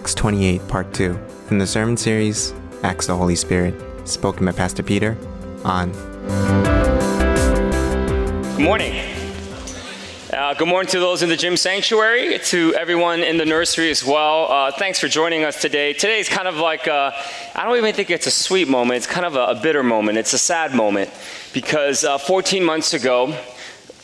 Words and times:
Acts 0.00 0.14
28, 0.14 0.66
Part 0.66 0.94
2, 0.94 1.12
from 1.46 1.58
the 1.58 1.66
sermon 1.66 1.94
series 1.94 2.54
Acts 2.82 3.06
the 3.06 3.14
Holy 3.14 3.36
Spirit, 3.36 3.74
spoken 4.08 4.46
by 4.46 4.52
Pastor 4.52 4.82
Peter 4.82 5.14
Ahn. 5.62 5.92
Good 8.56 8.64
morning. 8.64 8.98
Uh, 10.32 10.54
good 10.54 10.68
morning 10.68 10.88
to 10.88 11.00
those 11.00 11.22
in 11.22 11.28
the 11.28 11.36
gym 11.36 11.54
sanctuary, 11.54 12.38
to 12.38 12.74
everyone 12.76 13.20
in 13.20 13.36
the 13.36 13.44
nursery 13.44 13.90
as 13.90 14.02
well. 14.02 14.50
Uh, 14.50 14.72
thanks 14.72 14.98
for 14.98 15.06
joining 15.06 15.44
us 15.44 15.60
today. 15.60 15.92
Today 15.92 16.18
is 16.18 16.30
kind 16.30 16.48
of 16.48 16.56
like, 16.56 16.88
I 16.88 17.12
don't 17.54 17.76
even 17.76 17.92
think 17.92 18.08
it's 18.08 18.26
a 18.26 18.30
sweet 18.30 18.68
moment, 18.68 18.96
it's 18.96 19.06
kind 19.06 19.26
of 19.26 19.36
a, 19.36 19.48
a 19.48 19.54
bitter 19.54 19.82
moment. 19.82 20.16
It's 20.16 20.32
a 20.32 20.38
sad 20.38 20.74
moment 20.74 21.10
because 21.52 22.04
uh, 22.04 22.16
14 22.16 22.64
months 22.64 22.94
ago, 22.94 23.38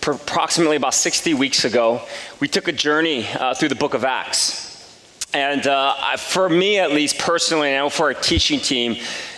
approximately 0.06 0.76
about 0.76 0.92
60 0.92 1.32
weeks 1.32 1.64
ago, 1.64 2.02
we 2.38 2.48
took 2.48 2.68
a 2.68 2.72
journey 2.72 3.26
uh, 3.28 3.54
through 3.54 3.70
the 3.70 3.74
book 3.74 3.94
of 3.94 4.04
Acts. 4.04 4.65
And 5.36 5.66
uh, 5.66 6.16
for 6.16 6.48
me, 6.48 6.78
at 6.78 6.92
least 6.92 7.18
personally, 7.18 7.68
and 7.68 7.92
for 7.92 8.06
our 8.06 8.14
teaching 8.14 8.58
team, 8.58 8.96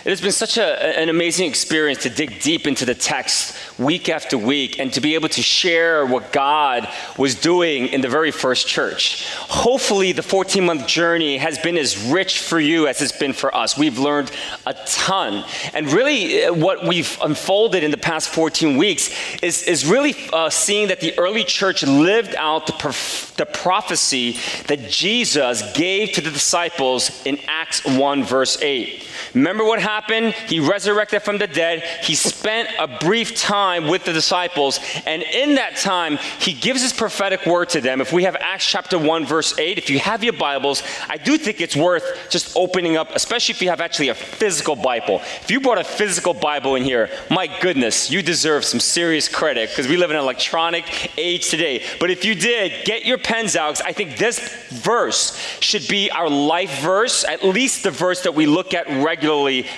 it 0.09 0.13
has 0.13 0.21
been 0.21 0.31
such 0.31 0.57
a, 0.57 0.99
an 0.99 1.07
amazing 1.07 1.47
experience 1.47 2.01
to 2.01 2.09
dig 2.09 2.41
deep 2.41 2.65
into 2.65 2.83
the 2.83 2.95
text 2.95 3.55
week 3.77 4.09
after 4.09 4.39
week 4.39 4.79
and 4.79 4.91
to 4.91 5.01
be 5.01 5.13
able 5.13 5.29
to 5.29 5.43
share 5.43 6.03
what 6.03 6.31
God 6.31 6.89
was 7.15 7.35
doing 7.35 7.85
in 7.85 8.01
the 8.01 8.09
very 8.09 8.31
first 8.31 8.67
church. 8.67 9.29
Hopefully, 9.35 10.11
the 10.11 10.23
14 10.23 10.65
month 10.65 10.87
journey 10.87 11.37
has 11.37 11.59
been 11.59 11.77
as 11.77 11.95
rich 12.07 12.39
for 12.39 12.59
you 12.59 12.87
as 12.87 13.03
it's 13.03 13.11
been 13.11 13.33
for 13.33 13.55
us. 13.55 13.77
We've 13.77 13.99
learned 13.99 14.31
a 14.65 14.73
ton. 14.87 15.45
And 15.75 15.93
really, 15.93 16.43
uh, 16.43 16.55
what 16.55 16.87
we've 16.87 17.15
unfolded 17.21 17.83
in 17.83 17.91
the 17.91 17.97
past 17.97 18.29
14 18.29 18.77
weeks 18.77 19.11
is, 19.43 19.61
is 19.61 19.85
really 19.85 20.15
uh, 20.33 20.49
seeing 20.49 20.87
that 20.87 21.01
the 21.01 21.15
early 21.19 21.43
church 21.43 21.83
lived 21.83 22.33
out 22.33 22.65
the, 22.65 22.73
perf- 22.73 23.35
the 23.35 23.45
prophecy 23.45 24.37
that 24.65 24.89
Jesus 24.89 25.61
gave 25.73 26.13
to 26.13 26.21
the 26.21 26.31
disciples 26.31 27.23
in 27.27 27.37
Acts 27.47 27.85
1, 27.85 28.23
verse 28.23 28.59
8. 28.59 29.05
Remember 29.33 29.63
what 29.63 29.81
happened? 29.81 30.33
He 30.33 30.59
resurrected 30.59 31.21
from 31.21 31.37
the 31.37 31.47
dead. 31.47 31.83
He 32.03 32.15
spent 32.15 32.69
a 32.79 32.87
brief 32.99 33.35
time 33.35 33.87
with 33.87 34.05
the 34.05 34.13
disciples. 34.13 34.79
And 35.05 35.23
in 35.23 35.55
that 35.55 35.77
time, 35.77 36.17
he 36.39 36.53
gives 36.53 36.81
his 36.81 36.93
prophetic 36.93 37.45
word 37.45 37.69
to 37.69 37.81
them. 37.81 38.01
If 38.01 38.11
we 38.11 38.23
have 38.23 38.35
Acts 38.35 38.65
chapter 38.65 38.97
1, 38.97 39.25
verse 39.25 39.57
8, 39.57 39.77
if 39.77 39.89
you 39.89 39.99
have 39.99 40.23
your 40.23 40.33
Bibles, 40.33 40.83
I 41.07 41.17
do 41.17 41.37
think 41.37 41.61
it's 41.61 41.75
worth 41.75 42.27
just 42.29 42.55
opening 42.55 42.97
up, 42.97 43.09
especially 43.15 43.53
if 43.53 43.61
you 43.61 43.69
have 43.69 43.81
actually 43.81 44.09
a 44.09 44.15
physical 44.15 44.75
Bible. 44.75 45.21
If 45.41 45.51
you 45.51 45.59
brought 45.59 45.77
a 45.77 45.83
physical 45.83 46.33
Bible 46.33 46.75
in 46.75 46.83
here, 46.83 47.09
my 47.29 47.47
goodness, 47.59 48.09
you 48.09 48.21
deserve 48.21 48.65
some 48.65 48.79
serious 48.79 49.27
credit 49.27 49.69
because 49.69 49.87
we 49.87 49.97
live 49.97 50.11
in 50.11 50.17
an 50.17 50.23
electronic 50.23 51.11
age 51.17 51.49
today. 51.49 51.83
But 51.99 52.09
if 52.09 52.25
you 52.25 52.35
did, 52.35 52.85
get 52.85 53.05
your 53.05 53.17
pens 53.17 53.55
out. 53.55 53.81
I 53.85 53.93
think 53.93 54.17
this 54.17 54.39
verse 54.69 55.37
should 55.59 55.87
be 55.87 56.09
our 56.11 56.29
life 56.29 56.81
verse, 56.81 57.23
at 57.23 57.43
least 57.43 57.83
the 57.83 57.91
verse 57.91 58.23
that 58.23 58.33
we 58.33 58.45
look 58.45 58.73
at 58.73 58.87
regularly, 58.87 59.18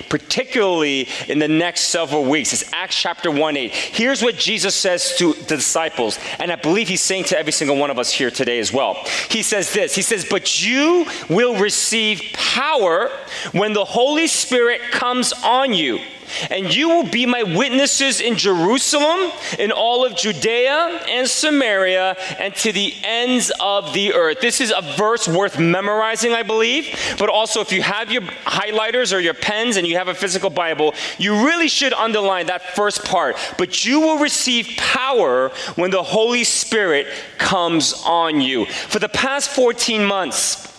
particularly 0.09 1.07
in 1.27 1.39
the 1.39 1.47
next 1.47 1.81
several 1.87 2.23
weeks. 2.23 2.53
It's 2.53 2.71
Acts 2.73 2.95
chapter 2.95 3.31
1 3.31 3.57
8. 3.57 3.71
Here's 3.71 4.21
what 4.21 4.35
Jesus 4.37 4.75
says 4.75 5.15
to 5.17 5.33
the 5.33 5.57
disciples, 5.57 6.19
and 6.39 6.51
I 6.51 6.55
believe 6.55 6.87
he's 6.87 7.01
saying 7.01 7.25
to 7.25 7.37
every 7.37 7.51
single 7.51 7.77
one 7.77 7.89
of 7.89 7.99
us 7.99 8.11
here 8.11 8.31
today 8.31 8.59
as 8.59 8.71
well. 8.73 8.95
He 9.29 9.43
says 9.43 9.73
this 9.73 9.95
He 9.95 10.01
says, 10.01 10.25
But 10.29 10.65
you 10.65 11.05
will 11.29 11.59
receive 11.59 12.21
power 12.33 13.09
when 13.51 13.73
the 13.73 13.85
Holy 13.85 14.27
Spirit 14.27 14.81
comes 14.91 15.33
on 15.43 15.73
you 15.73 15.99
and 16.49 16.73
you 16.73 16.89
will 16.89 17.07
be 17.07 17.25
my 17.25 17.43
witnesses 17.43 18.21
in 18.21 18.35
Jerusalem, 18.35 19.31
in 19.59 19.71
all 19.71 20.05
of 20.05 20.15
Judea 20.15 21.01
and 21.09 21.27
Samaria, 21.27 22.15
and 22.39 22.55
to 22.57 22.71
the 22.71 22.93
ends 23.03 23.51
of 23.59 23.93
the 23.93 24.13
earth. 24.13 24.39
This 24.41 24.61
is 24.61 24.73
a 24.75 24.81
verse 24.97 25.27
worth 25.27 25.59
memorizing, 25.59 26.33
I 26.33 26.43
believe. 26.43 26.87
But 27.17 27.29
also, 27.29 27.61
if 27.61 27.71
you 27.71 27.81
have 27.81 28.11
your 28.11 28.21
highlighters 28.21 29.15
or 29.15 29.19
your 29.19 29.33
pens 29.33 29.77
and 29.77 29.85
you 29.85 29.97
have 29.97 30.07
a 30.07 30.13
physical 30.13 30.49
Bible, 30.49 30.93
you 31.17 31.45
really 31.45 31.67
should 31.67 31.93
underline 31.93 32.47
that 32.47 32.75
first 32.75 33.05
part. 33.05 33.35
But 33.57 33.85
you 33.85 33.99
will 33.99 34.19
receive 34.19 34.67
power 34.77 35.49
when 35.75 35.91
the 35.91 36.03
Holy 36.03 36.43
Spirit 36.43 37.07
comes 37.37 37.93
on 38.05 38.41
you. 38.41 38.65
For 38.65 38.99
the 38.99 39.09
past 39.09 39.49
14 39.51 40.05
months, 40.05 40.70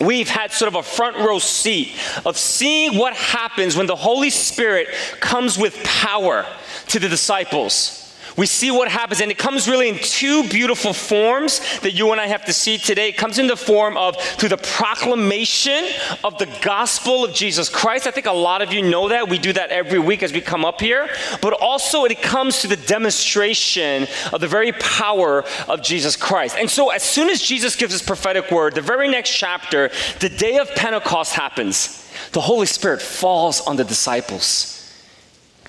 we've 0.00 0.28
had 0.28 0.52
sort 0.52 0.68
of 0.68 0.74
a 0.74 0.82
front 0.82 1.16
row 1.16 1.38
seat 1.38 1.92
of 2.24 2.36
seeing 2.36 2.98
what 2.98 3.14
happens 3.14 3.76
when 3.76 3.86
the 3.86 3.96
Holy 3.96 4.30
Spirit 4.30 4.88
comes 5.20 5.58
with 5.58 5.82
power 5.84 6.46
to 6.88 6.98
the 6.98 7.08
disciples 7.08 8.03
we 8.36 8.46
see 8.46 8.70
what 8.70 8.88
happens, 8.88 9.20
and 9.20 9.30
it 9.30 9.38
comes 9.38 9.68
really 9.68 9.88
in 9.88 9.96
two 9.98 10.48
beautiful 10.48 10.92
forms 10.92 11.60
that 11.80 11.92
you 11.92 12.10
and 12.10 12.20
I 12.20 12.26
have 12.26 12.44
to 12.46 12.52
see 12.52 12.78
today. 12.78 13.10
It 13.10 13.16
comes 13.16 13.38
in 13.38 13.46
the 13.46 13.56
form 13.56 13.96
of 13.96 14.20
through 14.20 14.48
the 14.48 14.56
proclamation 14.56 15.84
of 16.24 16.38
the 16.38 16.46
gospel 16.60 17.24
of 17.24 17.32
Jesus 17.32 17.68
Christ. 17.68 18.08
I 18.08 18.10
think 18.10 18.26
a 18.26 18.32
lot 18.32 18.60
of 18.60 18.72
you 18.72 18.82
know 18.82 19.08
that. 19.08 19.28
We 19.28 19.38
do 19.38 19.52
that 19.52 19.70
every 19.70 20.00
week 20.00 20.24
as 20.24 20.32
we 20.32 20.40
come 20.40 20.64
up 20.64 20.80
here. 20.80 21.08
But 21.40 21.52
also, 21.52 22.04
it 22.04 22.22
comes 22.22 22.60
to 22.62 22.68
the 22.68 22.76
demonstration 22.76 24.08
of 24.32 24.40
the 24.40 24.48
very 24.48 24.72
power 24.72 25.44
of 25.68 25.82
Jesus 25.82 26.16
Christ. 26.16 26.56
And 26.58 26.68
so, 26.68 26.90
as 26.90 27.04
soon 27.04 27.30
as 27.30 27.40
Jesus 27.40 27.76
gives 27.76 27.92
his 27.92 28.02
prophetic 28.02 28.50
word, 28.50 28.74
the 28.74 28.80
very 28.80 29.08
next 29.08 29.30
chapter, 29.30 29.90
the 30.18 30.28
day 30.28 30.58
of 30.58 30.74
Pentecost 30.74 31.34
happens. 31.34 32.00
The 32.32 32.40
Holy 32.40 32.66
Spirit 32.66 33.00
falls 33.00 33.60
on 33.60 33.76
the 33.76 33.84
disciples. 33.84 34.83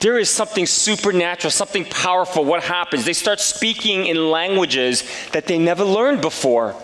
There 0.02 0.18
is 0.18 0.30
something 0.30 0.66
supernatural, 0.66 1.52
something 1.52 1.86
powerful. 1.86 2.44
What 2.46 2.64
happens? 2.64 3.06
They 3.06 3.14
start 3.14 3.40
speaking 3.40 4.08
in 4.08 4.30
languages 4.30 5.04
that 5.32 5.48
they 5.48 5.58
never 5.58 5.84
learned 5.84 6.22
before. 6.22 6.76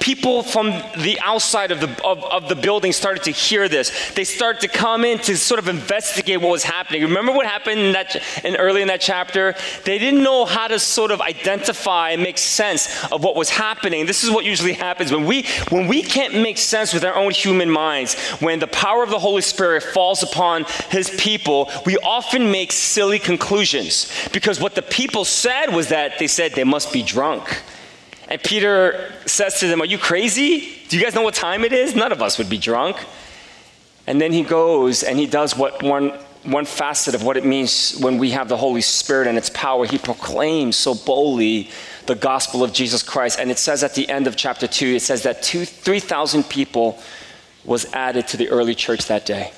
People 0.00 0.42
from 0.42 0.70
the 0.98 1.18
outside 1.22 1.70
of 1.70 1.80
the, 1.80 1.88
of, 2.04 2.24
of, 2.24 2.48
the 2.48 2.56
building 2.56 2.92
started 2.92 3.24
to 3.24 3.30
hear 3.30 3.68
this. 3.68 4.12
They 4.12 4.24
started 4.24 4.60
to 4.62 4.68
come 4.68 5.04
in 5.04 5.18
to 5.20 5.36
sort 5.36 5.58
of 5.58 5.68
investigate 5.68 6.40
what 6.40 6.50
was 6.50 6.64
happening. 6.64 7.02
Remember 7.02 7.32
what 7.32 7.46
happened 7.46 7.80
in 7.80 7.92
that, 7.92 8.16
in 8.44 8.56
early 8.56 8.82
in 8.82 8.88
that 8.88 9.00
chapter? 9.00 9.54
They 9.84 9.98
didn't 9.98 10.22
know 10.22 10.44
how 10.44 10.68
to 10.68 10.78
sort 10.78 11.10
of 11.10 11.20
identify 11.20 12.10
and 12.10 12.22
make 12.22 12.38
sense 12.38 13.04
of 13.12 13.22
what 13.22 13.36
was 13.36 13.50
happening. 13.50 14.06
This 14.06 14.24
is 14.24 14.30
what 14.30 14.44
usually 14.44 14.72
happens 14.72 15.12
when 15.12 15.26
we, 15.26 15.44
when 15.70 15.86
we 15.86 16.02
can't 16.02 16.34
make 16.34 16.58
sense 16.58 16.94
with 16.94 17.04
our 17.04 17.14
own 17.14 17.30
human 17.30 17.70
minds. 17.70 18.18
When 18.40 18.58
the 18.58 18.66
power 18.66 19.02
of 19.02 19.10
the 19.10 19.18
Holy 19.18 19.42
Spirit 19.42 19.82
falls 19.82 20.22
upon 20.22 20.64
His 20.90 21.10
people, 21.10 21.70
we 21.84 21.96
often 21.98 22.50
make 22.50 22.72
silly 22.72 23.18
conclusions 23.18 24.10
because 24.32 24.60
what 24.60 24.74
the 24.74 24.82
people 24.82 25.24
said 25.24 25.66
was 25.74 25.88
that 25.88 26.18
they 26.18 26.26
said 26.26 26.52
they 26.52 26.64
must 26.64 26.92
be 26.92 27.02
drunk. 27.02 27.62
And 28.28 28.42
Peter 28.42 29.10
says 29.26 29.58
to 29.60 29.68
them, 29.68 29.80
Are 29.80 29.86
you 29.86 29.98
crazy? 29.98 30.78
Do 30.88 30.96
you 30.96 31.02
guys 31.02 31.14
know 31.14 31.22
what 31.22 31.34
time 31.34 31.64
it 31.64 31.72
is? 31.72 31.94
None 31.94 32.12
of 32.12 32.22
us 32.22 32.38
would 32.38 32.48
be 32.48 32.58
drunk. 32.58 32.96
And 34.06 34.20
then 34.20 34.32
he 34.32 34.42
goes 34.42 35.02
and 35.02 35.18
he 35.18 35.26
does 35.26 35.56
what 35.56 35.82
one, 35.82 36.10
one 36.42 36.64
facet 36.64 37.14
of 37.14 37.22
what 37.22 37.36
it 37.36 37.44
means 37.44 37.98
when 37.98 38.18
we 38.18 38.30
have 38.30 38.48
the 38.48 38.56
Holy 38.56 38.80
Spirit 38.80 39.28
and 39.28 39.36
its 39.36 39.50
power. 39.50 39.86
He 39.86 39.98
proclaims 39.98 40.76
so 40.76 40.94
boldly 40.94 41.70
the 42.06 42.14
gospel 42.14 42.62
of 42.62 42.72
Jesus 42.72 43.02
Christ. 43.02 43.38
And 43.38 43.50
it 43.50 43.58
says 43.58 43.82
at 43.82 43.94
the 43.94 44.08
end 44.08 44.26
of 44.26 44.36
chapter 44.36 44.66
2, 44.66 44.96
it 44.96 45.02
says 45.02 45.22
that 45.24 45.44
3,000 45.44 46.44
people 46.44 46.98
was 47.64 47.92
added 47.92 48.28
to 48.28 48.36
the 48.36 48.48
early 48.48 48.74
church 48.74 49.06
that 49.06 49.26
day. 49.26 49.52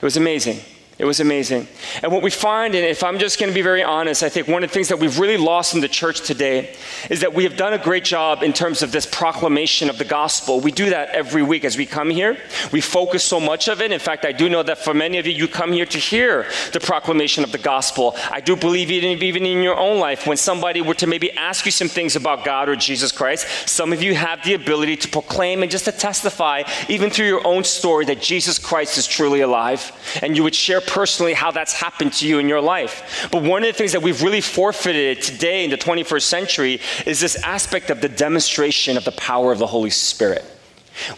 It 0.00 0.04
was 0.04 0.16
amazing. 0.16 0.60
It 0.98 1.04
was 1.04 1.20
amazing. 1.20 1.68
And 2.02 2.10
what 2.10 2.22
we 2.22 2.30
find, 2.30 2.74
and 2.74 2.84
if 2.84 3.04
I'm 3.04 3.20
just 3.20 3.38
going 3.38 3.50
to 3.50 3.54
be 3.54 3.62
very 3.62 3.84
honest, 3.84 4.24
I 4.24 4.28
think 4.28 4.48
one 4.48 4.64
of 4.64 4.70
the 4.70 4.74
things 4.74 4.88
that 4.88 4.98
we've 4.98 5.20
really 5.20 5.36
lost 5.36 5.76
in 5.76 5.80
the 5.80 5.86
church 5.86 6.22
today 6.22 6.74
is 7.08 7.20
that 7.20 7.32
we 7.32 7.44
have 7.44 7.56
done 7.56 7.72
a 7.72 7.78
great 7.78 8.04
job 8.04 8.42
in 8.42 8.52
terms 8.52 8.82
of 8.82 8.90
this 8.90 9.06
proclamation 9.06 9.88
of 9.88 9.98
the 9.98 10.04
gospel. 10.04 10.58
We 10.58 10.72
do 10.72 10.90
that 10.90 11.10
every 11.10 11.44
week 11.44 11.64
as 11.64 11.76
we 11.76 11.86
come 11.86 12.10
here. 12.10 12.36
We 12.72 12.80
focus 12.80 13.22
so 13.22 13.38
much 13.38 13.68
of 13.68 13.80
it. 13.80 13.92
In 13.92 14.00
fact, 14.00 14.24
I 14.24 14.32
do 14.32 14.48
know 14.48 14.64
that 14.64 14.78
for 14.78 14.92
many 14.92 15.18
of 15.18 15.26
you, 15.26 15.32
you 15.32 15.46
come 15.46 15.72
here 15.72 15.86
to 15.86 15.98
hear 15.98 16.46
the 16.72 16.80
proclamation 16.80 17.44
of 17.44 17.52
the 17.52 17.58
gospel. 17.58 18.16
I 18.32 18.40
do 18.40 18.56
believe 18.56 18.90
even 18.90 19.46
in 19.46 19.62
your 19.62 19.76
own 19.76 20.00
life, 20.00 20.26
when 20.26 20.36
somebody 20.36 20.82
were 20.82 20.94
to 20.94 21.06
maybe 21.06 21.30
ask 21.30 21.64
you 21.64 21.70
some 21.70 21.88
things 21.88 22.16
about 22.16 22.44
God 22.44 22.68
or 22.68 22.74
Jesus 22.74 23.12
Christ, 23.12 23.68
some 23.68 23.92
of 23.92 24.02
you 24.02 24.16
have 24.16 24.42
the 24.42 24.54
ability 24.54 24.96
to 24.96 25.08
proclaim 25.08 25.62
and 25.62 25.70
just 25.70 25.84
to 25.84 25.92
testify, 25.92 26.64
even 26.88 27.08
through 27.08 27.26
your 27.26 27.46
own 27.46 27.62
story, 27.62 28.04
that 28.06 28.20
Jesus 28.20 28.58
Christ 28.58 28.98
is 28.98 29.06
truly 29.06 29.42
alive. 29.42 29.92
And 30.22 30.36
you 30.36 30.42
would 30.42 30.56
share 30.56 30.80
personally 30.88 31.34
how 31.34 31.50
that's 31.50 31.72
happened 31.72 32.12
to 32.14 32.26
you 32.26 32.38
in 32.38 32.48
your 32.48 32.60
life. 32.60 33.28
But 33.30 33.42
one 33.42 33.62
of 33.62 33.68
the 33.68 33.72
things 33.72 33.92
that 33.92 34.02
we've 34.02 34.22
really 34.22 34.40
forfeited 34.40 35.22
today 35.22 35.64
in 35.64 35.70
the 35.70 35.76
21st 35.76 36.22
century 36.22 36.80
is 37.06 37.20
this 37.20 37.40
aspect 37.44 37.90
of 37.90 38.00
the 38.00 38.08
demonstration 38.08 38.96
of 38.96 39.04
the 39.04 39.12
power 39.12 39.52
of 39.52 39.58
the 39.58 39.66
Holy 39.66 39.90
Spirit. 39.90 40.44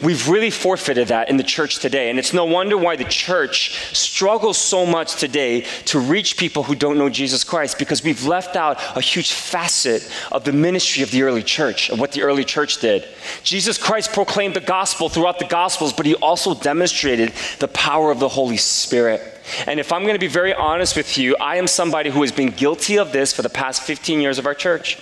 We've 0.03 0.29
really 0.29 0.51
forfeited 0.51 1.09
that 1.09 1.29
in 1.29 1.37
the 1.37 1.43
church 1.43 1.79
today. 1.79 2.11
And 2.11 2.19
it's 2.19 2.33
no 2.33 2.45
wonder 2.45 2.77
why 2.77 2.97
the 2.97 3.05
church 3.05 3.95
struggles 3.97 4.59
so 4.59 4.87
much 4.87 5.17
today 5.17 5.63
to 5.87 5.99
reach 5.99 6.37
people 6.37 6.63
who 6.63 6.75
don't 6.75 6.99
know 6.99 7.09
Jesus 7.09 7.45
Christ 7.45 7.79
because 7.79 8.03
we've 8.03 8.25
left 8.25 8.57
out 8.57 8.79
a 8.97 9.01
huge 9.01 9.33
facet 9.33 10.11
of 10.33 10.45
the 10.45 10.53
ministry 10.53 11.03
of 11.03 11.11
the 11.11 11.23
early 11.23 11.43
church, 11.43 11.91
of 11.91 11.99
what 11.99 12.13
the 12.13 12.23
early 12.23 12.45
church 12.45 12.81
did. 12.81 13.07
Jesus 13.43 13.79
Christ 13.79 14.13
proclaimed 14.13 14.55
the 14.55 14.61
gospel 14.61 15.09
throughout 15.09 15.39
the 15.39 15.47
gospels, 15.47 15.93
but 15.93 16.07
he 16.07 16.15
also 16.17 16.55
demonstrated 16.55 17.33
the 17.59 17.69
power 17.69 18.11
of 18.11 18.21
the 18.21 18.29
Holy 18.29 18.57
Spirit. 18.57 19.23
And 19.67 19.81
if 19.81 19.93
I'm 19.93 20.03
going 20.03 20.15
to 20.15 20.21
be 20.21 20.27
very 20.27 20.55
honest 20.55 20.97
with 20.97 21.19
you, 21.19 21.37
I 21.41 21.57
am 21.57 21.67
somebody 21.67 22.11
who 22.11 22.23
has 22.23 22.33
been 22.33 22.51
guilty 22.51 22.99
of 22.99 23.13
this 23.13 23.33
for 23.33 23.43
the 23.43 23.51
past 23.51 23.83
15 23.83 24.21
years 24.21 24.39
of 24.39 24.47
our 24.47 24.55
church. 24.55 24.99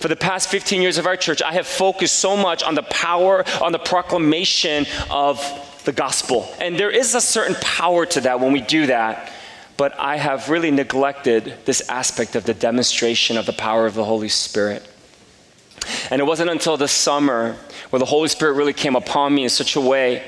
For 0.00 0.08
the 0.08 0.16
past 0.16 0.48
15 0.48 0.82
years 0.82 0.98
of 0.98 1.06
our 1.06 1.16
church, 1.16 1.42
I 1.42 1.52
have 1.52 1.66
focused 1.66 2.18
so 2.18 2.36
much 2.36 2.62
on 2.62 2.74
the 2.74 2.82
power, 2.82 3.44
on 3.62 3.72
the 3.72 3.78
proclamation 3.78 4.86
of 5.10 5.40
the 5.84 5.92
gospel. 5.92 6.52
And 6.60 6.78
there 6.78 6.90
is 6.90 7.14
a 7.14 7.20
certain 7.20 7.56
power 7.56 8.06
to 8.06 8.20
that 8.22 8.40
when 8.40 8.52
we 8.52 8.60
do 8.60 8.86
that. 8.86 9.30
But 9.76 9.98
I 9.98 10.16
have 10.16 10.48
really 10.48 10.70
neglected 10.70 11.54
this 11.64 11.88
aspect 11.88 12.36
of 12.36 12.44
the 12.44 12.54
demonstration 12.54 13.36
of 13.36 13.46
the 13.46 13.52
power 13.52 13.86
of 13.86 13.94
the 13.94 14.04
Holy 14.04 14.28
Spirit. 14.28 14.86
And 16.10 16.20
it 16.20 16.24
wasn't 16.24 16.50
until 16.50 16.76
this 16.76 16.92
summer 16.92 17.56
where 17.90 18.00
the 18.00 18.06
Holy 18.06 18.28
Spirit 18.28 18.52
really 18.52 18.72
came 18.72 18.96
upon 18.96 19.34
me 19.34 19.44
in 19.44 19.50
such 19.50 19.76
a 19.76 19.80
way 19.80 20.22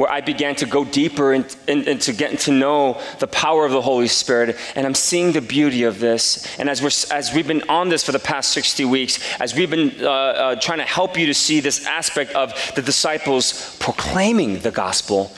where 0.00 0.10
I 0.10 0.22
began 0.22 0.54
to 0.54 0.64
go 0.64 0.82
deeper 0.82 1.34
into 1.34 1.58
in, 1.70 1.86
in 1.86 1.98
getting 2.16 2.38
to 2.38 2.52
know 2.52 2.98
the 3.18 3.26
power 3.26 3.66
of 3.66 3.72
the 3.72 3.82
Holy 3.82 4.08
Spirit. 4.08 4.56
And 4.74 4.86
I'm 4.86 4.94
seeing 4.94 5.32
the 5.32 5.42
beauty 5.42 5.82
of 5.82 6.00
this. 6.00 6.58
And 6.58 6.70
as, 6.70 6.80
we're, 6.80 7.14
as 7.14 7.34
we've 7.34 7.46
been 7.46 7.68
on 7.68 7.90
this 7.90 8.02
for 8.02 8.12
the 8.12 8.18
past 8.18 8.52
60 8.52 8.86
weeks, 8.86 9.20
as 9.38 9.54
we've 9.54 9.68
been 9.68 9.92
uh, 10.00 10.08
uh, 10.08 10.56
trying 10.56 10.78
to 10.78 10.86
help 10.86 11.18
you 11.18 11.26
to 11.26 11.34
see 11.34 11.60
this 11.60 11.84
aspect 11.84 12.32
of 12.32 12.54
the 12.76 12.80
disciples 12.80 13.76
proclaiming 13.78 14.60
the 14.60 14.70
gospel, 14.70 15.30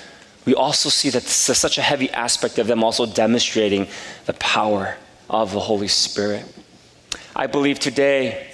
we 0.46 0.54
also 0.54 0.90
see 0.90 1.10
that 1.10 1.24
this 1.24 1.48
is 1.48 1.58
such 1.58 1.76
a 1.76 1.82
heavy 1.82 2.08
aspect 2.10 2.60
of 2.60 2.68
them 2.68 2.84
also 2.84 3.04
demonstrating 3.04 3.88
the 4.26 4.34
power 4.34 4.96
of 5.28 5.52
the 5.52 5.58
Holy 5.58 5.88
Spirit. 5.88 6.44
I 7.34 7.48
believe 7.48 7.80
today, 7.80 8.46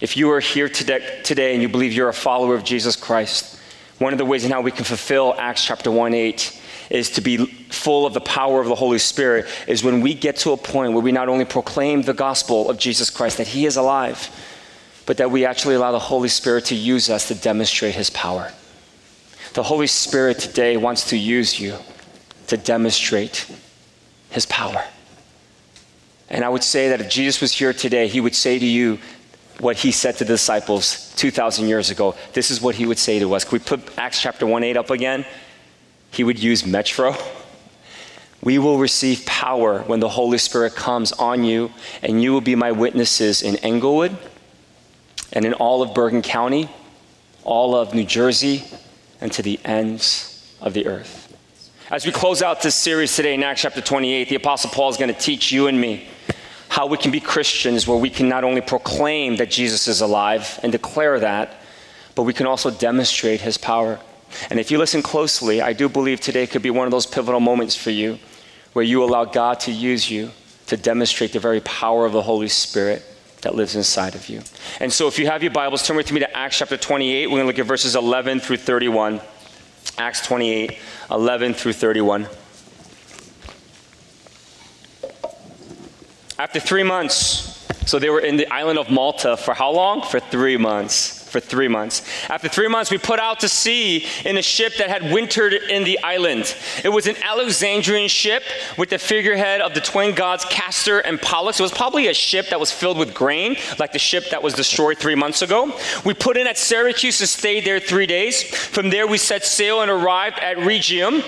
if 0.00 0.16
you 0.16 0.30
are 0.30 0.40
here 0.40 0.70
today, 0.70 1.20
today 1.22 1.52
and 1.52 1.60
you 1.60 1.68
believe 1.68 1.92
you're 1.92 2.08
a 2.08 2.14
follower 2.14 2.54
of 2.54 2.64
Jesus 2.64 2.96
Christ, 2.96 3.58
one 4.00 4.14
of 4.14 4.18
the 4.18 4.24
ways 4.24 4.46
in 4.46 4.50
how 4.50 4.62
we 4.62 4.70
can 4.70 4.84
fulfill 4.84 5.34
Acts 5.38 5.62
chapter 5.62 5.90
1 5.90 6.14
8 6.14 6.62
is 6.88 7.10
to 7.10 7.20
be 7.20 7.36
full 7.68 8.06
of 8.06 8.14
the 8.14 8.20
power 8.20 8.58
of 8.58 8.66
the 8.66 8.74
Holy 8.74 8.98
Spirit, 8.98 9.46
is 9.68 9.84
when 9.84 10.00
we 10.00 10.14
get 10.14 10.36
to 10.36 10.52
a 10.52 10.56
point 10.56 10.94
where 10.94 11.02
we 11.02 11.12
not 11.12 11.28
only 11.28 11.44
proclaim 11.44 12.00
the 12.00 12.14
gospel 12.14 12.70
of 12.70 12.78
Jesus 12.78 13.10
Christ, 13.10 13.36
that 13.36 13.46
He 13.46 13.66
is 13.66 13.76
alive, 13.76 14.30
but 15.04 15.18
that 15.18 15.30
we 15.30 15.44
actually 15.44 15.74
allow 15.74 15.92
the 15.92 15.98
Holy 15.98 16.30
Spirit 16.30 16.64
to 16.66 16.74
use 16.74 17.10
us 17.10 17.28
to 17.28 17.34
demonstrate 17.34 17.94
His 17.94 18.08
power. 18.08 18.50
The 19.52 19.62
Holy 19.62 19.86
Spirit 19.86 20.38
today 20.38 20.78
wants 20.78 21.10
to 21.10 21.18
use 21.18 21.60
you 21.60 21.76
to 22.46 22.56
demonstrate 22.56 23.46
His 24.30 24.46
power. 24.46 24.82
And 26.30 26.42
I 26.42 26.48
would 26.48 26.64
say 26.64 26.88
that 26.88 27.02
if 27.02 27.10
Jesus 27.10 27.42
was 27.42 27.52
here 27.52 27.74
today, 27.74 28.08
He 28.08 28.22
would 28.22 28.34
say 28.34 28.58
to 28.58 28.66
you, 28.66 28.98
what 29.60 29.76
he 29.76 29.92
said 29.92 30.16
to 30.16 30.24
the 30.24 30.32
disciples 30.34 31.12
2,000 31.16 31.68
years 31.68 31.90
ago. 31.90 32.14
This 32.32 32.50
is 32.50 32.60
what 32.60 32.74
he 32.74 32.86
would 32.86 32.98
say 32.98 33.18
to 33.18 33.34
us. 33.34 33.44
Can 33.44 33.52
we 33.52 33.58
put 33.58 33.98
Acts 33.98 34.20
chapter 34.20 34.46
1 34.46 34.62
8 34.62 34.76
up 34.76 34.90
again? 34.90 35.26
He 36.10 36.24
would 36.24 36.42
use 36.42 36.66
Metro. 36.66 37.14
We 38.42 38.58
will 38.58 38.78
receive 38.78 39.26
power 39.26 39.80
when 39.82 40.00
the 40.00 40.08
Holy 40.08 40.38
Spirit 40.38 40.74
comes 40.74 41.12
on 41.12 41.44
you, 41.44 41.70
and 42.02 42.22
you 42.22 42.32
will 42.32 42.40
be 42.40 42.54
my 42.54 42.72
witnesses 42.72 43.42
in 43.42 43.56
Englewood 43.56 44.16
and 45.32 45.44
in 45.44 45.52
all 45.54 45.82
of 45.82 45.94
Bergen 45.94 46.22
County, 46.22 46.68
all 47.44 47.74
of 47.74 47.94
New 47.94 48.04
Jersey, 48.04 48.64
and 49.20 49.30
to 49.32 49.42
the 49.42 49.60
ends 49.64 50.56
of 50.60 50.72
the 50.72 50.86
earth. 50.86 51.36
As 51.90 52.06
we 52.06 52.12
close 52.12 52.40
out 52.40 52.62
this 52.62 52.76
series 52.76 53.14
today 53.14 53.34
in 53.34 53.42
Acts 53.42 53.62
chapter 53.62 53.80
28, 53.80 54.28
the 54.28 54.36
Apostle 54.36 54.70
Paul 54.70 54.88
is 54.88 54.96
going 54.96 55.12
to 55.12 55.20
teach 55.20 55.52
you 55.52 55.66
and 55.66 55.78
me 55.78 56.08
how 56.70 56.86
we 56.86 56.96
can 56.96 57.10
be 57.10 57.18
Christians 57.18 57.86
where 57.86 57.98
we 57.98 58.08
can 58.08 58.28
not 58.28 58.44
only 58.44 58.60
proclaim 58.60 59.36
that 59.36 59.50
Jesus 59.50 59.88
is 59.88 60.00
alive 60.00 60.58
and 60.62 60.70
declare 60.70 61.18
that, 61.18 61.56
but 62.14 62.22
we 62.22 62.32
can 62.32 62.46
also 62.46 62.70
demonstrate 62.70 63.40
his 63.40 63.58
power. 63.58 63.98
And 64.50 64.60
if 64.60 64.70
you 64.70 64.78
listen 64.78 65.02
closely, 65.02 65.60
I 65.60 65.72
do 65.72 65.88
believe 65.88 66.20
today 66.20 66.46
could 66.46 66.62
be 66.62 66.70
one 66.70 66.86
of 66.86 66.92
those 66.92 67.06
pivotal 67.06 67.40
moments 67.40 67.74
for 67.74 67.90
you 67.90 68.20
where 68.72 68.84
you 68.84 69.02
allow 69.02 69.24
God 69.24 69.58
to 69.60 69.72
use 69.72 70.08
you 70.08 70.30
to 70.68 70.76
demonstrate 70.76 71.32
the 71.32 71.40
very 71.40 71.60
power 71.62 72.06
of 72.06 72.12
the 72.12 72.22
Holy 72.22 72.46
Spirit 72.46 73.02
that 73.42 73.56
lives 73.56 73.74
inside 73.74 74.14
of 74.14 74.28
you. 74.28 74.40
And 74.78 74.92
so 74.92 75.08
if 75.08 75.18
you 75.18 75.26
have 75.26 75.42
your 75.42 75.50
Bibles, 75.50 75.84
turn 75.84 75.96
with 75.96 76.12
me 76.12 76.20
to 76.20 76.36
Acts 76.36 76.58
chapter 76.58 76.76
28. 76.76 77.26
We're 77.26 77.30
going 77.30 77.42
to 77.42 77.46
look 77.48 77.58
at 77.58 77.66
verses 77.66 77.96
11 77.96 78.38
through 78.38 78.58
31. 78.58 79.20
Acts 79.98 80.24
28, 80.24 80.78
11 81.10 81.54
through 81.54 81.72
31. 81.72 82.28
After 86.40 86.58
three 86.58 86.84
months, 86.84 87.68
so 87.84 87.98
they 87.98 88.08
were 88.08 88.20
in 88.20 88.38
the 88.38 88.50
island 88.50 88.78
of 88.78 88.88
Malta 88.88 89.36
for 89.36 89.52
how 89.52 89.70
long? 89.72 90.00
For 90.00 90.20
three 90.20 90.56
months. 90.56 91.28
For 91.30 91.38
three 91.38 91.68
months. 91.68 92.00
After 92.30 92.48
three 92.48 92.66
months, 92.66 92.90
we 92.90 92.96
put 92.96 93.20
out 93.20 93.40
to 93.40 93.48
sea 93.48 94.06
in 94.24 94.38
a 94.38 94.42
ship 94.42 94.72
that 94.78 94.88
had 94.88 95.12
wintered 95.12 95.52
in 95.52 95.84
the 95.84 95.98
island. 96.02 96.56
It 96.82 96.88
was 96.88 97.06
an 97.06 97.16
Alexandrian 97.22 98.08
ship 98.08 98.42
with 98.78 98.88
the 98.88 98.96
figurehead 98.96 99.60
of 99.60 99.74
the 99.74 99.82
twin 99.82 100.14
gods 100.14 100.46
Castor 100.46 101.00
and 101.00 101.20
Pollux. 101.20 101.60
It 101.60 101.62
was 101.62 101.72
probably 101.72 102.08
a 102.08 102.14
ship 102.14 102.48
that 102.48 102.58
was 102.58 102.72
filled 102.72 102.96
with 102.96 103.12
grain, 103.12 103.56
like 103.78 103.92
the 103.92 103.98
ship 103.98 104.30
that 104.30 104.42
was 104.42 104.54
destroyed 104.54 104.96
three 104.96 105.14
months 105.14 105.42
ago. 105.42 105.78
We 106.06 106.14
put 106.14 106.38
in 106.38 106.46
at 106.46 106.56
Syracuse 106.56 107.20
and 107.20 107.28
stayed 107.28 107.66
there 107.66 107.80
three 107.80 108.06
days. 108.06 108.44
From 108.44 108.88
there, 108.88 109.06
we 109.06 109.18
set 109.18 109.44
sail 109.44 109.82
and 109.82 109.90
arrived 109.90 110.38
at 110.38 110.56
Rhegium 110.56 111.22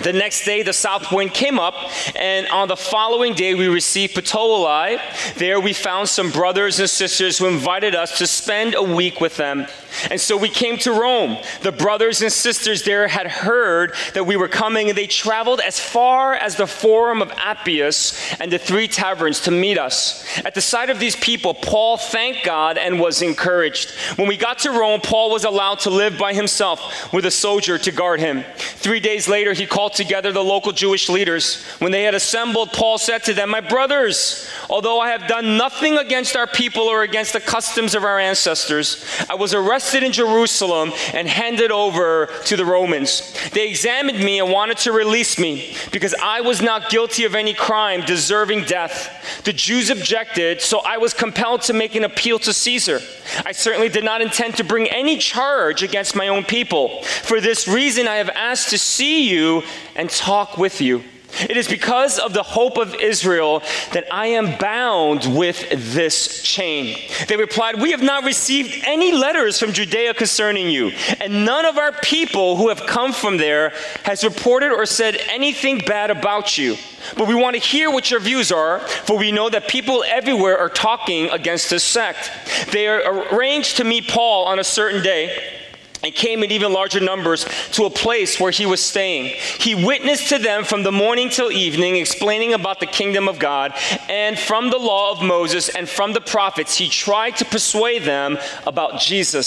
the 0.00 0.12
next 0.12 0.44
day, 0.44 0.62
the 0.62 0.72
south 0.72 1.10
wind 1.12 1.34
came 1.34 1.58
up, 1.58 1.74
and 2.14 2.46
on 2.48 2.68
the 2.68 2.76
following 2.76 3.34
day, 3.34 3.54
we 3.54 3.66
received 3.66 4.14
Puteoli. 4.14 4.98
There, 5.34 5.58
we 5.60 5.72
found 5.72 6.08
some 6.08 6.30
brothers 6.30 6.78
and 6.78 6.88
sisters 6.88 7.38
who 7.38 7.46
invited 7.46 7.94
us 7.94 8.18
to 8.18 8.26
spend 8.26 8.74
a 8.74 8.82
week 8.82 9.20
with 9.20 9.36
them. 9.36 9.66
And 10.10 10.20
so 10.20 10.36
we 10.36 10.48
came 10.48 10.76
to 10.78 10.92
Rome. 10.92 11.38
The 11.62 11.72
brothers 11.72 12.22
and 12.22 12.32
sisters 12.32 12.84
there 12.84 13.08
had 13.08 13.26
heard 13.26 13.94
that 14.14 14.24
we 14.24 14.36
were 14.36 14.48
coming, 14.48 14.88
and 14.88 14.96
they 14.96 15.06
traveled 15.08 15.60
as 15.60 15.80
far 15.80 16.34
as 16.34 16.54
the 16.54 16.66
Forum 16.66 17.20
of 17.20 17.32
Appius 17.32 18.32
and 18.40 18.52
the 18.52 18.58
three 18.58 18.86
taverns 18.86 19.40
to 19.40 19.50
meet 19.50 19.78
us. 19.78 20.24
At 20.44 20.54
the 20.54 20.60
sight 20.60 20.90
of 20.90 21.00
these 21.00 21.16
people, 21.16 21.54
Paul 21.54 21.96
thanked 21.96 22.44
God 22.44 22.78
and 22.78 23.00
was 23.00 23.22
encouraged. 23.22 23.90
When 24.16 24.28
we 24.28 24.36
got 24.36 24.60
to 24.60 24.70
Rome, 24.70 25.00
Paul 25.00 25.30
was 25.30 25.44
allowed 25.44 25.80
to 25.80 25.90
live 25.90 26.18
by 26.18 26.34
himself 26.34 27.12
with 27.12 27.24
a 27.24 27.30
soldier 27.30 27.78
to 27.78 27.90
guard 27.90 28.20
him. 28.20 28.44
Three 28.56 29.00
days 29.00 29.26
later, 29.26 29.52
he 29.52 29.66
called 29.66 29.87
together 29.94 30.32
the 30.32 30.42
local 30.42 30.72
Jewish 30.72 31.08
leaders. 31.08 31.62
When 31.78 31.92
they 31.92 32.02
had 32.02 32.14
assembled, 32.14 32.72
Paul 32.72 32.98
said 32.98 33.24
to 33.24 33.34
them, 33.34 33.50
My 33.50 33.60
brothers, 33.60 34.48
although 34.70 35.00
I 35.00 35.10
have 35.10 35.26
done 35.26 35.56
nothing 35.56 35.98
against 35.98 36.36
our 36.36 36.46
people 36.46 36.84
or 36.84 37.02
against 37.02 37.32
the 37.32 37.40
customs 37.40 37.94
of 37.94 38.04
our 38.04 38.18
ancestors, 38.18 39.04
I 39.28 39.34
was 39.34 39.54
arrested 39.54 40.02
in 40.02 40.12
Jerusalem 40.12 40.92
and 41.14 41.28
handed 41.28 41.70
over 41.70 42.26
to 42.46 42.56
the 42.56 42.64
Romans. 42.64 43.34
They 43.52 43.68
examined 43.68 44.18
me 44.18 44.40
and 44.40 44.50
wanted 44.50 44.78
to 44.78 44.92
release 44.92 45.38
me 45.38 45.74
because 45.92 46.14
I 46.22 46.40
was 46.40 46.62
not 46.62 46.90
guilty 46.90 47.24
of 47.24 47.34
any 47.34 47.54
crime 47.54 48.02
deserving 48.02 48.64
death. 48.64 49.42
The 49.44 49.52
Jews 49.52 49.90
objected, 49.90 50.60
so 50.60 50.80
I 50.80 50.98
was 50.98 51.14
compelled 51.14 51.62
to 51.62 51.72
make 51.72 51.94
an 51.94 52.04
appeal 52.04 52.38
to 52.40 52.52
Caesar. 52.52 53.00
I 53.44 53.52
certainly 53.52 53.88
did 53.88 54.04
not 54.04 54.22
intend 54.22 54.56
to 54.56 54.64
bring 54.64 54.88
any 54.88 55.18
charge 55.18 55.82
against 55.82 56.14
my 56.16 56.28
own 56.28 56.44
people. 56.44 57.02
For 57.02 57.40
this 57.40 57.68
reason, 57.68 58.08
I 58.08 58.16
have 58.16 58.30
asked 58.30 58.70
to 58.70 58.78
see 58.78 59.28
you 59.28 59.62
and 59.94 60.10
talk 60.10 60.58
with 60.58 60.80
you. 60.80 61.02
It 61.42 61.56
is 61.56 61.68
because 61.68 62.18
of 62.18 62.32
the 62.32 62.42
hope 62.42 62.78
of 62.78 62.94
Israel 62.94 63.62
that 63.92 64.12
I 64.12 64.28
am 64.28 64.58
bound 64.58 65.36
with 65.36 65.94
this 65.94 66.42
chain. 66.42 66.98
They 67.28 67.36
replied, 67.36 67.80
We 67.80 67.92
have 67.92 68.02
not 68.02 68.24
received 68.24 68.82
any 68.84 69.12
letters 69.12 69.58
from 69.58 69.72
Judea 69.72 70.14
concerning 70.14 70.68
you, 70.70 70.90
and 71.20 71.44
none 71.44 71.64
of 71.64 71.78
our 71.78 71.92
people 71.92 72.56
who 72.56 72.70
have 72.70 72.86
come 72.86 73.12
from 73.12 73.36
there 73.36 73.72
has 74.04 74.24
reported 74.24 74.72
or 74.72 74.86
said 74.86 75.16
anything 75.28 75.78
bad 75.78 76.10
about 76.10 76.58
you. 76.58 76.76
But 77.16 77.28
we 77.28 77.34
want 77.34 77.54
to 77.54 77.62
hear 77.62 77.90
what 77.90 78.10
your 78.10 78.20
views 78.20 78.50
are, 78.50 78.80
for 78.80 79.16
we 79.16 79.30
know 79.30 79.48
that 79.50 79.68
people 79.68 80.04
everywhere 80.08 80.58
are 80.58 80.68
talking 80.68 81.28
against 81.30 81.70
this 81.70 81.84
sect. 81.84 82.30
They 82.72 82.88
are 82.88 83.32
arranged 83.34 83.76
to 83.76 83.84
meet 83.84 84.08
Paul 84.08 84.46
on 84.46 84.58
a 84.58 84.64
certain 84.64 85.02
day 85.02 85.57
and 86.02 86.14
came 86.14 86.42
in 86.42 86.50
even 86.50 86.72
larger 86.72 87.00
numbers 87.00 87.44
to 87.72 87.84
a 87.84 87.90
place 87.90 88.38
where 88.40 88.50
he 88.50 88.66
was 88.66 88.84
staying. 88.84 89.26
He 89.58 89.74
witnessed 89.74 90.28
to 90.28 90.38
them 90.38 90.64
from 90.64 90.82
the 90.82 90.92
morning 90.92 91.28
till 91.28 91.50
evening, 91.50 91.96
explaining 91.96 92.54
about 92.54 92.80
the 92.80 92.86
kingdom 92.86 93.28
of 93.28 93.38
God, 93.38 93.72
and 94.08 94.38
from 94.38 94.70
the 94.70 94.78
law 94.78 95.12
of 95.12 95.22
Moses 95.22 95.68
and 95.68 95.88
from 95.88 96.12
the 96.12 96.20
prophets, 96.20 96.76
he 96.76 96.88
tried 96.88 97.36
to 97.36 97.44
persuade 97.44 98.04
them 98.04 98.38
about 98.66 99.00
Jesus. 99.00 99.46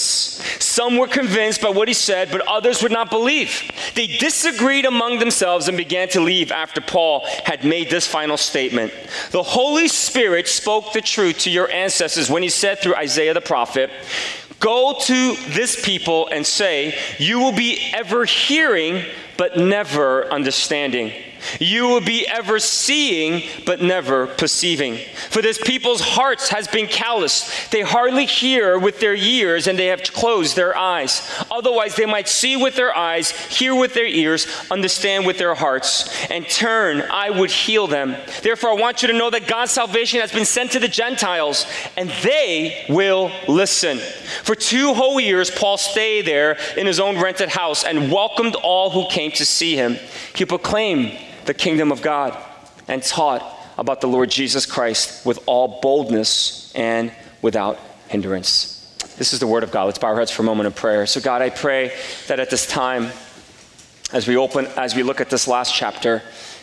Some 0.59 0.97
were 0.97 1.07
convinced 1.07 1.61
by 1.61 1.69
what 1.69 1.87
he 1.87 1.93
said, 1.93 2.31
but 2.31 2.47
others 2.47 2.81
would 2.81 2.91
not 2.91 3.09
believe. 3.09 3.71
They 3.95 4.07
disagreed 4.07 4.85
among 4.85 5.19
themselves 5.19 5.67
and 5.67 5.77
began 5.77 6.09
to 6.09 6.21
leave 6.21 6.51
after 6.51 6.81
Paul 6.81 7.25
had 7.45 7.63
made 7.63 7.89
this 7.89 8.07
final 8.07 8.37
statement. 8.37 8.93
The 9.31 9.43
Holy 9.43 9.87
Spirit 9.87 10.47
spoke 10.47 10.93
the 10.93 11.01
truth 11.01 11.39
to 11.39 11.49
your 11.49 11.69
ancestors 11.71 12.29
when 12.29 12.43
he 12.43 12.49
said 12.49 12.79
through 12.79 12.95
Isaiah 12.95 13.33
the 13.33 13.41
prophet, 13.41 13.89
Go 14.61 14.95
to 15.01 15.35
this 15.49 15.83
people 15.83 16.27
and 16.27 16.45
say, 16.45 16.97
You 17.17 17.39
will 17.39 17.51
be 17.51 17.91
ever 17.93 18.25
hearing, 18.25 19.03
but 19.35 19.57
never 19.57 20.31
understanding. 20.31 21.11
You 21.59 21.87
will 21.87 22.01
be 22.01 22.27
ever 22.27 22.59
seeing, 22.59 23.43
but 23.65 23.81
never 23.81 24.27
perceiving. 24.27 24.97
For 25.29 25.41
this 25.41 25.57
people's 25.57 26.01
hearts 26.01 26.49
has 26.49 26.67
been 26.67 26.87
calloused. 26.87 27.71
They 27.71 27.81
hardly 27.81 28.25
hear 28.25 28.77
with 28.77 28.99
their 28.99 29.15
ears, 29.15 29.67
and 29.67 29.77
they 29.77 29.87
have 29.87 30.03
closed 30.03 30.55
their 30.55 30.75
eyes. 30.77 31.21
Otherwise, 31.49 31.95
they 31.95 32.05
might 32.05 32.27
see 32.27 32.55
with 32.55 32.75
their 32.75 32.95
eyes, 32.95 33.31
hear 33.31 33.75
with 33.75 33.93
their 33.93 34.05
ears, 34.05 34.47
understand 34.69 35.25
with 35.25 35.37
their 35.37 35.55
hearts, 35.55 36.29
and 36.29 36.47
turn. 36.47 37.01
I 37.11 37.29
would 37.29 37.51
heal 37.51 37.87
them. 37.87 38.15
Therefore, 38.41 38.71
I 38.71 38.81
want 38.81 39.01
you 39.01 39.07
to 39.07 39.17
know 39.17 39.29
that 39.29 39.47
God's 39.47 39.71
salvation 39.71 40.21
has 40.21 40.31
been 40.31 40.45
sent 40.45 40.71
to 40.71 40.79
the 40.79 40.87
Gentiles, 40.87 41.65
and 41.97 42.09
they 42.23 42.85
will 42.89 43.31
listen. 43.47 43.97
For 44.43 44.55
two 44.55 44.93
whole 44.93 45.19
years, 45.19 45.49
Paul 45.49 45.77
stayed 45.77 46.25
there 46.25 46.57
in 46.77 46.85
his 46.85 46.99
own 46.99 47.19
rented 47.19 47.49
house 47.49 47.83
and 47.83 48.11
welcomed 48.11 48.55
all 48.55 48.89
who 48.89 49.07
came 49.09 49.31
to 49.31 49.45
see 49.45 49.75
him. 49.75 49.97
He 50.35 50.45
proclaimed 50.45 51.17
the 51.51 51.57
kingdom 51.57 51.91
of 51.91 52.01
God 52.01 52.41
and 52.87 53.03
taught 53.03 53.43
about 53.77 53.99
the 53.99 54.07
Lord 54.07 54.31
Jesus 54.31 54.65
Christ 54.65 55.25
with 55.25 55.37
all 55.47 55.81
boldness 55.81 56.71
and 56.75 57.11
without 57.41 57.77
hindrance. 58.07 58.95
This 59.17 59.33
is 59.33 59.41
the 59.41 59.47
word 59.47 59.63
of 59.63 59.69
God. 59.69 59.83
Let's 59.83 59.99
bow 59.99 60.07
our 60.07 60.19
heads 60.19 60.31
for 60.31 60.43
a 60.43 60.45
moment 60.45 60.67
of 60.67 60.75
prayer. 60.77 61.05
So, 61.05 61.19
God, 61.19 61.41
I 61.41 61.49
pray 61.49 61.91
that 62.27 62.39
at 62.39 62.49
this 62.49 62.65
time, 62.65 63.09
as 64.13 64.29
we 64.29 64.37
open, 64.37 64.65
as 64.77 64.95
we 64.95 65.03
look 65.03 65.19
at 65.19 65.29
this 65.29 65.45
last 65.45 65.75
chapter 65.75 66.21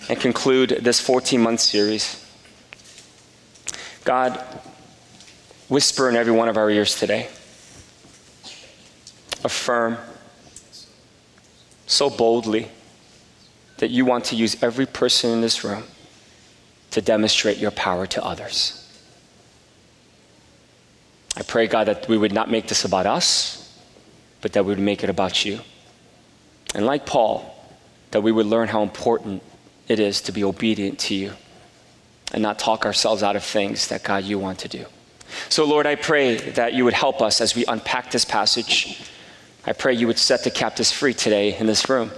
and 0.08 0.18
conclude 0.18 0.70
this 0.80 1.00
14 1.00 1.38
month 1.38 1.60
series, 1.60 2.26
God, 4.04 4.42
whisper 5.68 6.08
in 6.08 6.16
every 6.16 6.32
one 6.32 6.48
of 6.48 6.56
our 6.56 6.70
ears 6.70 6.98
today. 6.98 7.28
Affirm 9.44 9.98
so 11.86 12.08
boldly 12.08 12.68
that 13.78 13.90
you 13.90 14.04
want 14.04 14.26
to 14.26 14.36
use 14.36 14.62
every 14.62 14.86
person 14.86 15.30
in 15.30 15.40
this 15.40 15.64
room 15.64 15.84
to 16.90 17.00
demonstrate 17.00 17.58
your 17.58 17.70
power 17.70 18.06
to 18.06 18.24
others. 18.24 18.74
I 21.36 21.42
pray, 21.42 21.66
God, 21.66 21.84
that 21.84 22.08
we 22.08 22.18
would 22.18 22.32
not 22.32 22.50
make 22.50 22.66
this 22.68 22.84
about 22.84 23.06
us, 23.06 23.78
but 24.40 24.52
that 24.52 24.64
we 24.64 24.70
would 24.70 24.78
make 24.78 25.04
it 25.04 25.10
about 25.10 25.44
you. 25.44 25.60
And 26.74 26.84
like 26.84 27.06
Paul, 27.06 27.54
that 28.10 28.22
we 28.22 28.32
would 28.32 28.46
learn 28.46 28.68
how 28.68 28.82
important 28.82 29.42
it 29.86 30.00
is 30.00 30.20
to 30.22 30.32
be 30.32 30.44
obedient 30.44 30.98
to 31.00 31.14
you 31.14 31.32
and 32.32 32.42
not 32.42 32.58
talk 32.58 32.84
ourselves 32.84 33.22
out 33.22 33.36
of 33.36 33.44
things 33.44 33.88
that, 33.88 34.02
God, 34.02 34.24
you 34.24 34.38
want 34.38 34.58
to 34.60 34.68
do. 34.68 34.84
So, 35.48 35.64
Lord, 35.64 35.86
I 35.86 35.94
pray 35.94 36.36
that 36.36 36.74
you 36.74 36.84
would 36.84 36.94
help 36.94 37.22
us 37.22 37.40
as 37.40 37.54
we 37.54 37.64
unpack 37.66 38.10
this 38.10 38.24
passage. 38.24 39.00
I 39.66 39.72
pray 39.72 39.94
you 39.94 40.06
would 40.06 40.18
set 40.18 40.44
the 40.44 40.50
captives 40.50 40.90
free 40.90 41.14
today 41.14 41.56
in 41.56 41.66
this 41.66 41.88
room. 41.88 42.10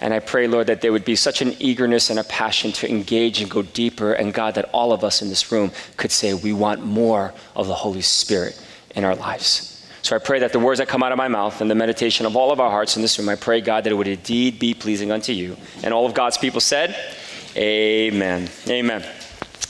And 0.00 0.14
I 0.14 0.20
pray, 0.20 0.46
Lord, 0.46 0.68
that 0.68 0.80
there 0.80 0.92
would 0.92 1.04
be 1.04 1.16
such 1.16 1.42
an 1.42 1.54
eagerness 1.58 2.10
and 2.10 2.18
a 2.18 2.24
passion 2.24 2.70
to 2.72 2.88
engage 2.88 3.40
and 3.40 3.50
go 3.50 3.62
deeper. 3.62 4.12
And 4.12 4.32
God, 4.32 4.54
that 4.54 4.70
all 4.72 4.92
of 4.92 5.02
us 5.02 5.22
in 5.22 5.28
this 5.28 5.50
room 5.50 5.72
could 5.96 6.12
say, 6.12 6.34
we 6.34 6.52
want 6.52 6.84
more 6.84 7.34
of 7.56 7.66
the 7.66 7.74
Holy 7.74 8.02
Spirit 8.02 8.60
in 8.94 9.04
our 9.04 9.16
lives. 9.16 9.74
So 10.02 10.14
I 10.14 10.20
pray 10.20 10.38
that 10.38 10.52
the 10.52 10.60
words 10.60 10.78
that 10.78 10.88
come 10.88 11.02
out 11.02 11.10
of 11.10 11.18
my 11.18 11.28
mouth 11.28 11.60
and 11.60 11.70
the 11.70 11.74
meditation 11.74 12.26
of 12.26 12.36
all 12.36 12.52
of 12.52 12.60
our 12.60 12.70
hearts 12.70 12.96
in 12.96 13.02
this 13.02 13.18
room, 13.18 13.28
I 13.28 13.34
pray, 13.34 13.60
God, 13.60 13.84
that 13.84 13.90
it 13.90 13.96
would 13.96 14.08
indeed 14.08 14.58
be 14.58 14.72
pleasing 14.72 15.10
unto 15.10 15.32
you. 15.32 15.56
And 15.82 15.92
all 15.92 16.06
of 16.06 16.14
God's 16.14 16.38
people 16.38 16.60
said, 16.60 16.96
Amen. 17.56 18.48
Amen. 18.68 19.04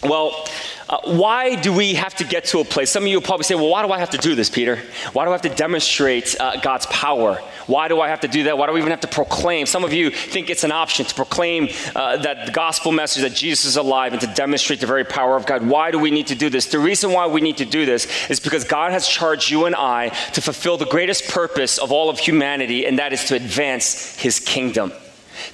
Well, 0.03 0.47
uh, 0.89 0.99
why 1.05 1.55
do 1.55 1.73
we 1.73 1.95
have 1.95 2.15
to 2.15 2.25
get 2.25 2.47
to 2.47 2.61
a 2.61 2.65
place? 2.65 2.91
Some 2.91 3.03
of 3.03 3.09
you 3.09 3.17
will 3.17 3.23
probably 3.23 3.45
say, 3.45 3.55
well, 3.55 3.69
why 3.69 3.85
do 3.85 3.93
I 3.93 3.99
have 3.99 4.11
to 4.11 4.19
do 4.19 4.35
this, 4.35 4.49
Peter? 4.49 4.79
Why 5.13 5.25
do 5.25 5.31
I 5.31 5.33
have 5.33 5.43
to 5.43 5.51
demonstrate 5.51 6.35
uh, 6.41 6.61
God's 6.61 6.87
power? 6.87 7.35
Why 7.67 7.89
do 7.89 8.01
I 8.01 8.09
have 8.09 8.21
to 8.21 8.29
do 8.29 8.45
that? 8.45 8.57
Why 8.57 8.67
do 8.67 8.73
we 8.73 8.81
even 8.81 8.91
have 8.91 9.01
to 9.01 9.09
proclaim? 9.09 9.67
Some 9.67 9.85
of 9.85 9.93
you 9.93 10.11
think 10.11 10.49
it's 10.49 10.65
an 10.65 10.73
option 10.73 11.05
to 11.05 11.15
proclaim 11.15 11.69
uh, 11.95 12.17
that 12.19 12.47
the 12.47 12.53
gospel 12.53 12.91
message 12.93 13.23
that 13.23 13.35
Jesus 13.35 13.67
is 13.67 13.77
alive 13.77 14.13
and 14.13 14.21
to 14.23 14.27
demonstrate 14.29 14.81
the 14.81 14.87
very 14.87 15.05
power 15.05 15.37
of 15.37 15.45
God. 15.45 15.67
Why 15.67 15.91
do 15.91 15.99
we 15.99 16.11
need 16.11 16.29
to 16.29 16.35
do 16.35 16.49
this? 16.49 16.67
The 16.67 16.79
reason 16.79 17.13
why 17.13 17.27
we 17.27 17.43
need 17.43 17.59
to 17.59 17.67
do 17.67 17.85
this 17.85 18.31
is 18.31 18.41
because 18.41 18.65
God 18.65 18.93
has 18.93 19.07
charged 19.07 19.51
you 19.51 19.67
and 19.67 19.75
I 19.75 20.09
to 20.09 20.41
fulfill 20.41 20.79
the 20.79 20.87
greatest 20.87 21.29
purpose 21.29 21.77
of 21.77 21.93
all 21.93 22.09
of 22.09 22.19
humanity, 22.19 22.87
and 22.87 22.99
that 22.99 23.13
is 23.13 23.25
to 23.25 23.35
advance 23.35 24.17
his 24.17 24.41
kingdom. 24.41 24.93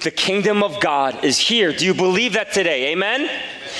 The 0.01 0.11
kingdom 0.11 0.63
of 0.63 0.79
God 0.79 1.23
is 1.23 1.37
here. 1.37 1.71
Do 1.71 1.85
you 1.85 1.93
believe 1.93 2.33
that 2.33 2.53
today? 2.53 2.91
Amen? 2.93 3.29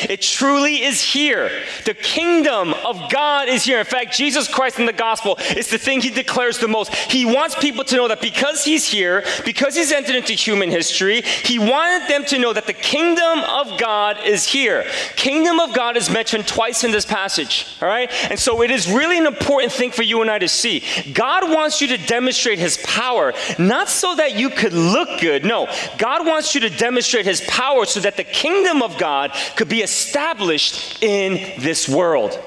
It 0.10 0.22
truly 0.22 0.84
is 0.84 1.02
here. 1.02 1.50
The 1.86 1.94
kingdom 1.94 2.74
of 2.86 3.12
God 3.12 3.48
is 3.48 3.64
here. 3.64 3.80
In 3.80 3.86
fact, 3.86 4.16
Jesus 4.16 4.48
Christ 4.48 4.80
in 4.80 4.86
the 4.86 4.94
gospel 4.94 5.38
is 5.56 5.70
the 5.70 5.78
thing 5.78 6.02
he 6.02 6.10
declares 6.10 6.58
the 6.60 6.68
most. 6.68 6.94
He 6.94 7.26
wants 7.26 7.56
people 7.56 7.84
to 7.86 7.96
know 7.96 8.08
that 8.08 8.22
because 8.22 8.64
he's 8.64 8.86
here, 8.86 9.24
because 9.44 9.76
he's 9.76 9.92
entered 9.92 10.16
into 10.16 10.34
human 10.34 10.70
history, 10.70 11.22
he 11.22 11.60
wanted 11.60 12.08
them 12.10 12.26
to 12.26 12.40
know 12.40 12.54
that 12.54 12.68
the 12.68 12.74
kingdom 12.74 13.40
of 13.50 13.80
God 13.80 14.18
is 14.26 14.46
here. 14.46 14.86
Kingdom 15.16 15.60
of 15.60 15.74
God 15.74 15.98
is 15.98 16.10
mentioned 16.10 16.48
twice 16.48 16.84
in 16.84 16.92
this 16.92 17.06
passage, 17.06 17.68
all 17.82 17.88
right? 17.88 18.12
And 18.30 18.40
so 18.40 18.62
it 18.62 18.72
is 18.72 18.92
really 18.92 19.18
an 19.18 19.26
important 19.26 19.72
thing 19.72 19.92
for 19.92 20.04
you 20.04 20.22
and 20.22 20.30
I 20.30 20.40
to 20.40 20.48
see. 20.48 20.84
God 21.14 21.50
wants 21.50 21.82
you 21.82 21.88
to 21.90 21.98
demonstrate 21.98 22.60
his 22.60 22.78
power, 22.84 23.34
not 23.58 23.90
so 23.90 24.16
that 24.16 24.36
you 24.36 24.50
could 24.50 24.74
look 24.74 25.20
good. 25.20 25.46
No, 25.46 25.68
God 25.98 26.26
wants 26.26 26.56
you 26.56 26.62
to 26.62 26.70
demonstrate 26.70 27.26
his 27.26 27.42
power 27.42 27.86
so 27.86 28.00
that 28.02 28.18
the 28.18 28.24
kingdom 28.24 28.82
of 28.82 28.98
God 28.98 29.32
could 29.56 29.70
be 29.70 29.82
established 29.86 31.04
in 31.04 31.62
this 31.62 31.88
world. 31.88 32.38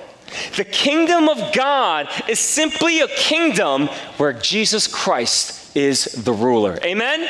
The 0.56 0.64
kingdom 0.64 1.28
of 1.28 1.54
God 1.54 2.08
is 2.28 2.38
simply 2.38 3.00
a 3.00 3.08
kingdom 3.08 3.86
where 4.18 4.32
Jesus 4.32 4.86
Christ 4.86 5.76
is 5.76 6.04
the 6.04 6.32
ruler. 6.32 6.78
Amen? 6.82 7.26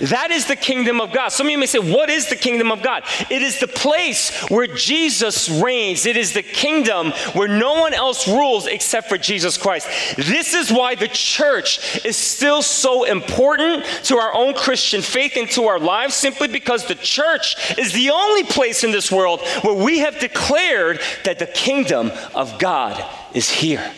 That 0.00 0.30
is 0.30 0.46
the 0.46 0.56
kingdom 0.56 1.00
of 1.00 1.12
God. 1.12 1.28
Some 1.28 1.46
of 1.46 1.50
you 1.50 1.58
may 1.58 1.66
say, 1.66 1.78
What 1.78 2.10
is 2.10 2.28
the 2.28 2.36
kingdom 2.36 2.70
of 2.70 2.82
God? 2.82 3.04
It 3.30 3.42
is 3.42 3.60
the 3.60 3.68
place 3.68 4.30
where 4.50 4.66
Jesus 4.66 5.48
reigns. 5.48 6.04
It 6.04 6.16
is 6.16 6.32
the 6.32 6.42
kingdom 6.42 7.12
where 7.32 7.48
no 7.48 7.80
one 7.80 7.94
else 7.94 8.28
rules 8.28 8.66
except 8.66 9.08
for 9.08 9.16
Jesus 9.16 9.56
Christ. 9.56 9.88
This 10.16 10.54
is 10.54 10.70
why 10.70 10.94
the 10.94 11.08
church 11.08 12.04
is 12.04 12.16
still 12.16 12.62
so 12.62 13.04
important 13.04 13.84
to 14.04 14.18
our 14.18 14.34
own 14.34 14.54
Christian 14.54 15.00
faith 15.00 15.36
and 15.36 15.50
to 15.52 15.64
our 15.64 15.78
lives, 15.78 16.14
simply 16.14 16.48
because 16.48 16.86
the 16.86 16.94
church 16.94 17.78
is 17.78 17.92
the 17.92 18.10
only 18.10 18.44
place 18.44 18.84
in 18.84 18.92
this 18.92 19.10
world 19.10 19.40
where 19.62 19.74
we 19.74 20.00
have 20.00 20.18
declared 20.18 21.00
that 21.24 21.38
the 21.38 21.46
kingdom 21.46 22.12
of 22.34 22.58
God 22.58 23.02
is 23.34 23.48
here. 23.48 23.92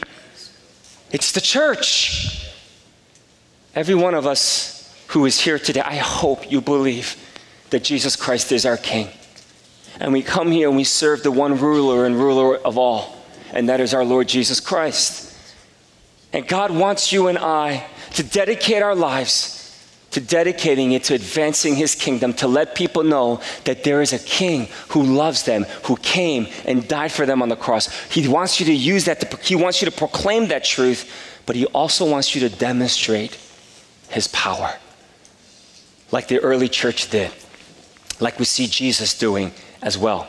It's 1.11 1.33
the 1.33 1.40
church. 1.40 2.47
Every 3.75 3.95
one 3.95 4.14
of 4.14 4.26
us 4.26 4.77
who 5.08 5.26
is 5.26 5.40
here 5.40 5.58
today, 5.58 5.80
I 5.80 5.96
hope 5.96 6.50
you 6.50 6.60
believe 6.60 7.16
that 7.70 7.84
Jesus 7.84 8.16
Christ 8.16 8.52
is 8.52 8.64
our 8.64 8.76
King. 8.76 9.08
And 10.00 10.12
we 10.12 10.22
come 10.22 10.50
here 10.50 10.68
and 10.68 10.76
we 10.76 10.84
serve 10.84 11.22
the 11.22 11.32
one 11.32 11.58
ruler 11.58 12.06
and 12.06 12.16
ruler 12.16 12.56
of 12.56 12.78
all, 12.78 13.16
and 13.52 13.68
that 13.68 13.80
is 13.80 13.94
our 13.94 14.04
Lord 14.04 14.28
Jesus 14.28 14.60
Christ. 14.60 15.34
And 16.32 16.46
God 16.46 16.70
wants 16.70 17.12
you 17.12 17.28
and 17.28 17.38
I 17.38 17.86
to 18.14 18.22
dedicate 18.22 18.82
our 18.82 18.94
lives 18.94 19.58
to 20.10 20.20
dedicating 20.20 20.92
it 20.92 21.04
to 21.04 21.14
advancing 21.14 21.76
his 21.76 21.94
kingdom, 21.94 22.32
to 22.32 22.48
let 22.48 22.74
people 22.74 23.02
know 23.02 23.40
that 23.64 23.84
there 23.84 24.00
is 24.00 24.12
a 24.12 24.18
king 24.18 24.68
who 24.88 25.02
loves 25.02 25.42
them, 25.42 25.64
who 25.84 25.96
came 25.96 26.46
and 26.64 26.88
died 26.88 27.12
for 27.12 27.26
them 27.26 27.42
on 27.42 27.48
the 27.48 27.56
cross. 27.56 27.88
He 28.10 28.26
wants 28.26 28.58
you 28.58 28.66
to 28.66 28.72
use 28.72 29.04
that, 29.04 29.20
to, 29.20 29.36
he 29.36 29.54
wants 29.54 29.82
you 29.82 29.90
to 29.90 29.96
proclaim 29.96 30.48
that 30.48 30.64
truth, 30.64 31.42
but 31.46 31.56
he 31.56 31.66
also 31.66 32.10
wants 32.10 32.34
you 32.34 32.40
to 32.48 32.48
demonstrate 32.48 33.38
his 34.08 34.28
power 34.28 34.74
like 36.10 36.28
the 36.28 36.40
early 36.40 36.68
church 36.68 37.10
did, 37.10 37.30
like 38.20 38.38
we 38.38 38.44
see 38.44 38.66
Jesus 38.66 39.16
doing 39.16 39.52
as 39.82 39.96
well. 39.98 40.28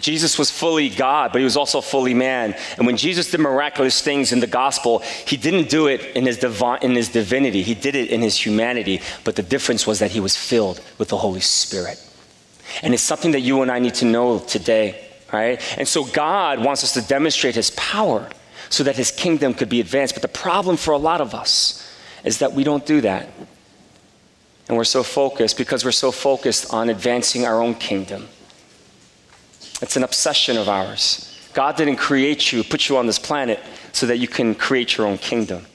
Jesus 0.00 0.38
was 0.38 0.50
fully 0.50 0.90
God, 0.90 1.32
but 1.32 1.38
he 1.38 1.44
was 1.44 1.56
also 1.56 1.80
fully 1.80 2.12
man. 2.12 2.54
And 2.76 2.86
when 2.86 2.98
Jesus 2.98 3.30
did 3.30 3.40
miraculous 3.40 4.02
things 4.02 4.32
in 4.32 4.40
the 4.40 4.46
gospel, 4.46 4.98
he 5.26 5.38
didn't 5.38 5.70
do 5.70 5.86
it 5.86 6.14
in 6.14 6.26
his, 6.26 6.44
in 6.82 6.94
his 6.94 7.08
divinity, 7.08 7.62
he 7.62 7.74
did 7.74 7.94
it 7.94 8.10
in 8.10 8.20
his 8.20 8.36
humanity. 8.36 9.00
But 9.24 9.36
the 9.36 9.42
difference 9.42 9.86
was 9.86 10.00
that 10.00 10.10
he 10.10 10.20
was 10.20 10.36
filled 10.36 10.82
with 10.98 11.08
the 11.08 11.16
Holy 11.16 11.40
Spirit. 11.40 11.98
And 12.82 12.92
it's 12.92 13.02
something 13.02 13.32
that 13.32 13.40
you 13.40 13.62
and 13.62 13.70
I 13.70 13.78
need 13.78 13.94
to 13.94 14.04
know 14.04 14.40
today, 14.40 15.02
right? 15.32 15.58
And 15.78 15.88
so 15.88 16.04
God 16.04 16.62
wants 16.62 16.84
us 16.84 16.92
to 16.94 17.00
demonstrate 17.00 17.54
his 17.54 17.70
power 17.70 18.28
so 18.68 18.84
that 18.84 18.96
his 18.96 19.10
kingdom 19.10 19.54
could 19.54 19.70
be 19.70 19.80
advanced. 19.80 20.14
But 20.14 20.22
the 20.22 20.28
problem 20.28 20.76
for 20.76 20.90
a 20.90 20.98
lot 20.98 21.22
of 21.22 21.34
us 21.34 21.82
is 22.24 22.38
that 22.38 22.52
we 22.52 22.62
don't 22.62 22.84
do 22.84 23.00
that. 23.02 23.28
And 24.68 24.76
we're 24.76 24.84
so 24.84 25.02
focused 25.02 25.58
because 25.58 25.84
we're 25.84 25.92
so 25.92 26.10
focused 26.10 26.72
on 26.72 26.88
advancing 26.88 27.44
our 27.44 27.60
own 27.60 27.74
kingdom. 27.74 28.28
It's 29.82 29.96
an 29.96 30.04
obsession 30.04 30.56
of 30.56 30.68
ours. 30.68 31.30
God 31.52 31.76
didn't 31.76 31.96
create 31.96 32.52
you, 32.52 32.64
put 32.64 32.88
you 32.88 32.96
on 32.96 33.06
this 33.06 33.18
planet 33.18 33.60
so 33.92 34.06
that 34.06 34.18
you 34.18 34.26
can 34.26 34.54
create 34.54 34.96
your 34.96 35.06
own 35.06 35.18
kingdom. 35.18 35.66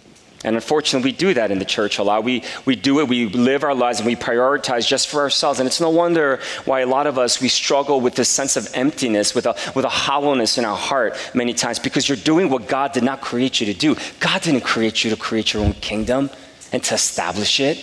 And 0.43 0.55
unfortunately, 0.55 1.11
we 1.11 1.17
do 1.17 1.33
that 1.33 1.51
in 1.51 1.59
the 1.59 1.65
church 1.65 1.97
a 1.97 2.03
lot. 2.03 2.23
We, 2.23 2.43
we 2.65 2.77
do 2.77 3.01
it, 3.01 3.09
we 3.09 3.27
live 3.27 3.63
our 3.63 3.75
lives, 3.75 3.99
and 3.99 4.07
we 4.07 4.15
prioritize 4.15 4.87
just 4.87 5.09
for 5.09 5.19
ourselves. 5.19 5.59
And 5.59 5.67
it's 5.67 5.81
no 5.81 5.89
wonder 5.89 6.39
why 6.63 6.79
a 6.79 6.85
lot 6.85 7.07
of 7.07 7.17
us, 7.17 7.41
we 7.41 7.49
struggle 7.49 7.99
with 7.99 8.15
this 8.15 8.29
sense 8.29 8.55
of 8.55 8.69
emptiness, 8.73 9.35
with 9.35 9.45
a, 9.45 9.55
with 9.75 9.83
a 9.83 9.89
hollowness 9.89 10.57
in 10.57 10.63
our 10.63 10.77
heart 10.77 11.17
many 11.33 11.53
times, 11.53 11.77
because 11.77 12.07
you're 12.07 12.17
doing 12.17 12.49
what 12.49 12.69
God 12.69 12.93
did 12.93 13.03
not 13.03 13.19
create 13.19 13.59
you 13.59 13.65
to 13.65 13.73
do. 13.73 13.97
God 14.21 14.41
didn't 14.41 14.61
create 14.61 15.03
you 15.03 15.09
to 15.09 15.17
create 15.17 15.53
your 15.53 15.63
own 15.63 15.73
kingdom 15.73 16.29
and 16.71 16.81
to 16.85 16.93
establish 16.93 17.59
it. 17.59 17.77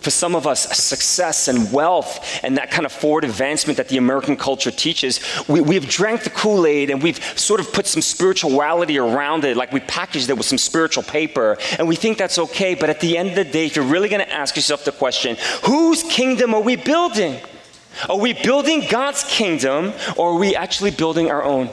For 0.00 0.10
some 0.10 0.34
of 0.34 0.46
us, 0.46 0.76
success 0.78 1.48
and 1.48 1.72
wealth 1.72 2.40
and 2.42 2.56
that 2.56 2.70
kind 2.70 2.86
of 2.86 2.92
forward 2.92 3.24
advancement 3.24 3.76
that 3.78 3.88
the 3.88 3.96
American 3.96 4.36
culture 4.36 4.70
teaches, 4.70 5.20
we, 5.48 5.60
we've 5.60 5.88
drank 5.88 6.22
the 6.22 6.30
Kool 6.30 6.66
Aid 6.66 6.90
and 6.90 7.02
we've 7.02 7.22
sort 7.38 7.60
of 7.60 7.72
put 7.72 7.86
some 7.86 8.02
spirituality 8.02 8.98
around 8.98 9.44
it, 9.44 9.56
like 9.56 9.72
we 9.72 9.80
packaged 9.80 10.30
it 10.30 10.36
with 10.36 10.46
some 10.46 10.58
spiritual 10.58 11.02
paper, 11.02 11.56
and 11.78 11.88
we 11.88 11.96
think 11.96 12.18
that's 12.18 12.38
okay. 12.38 12.74
But 12.74 12.90
at 12.90 13.00
the 13.00 13.18
end 13.18 13.30
of 13.30 13.34
the 13.34 13.44
day, 13.44 13.66
if 13.66 13.76
you're 13.76 13.84
really 13.84 14.08
going 14.08 14.24
to 14.24 14.32
ask 14.32 14.56
yourself 14.56 14.84
the 14.84 14.92
question, 14.92 15.36
whose 15.64 16.02
kingdom 16.04 16.54
are 16.54 16.62
we 16.62 16.76
building? 16.76 17.40
Are 18.08 18.18
we 18.18 18.32
building 18.32 18.86
God's 18.88 19.24
kingdom 19.24 19.92
or 20.16 20.32
are 20.32 20.38
we 20.38 20.54
actually 20.54 20.92
building 20.92 21.30
our 21.30 21.42
own? 21.42 21.70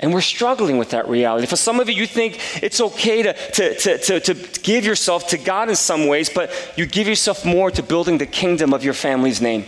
And 0.00 0.14
we're 0.14 0.22
struggling 0.22 0.78
with 0.78 0.90
that 0.90 1.08
reality. 1.08 1.46
For 1.46 1.56
some 1.56 1.78
of 1.78 1.88
you, 1.90 1.94
you 1.94 2.06
think 2.06 2.40
it's 2.62 2.80
okay 2.80 3.22
to, 3.22 3.34
to, 3.34 3.98
to, 3.98 4.20
to, 4.20 4.60
give 4.62 4.86
yourself 4.86 5.28
to 5.28 5.38
God 5.38 5.68
in 5.68 5.76
some 5.76 6.06
ways, 6.06 6.30
but 6.30 6.50
you 6.74 6.86
give 6.86 7.06
yourself 7.06 7.44
more 7.44 7.70
to 7.70 7.82
building 7.82 8.16
the 8.16 8.24
kingdom 8.24 8.72
of 8.72 8.82
your 8.82 8.94
family's 8.94 9.42
name. 9.42 9.66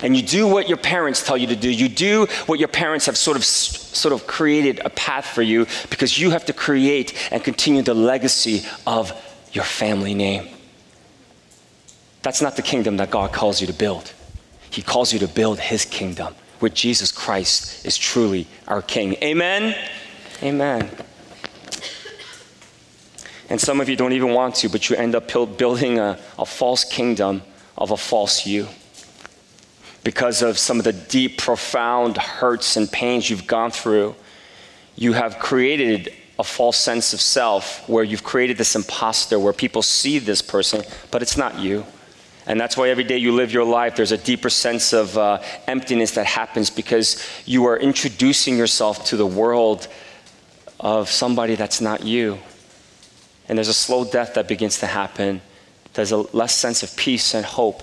And 0.00 0.16
you 0.16 0.22
do 0.22 0.46
what 0.46 0.68
your 0.68 0.78
parents 0.78 1.26
tell 1.26 1.36
you 1.36 1.48
to 1.48 1.56
do. 1.56 1.68
You 1.68 1.88
do 1.88 2.26
what 2.46 2.60
your 2.60 2.68
parents 2.68 3.06
have 3.06 3.16
sort 3.16 3.36
of, 3.36 3.44
sort 3.44 4.12
of 4.12 4.28
created 4.28 4.80
a 4.84 4.90
path 4.90 5.26
for 5.26 5.42
you 5.42 5.66
because 5.90 6.16
you 6.16 6.30
have 6.30 6.44
to 6.44 6.52
create 6.52 7.32
and 7.32 7.42
continue 7.42 7.82
the 7.82 7.94
legacy 7.94 8.62
of 8.86 9.12
your 9.52 9.64
family 9.64 10.14
name. 10.14 10.48
That's 12.22 12.40
not 12.40 12.54
the 12.54 12.62
kingdom 12.62 12.98
that 12.98 13.10
God 13.10 13.32
calls 13.32 13.60
you 13.60 13.66
to 13.66 13.72
build. 13.72 14.12
He 14.70 14.82
calls 14.82 15.12
you 15.12 15.18
to 15.18 15.28
build 15.28 15.58
His 15.58 15.84
kingdom 15.84 16.34
where 16.58 16.70
Jesus 16.70 17.12
Christ 17.12 17.84
is 17.84 17.96
truly 17.96 18.46
our 18.66 18.82
King. 18.82 19.16
Amen? 19.22 19.76
Amen. 20.42 20.90
And 23.50 23.60
some 23.60 23.80
of 23.80 23.88
you 23.88 23.96
don't 23.96 24.12
even 24.12 24.32
want 24.32 24.54
to, 24.56 24.68
but 24.68 24.88
you 24.88 24.96
end 24.96 25.14
up 25.14 25.28
building 25.28 25.98
a, 25.98 26.18
a 26.38 26.46
false 26.46 26.84
kingdom 26.84 27.42
of 27.76 27.90
a 27.90 27.96
false 27.96 28.46
you 28.46 28.68
because 30.02 30.42
of 30.42 30.58
some 30.58 30.78
of 30.78 30.84
the 30.84 30.92
deep, 30.92 31.38
profound 31.38 32.16
hurts 32.16 32.76
and 32.76 32.90
pains 32.90 33.28
you've 33.28 33.46
gone 33.46 33.70
through. 33.70 34.14
You 34.96 35.14
have 35.14 35.38
created 35.38 36.12
a 36.38 36.44
false 36.44 36.76
sense 36.76 37.12
of 37.12 37.20
self 37.20 37.88
where 37.88 38.04
you've 38.04 38.24
created 38.24 38.58
this 38.58 38.76
imposter 38.76 39.38
where 39.38 39.52
people 39.52 39.82
see 39.82 40.18
this 40.18 40.42
person, 40.42 40.82
but 41.10 41.22
it's 41.22 41.36
not 41.36 41.58
you. 41.58 41.86
And 42.46 42.60
that's 42.60 42.76
why 42.76 42.90
every 42.90 43.04
day 43.04 43.16
you 43.16 43.32
live 43.32 43.52
your 43.52 43.64
life, 43.64 43.96
there's 43.96 44.12
a 44.12 44.18
deeper 44.18 44.50
sense 44.50 44.92
of 44.92 45.16
uh, 45.16 45.42
emptiness 45.66 46.12
that 46.12 46.26
happens 46.26 46.68
because 46.68 47.24
you 47.46 47.64
are 47.64 47.78
introducing 47.78 48.58
yourself 48.58 49.06
to 49.06 49.16
the 49.16 49.26
world 49.26 49.88
of 50.78 51.10
somebody 51.10 51.54
that's 51.54 51.80
not 51.80 52.04
you. 52.04 52.38
And 53.48 53.56
there's 53.56 53.68
a 53.68 53.74
slow 53.74 54.04
death 54.04 54.34
that 54.34 54.46
begins 54.46 54.78
to 54.80 54.86
happen. 54.86 55.40
There's 55.94 56.12
a 56.12 56.18
less 56.18 56.54
sense 56.54 56.82
of 56.82 56.94
peace 56.96 57.34
and 57.34 57.44
hope. 57.44 57.82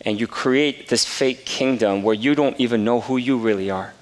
And 0.00 0.18
you 0.18 0.26
create 0.26 0.88
this 0.88 1.04
fake 1.04 1.44
kingdom 1.44 2.02
where 2.02 2.14
you 2.14 2.34
don't 2.34 2.58
even 2.58 2.84
know 2.84 3.00
who 3.00 3.16
you 3.16 3.38
really 3.38 3.70
are 3.70 3.94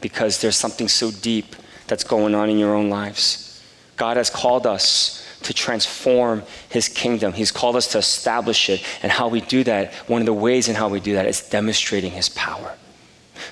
because 0.00 0.40
there's 0.40 0.56
something 0.56 0.88
so 0.88 1.10
deep 1.10 1.56
that's 1.86 2.04
going 2.04 2.34
on 2.34 2.48
in 2.48 2.58
your 2.58 2.74
own 2.74 2.88
lives. 2.88 3.62
God 3.96 4.16
has 4.16 4.30
called 4.30 4.66
us 4.66 5.19
to 5.42 5.54
transform 5.54 6.42
his 6.68 6.88
kingdom. 6.88 7.32
He's 7.32 7.50
called 7.50 7.76
us 7.76 7.88
to 7.92 7.98
establish 7.98 8.68
it. 8.68 8.84
And 9.02 9.10
how 9.10 9.28
we 9.28 9.40
do 9.40 9.64
that, 9.64 9.94
one 10.08 10.20
of 10.20 10.26
the 10.26 10.34
ways 10.34 10.68
in 10.68 10.74
how 10.74 10.88
we 10.88 11.00
do 11.00 11.14
that 11.14 11.26
is 11.26 11.40
demonstrating 11.40 12.12
his 12.12 12.28
power. 12.28 12.76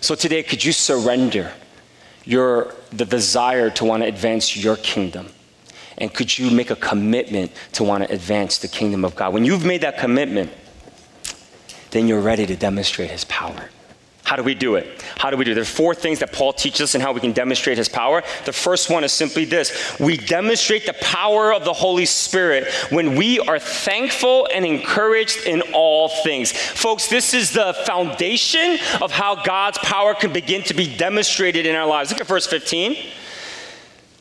So 0.00 0.14
today, 0.14 0.42
could 0.42 0.64
you 0.64 0.72
surrender 0.72 1.52
your 2.24 2.74
the 2.90 3.04
desire 3.04 3.70
to 3.70 3.84
want 3.84 4.02
to 4.02 4.08
advance 4.08 4.56
your 4.56 4.76
kingdom? 4.76 5.28
And 5.96 6.12
could 6.14 6.38
you 6.38 6.50
make 6.50 6.70
a 6.70 6.76
commitment 6.76 7.52
to 7.72 7.84
want 7.84 8.04
to 8.04 8.12
advance 8.12 8.58
the 8.58 8.68
kingdom 8.68 9.04
of 9.04 9.16
God? 9.16 9.34
When 9.34 9.44
you've 9.44 9.64
made 9.64 9.80
that 9.80 9.98
commitment, 9.98 10.52
then 11.90 12.06
you're 12.06 12.20
ready 12.20 12.46
to 12.46 12.54
demonstrate 12.54 13.10
his 13.10 13.24
power. 13.24 13.68
How 14.28 14.36
do 14.36 14.42
we 14.42 14.54
do 14.54 14.74
it? 14.74 15.02
How 15.16 15.30
do 15.30 15.38
we 15.38 15.44
do 15.46 15.52
it? 15.52 15.54
There 15.54 15.62
are 15.62 15.64
four 15.64 15.94
things 15.94 16.18
that 16.18 16.34
Paul 16.34 16.52
teaches 16.52 16.82
us 16.82 16.94
and 16.94 17.02
how 17.02 17.14
we 17.14 17.20
can 17.20 17.32
demonstrate 17.32 17.78
his 17.78 17.88
power. 17.88 18.22
The 18.44 18.52
first 18.52 18.90
one 18.90 19.02
is 19.02 19.10
simply 19.10 19.46
this 19.46 19.98
we 19.98 20.18
demonstrate 20.18 20.84
the 20.84 20.92
power 21.00 21.50
of 21.50 21.64
the 21.64 21.72
Holy 21.72 22.04
Spirit 22.04 22.70
when 22.90 23.14
we 23.16 23.40
are 23.40 23.58
thankful 23.58 24.46
and 24.52 24.66
encouraged 24.66 25.46
in 25.46 25.62
all 25.72 26.10
things. 26.10 26.52
Folks, 26.52 27.08
this 27.08 27.32
is 27.32 27.52
the 27.52 27.72
foundation 27.86 28.76
of 29.00 29.12
how 29.12 29.34
God's 29.34 29.78
power 29.78 30.12
can 30.12 30.30
begin 30.30 30.62
to 30.64 30.74
be 30.74 30.94
demonstrated 30.94 31.64
in 31.64 31.74
our 31.74 31.86
lives. 31.86 32.10
Look 32.10 32.20
at 32.20 32.26
verse 32.26 32.46
15. 32.46 32.98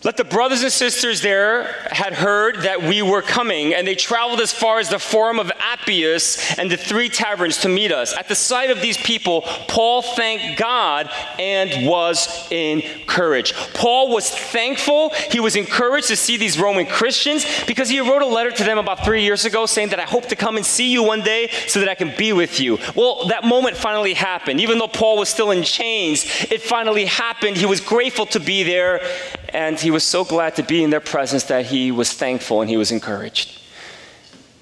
Let 0.03 0.15
the 0.15 0.23
brothers 0.23 0.61
and 0.61 0.71
sisters 0.71 1.21
there 1.21 1.63
had 1.91 2.13
heard 2.13 2.57
that 2.57 2.83
we 2.83 3.01
were 3.01 3.23
coming, 3.23 3.73
and 3.73 3.87
they 3.87 3.95
traveled 3.95 4.39
as 4.41 4.53
far 4.53 4.77
as 4.77 4.89
the 4.89 4.99
Forum 4.99 5.39
of 5.39 5.51
Appius 5.59 6.55
and 6.59 6.69
the 6.69 6.77
three 6.77 7.09
taverns 7.09 7.57
to 7.61 7.69
meet 7.69 7.91
us. 7.91 8.15
At 8.15 8.27
the 8.27 8.35
sight 8.35 8.69
of 8.69 8.79
these 8.79 8.97
people, 8.97 9.41
Paul 9.67 10.03
thanked 10.03 10.59
God 10.59 11.09
and 11.39 11.87
was 11.87 12.47
encouraged. 12.51 13.55
Paul 13.73 14.11
was 14.11 14.29
thankful, 14.29 15.09
he 15.31 15.39
was 15.39 15.55
encouraged 15.55 16.09
to 16.09 16.15
see 16.15 16.37
these 16.37 16.59
Roman 16.59 16.85
Christians 16.85 17.45
because 17.65 17.89
he 17.89 17.99
wrote 17.99 18.21
a 18.21 18.27
letter 18.27 18.51
to 18.51 18.63
them 18.63 18.77
about 18.77 19.03
three 19.03 19.23
years 19.23 19.45
ago 19.45 19.65
saying 19.65 19.89
that 19.89 19.99
I 19.99 20.05
hope 20.05 20.27
to 20.27 20.35
come 20.35 20.57
and 20.57 20.65
see 20.65 20.91
you 20.91 21.01
one 21.01 21.21
day 21.21 21.49
so 21.67 21.79
that 21.79 21.89
I 21.89 21.95
can 21.95 22.13
be 22.15 22.33
with 22.33 22.59
you. 22.59 22.77
Well, 22.95 23.29
that 23.29 23.43
moment 23.45 23.75
finally 23.75 24.13
happened. 24.13 24.61
Even 24.61 24.77
though 24.77 24.87
Paul 24.87 25.17
was 25.17 25.27
still 25.27 25.49
in 25.49 25.63
chains, 25.63 26.23
it 26.51 26.61
finally 26.61 27.05
happened. 27.05 27.57
He 27.57 27.65
was 27.65 27.81
grateful 27.81 28.27
to 28.27 28.39
be 28.39 28.61
there, 28.61 29.01
and 29.49 29.79
he 29.79 29.91
was 29.91 30.03
so 30.03 30.23
glad 30.23 30.55
to 30.55 30.63
be 30.63 30.83
in 30.83 30.89
their 30.89 30.99
presence 30.99 31.45
that 31.45 31.65
he 31.65 31.91
was 31.91 32.13
thankful 32.13 32.61
and 32.61 32.69
he 32.69 32.77
was 32.77 32.91
encouraged. 32.91 33.61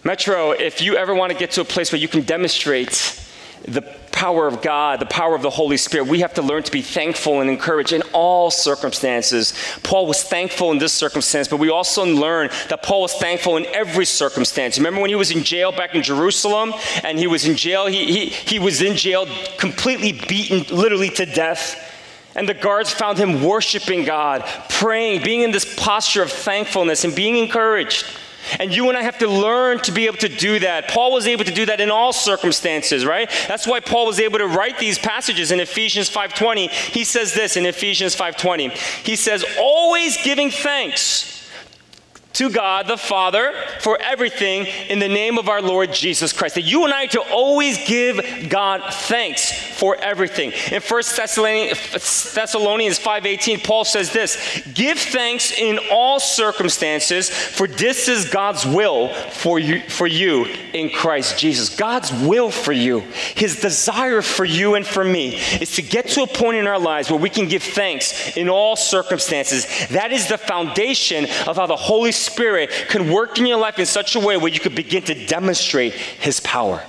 Metro, 0.03 0.51
if 0.51 0.81
you 0.81 0.95
ever 0.97 1.15
want 1.15 1.31
to 1.31 1.37
get 1.37 1.51
to 1.51 1.61
a 1.61 1.65
place 1.65 1.91
where 1.91 1.99
you 1.99 2.07
can 2.07 2.21
demonstrate 2.21 3.19
the 3.63 3.81
power 4.11 4.47
of 4.47 4.61
God, 4.61 4.99
the 4.99 5.05
power 5.05 5.35
of 5.35 5.41
the 5.41 5.49
Holy 5.49 5.77
Spirit, 5.77 6.07
we 6.07 6.19
have 6.19 6.35
to 6.35 6.41
learn 6.41 6.63
to 6.63 6.71
be 6.71 6.81
thankful 6.81 7.41
and 7.41 7.49
encouraged 7.49 7.91
in 7.91 8.01
all 8.13 8.49
circumstances. 8.49 9.53
Paul 9.83 10.07
was 10.07 10.23
thankful 10.23 10.71
in 10.71 10.77
this 10.77 10.93
circumstance, 10.93 11.47
but 11.47 11.57
we 11.57 11.69
also 11.69 12.05
learn 12.05 12.49
that 12.69 12.81
Paul 12.81 13.01
was 13.01 13.13
thankful 13.15 13.57
in 13.57 13.65
every 13.67 14.05
circumstance. 14.05 14.77
Remember 14.77 15.01
when 15.01 15.09
he 15.09 15.15
was 15.15 15.31
in 15.31 15.43
jail 15.43 15.71
back 15.71 15.95
in 15.95 16.01
Jerusalem 16.01 16.73
and 17.03 17.19
he 17.19 17.27
was 17.27 17.45
in 17.45 17.57
jail? 17.57 17.87
He, 17.87 18.05
he, 18.05 18.25
he 18.27 18.59
was 18.59 18.81
in 18.81 18.95
jail 18.95 19.27
completely 19.57 20.13
beaten, 20.13 20.65
literally 20.75 21.09
to 21.09 21.25
death. 21.25 21.84
And 22.35 22.49
the 22.49 22.53
guards 22.53 22.91
found 22.91 23.17
him 23.17 23.41
worshiping 23.41 24.03
God, 24.03 24.43
praying, 24.69 25.23
being 25.23 25.41
in 25.41 25.51
this 25.51 25.75
posture 25.77 26.21
of 26.21 26.31
thankfulness 26.31 27.05
and 27.05 27.15
being 27.15 27.37
encouraged. 27.37 28.05
And 28.59 28.75
you 28.75 28.89
and 28.89 28.97
I 28.97 29.01
have 29.03 29.17
to 29.19 29.27
learn 29.27 29.79
to 29.79 29.91
be 29.91 30.05
able 30.05 30.17
to 30.17 30.29
do 30.29 30.59
that. 30.59 30.89
Paul 30.89 31.11
was 31.13 31.27
able 31.27 31.45
to 31.45 31.53
do 31.53 31.65
that 31.65 31.81
in 31.81 31.89
all 31.89 32.13
circumstances, 32.13 33.05
right? 33.05 33.29
That's 33.47 33.65
why 33.65 33.79
Paul 33.79 34.05
was 34.05 34.19
able 34.19 34.37
to 34.37 34.47
write 34.47 34.77
these 34.77 34.99
passages 34.99 35.51
in 35.51 35.59
Ephesians 35.59 36.09
5:20. 36.09 36.67
He 36.67 37.03
says 37.03 37.33
this 37.33 37.57
in 37.57 37.65
Ephesians 37.65 38.15
5:20. 38.15 38.69
He 39.03 39.15
says, 39.15 39.43
"Always 39.57 40.17
giving 40.17 40.51
thanks 40.51 41.34
to 42.35 42.49
God 42.49 42.87
the 42.87 42.97
Father 42.97 43.53
for 43.79 43.97
everything 44.01 44.67
in 44.89 44.99
the 44.99 45.07
name 45.07 45.37
of 45.37 45.49
our 45.49 45.61
Lord 45.61 45.91
Jesus 45.91 46.33
Christ. 46.33 46.55
That 46.55 46.61
you 46.61 46.85
and 46.85 46.93
I 46.93 47.07
to 47.07 47.21
always 47.21 47.85
give 47.87 48.49
God 48.49 48.81
thanks 48.93 49.51
for 49.51 49.95
everything. 49.95 50.51
In 50.71 50.81
1 50.81 51.15
Thessalonians 52.35 52.99
5:18 52.99 53.59
Paul 53.59 53.85
says 53.85 54.11
this, 54.11 54.37
"Give 54.73 54.99
thanks 54.99 55.51
in 55.51 55.79
all 55.91 56.19
circumstances, 56.19 57.29
for 57.29 57.67
this 57.67 58.07
is 58.07 58.25
God's 58.25 58.65
will 58.65 59.09
for 59.31 59.59
you 59.59 59.81
for 59.87 60.07
you 60.07 60.45
in 60.73 60.89
Christ 60.89 61.37
Jesus." 61.37 61.69
God's 61.69 62.11
will 62.11 62.51
for 62.51 62.73
you, 62.73 63.03
his 63.35 63.57
desire 63.57 64.21
for 64.21 64.45
you 64.45 64.75
and 64.75 64.85
for 64.85 65.03
me 65.03 65.41
is 65.61 65.71
to 65.71 65.81
get 65.81 66.09
to 66.09 66.23
a 66.23 66.27
point 66.27 66.57
in 66.57 66.67
our 66.67 66.79
lives 66.79 67.09
where 67.09 67.19
we 67.19 67.29
can 67.29 67.47
give 67.47 67.63
thanks 67.63 68.35
in 68.35 68.49
all 68.49 68.75
circumstances. 68.75 69.65
That 69.91 70.11
is 70.11 70.27
the 70.27 70.37
foundation 70.37 71.27
of 71.47 71.55
how 71.55 71.65
the 71.65 71.75
Holy 71.75 72.11
Spirit 72.11 72.24
Spirit 72.25 72.71
can 72.89 73.11
work 73.11 73.37
in 73.39 73.45
your 73.45 73.57
life 73.57 73.79
in 73.79 73.85
such 73.85 74.15
a 74.15 74.19
way 74.19 74.37
where 74.37 74.51
you 74.51 74.59
could 74.59 74.75
begin 74.75 75.03
to 75.03 75.25
demonstrate 75.25 75.93
His 75.93 76.39
power. 76.39 76.83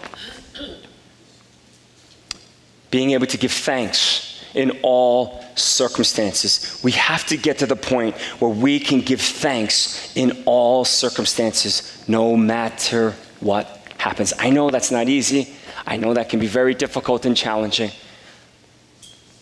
Being 2.90 3.10
able 3.10 3.26
to 3.26 3.36
give 3.36 3.52
thanks 3.52 4.42
in 4.54 4.70
all 4.82 5.44
circumstances. 5.54 6.80
We 6.82 6.92
have 6.92 7.26
to 7.26 7.36
get 7.36 7.58
to 7.58 7.66
the 7.66 7.76
point 7.76 8.16
where 8.40 8.50
we 8.50 8.80
can 8.80 9.00
give 9.00 9.20
thanks 9.20 10.16
in 10.16 10.44
all 10.46 10.84
circumstances, 10.84 12.04
no 12.08 12.36
matter 12.36 13.14
what 13.40 13.66
happens. 13.98 14.32
I 14.38 14.50
know 14.50 14.70
that's 14.70 14.90
not 14.90 15.08
easy. 15.08 15.54
I 15.86 15.98
know 15.98 16.14
that 16.14 16.30
can 16.30 16.40
be 16.40 16.46
very 16.46 16.74
difficult 16.74 17.26
and 17.26 17.36
challenging. 17.36 17.90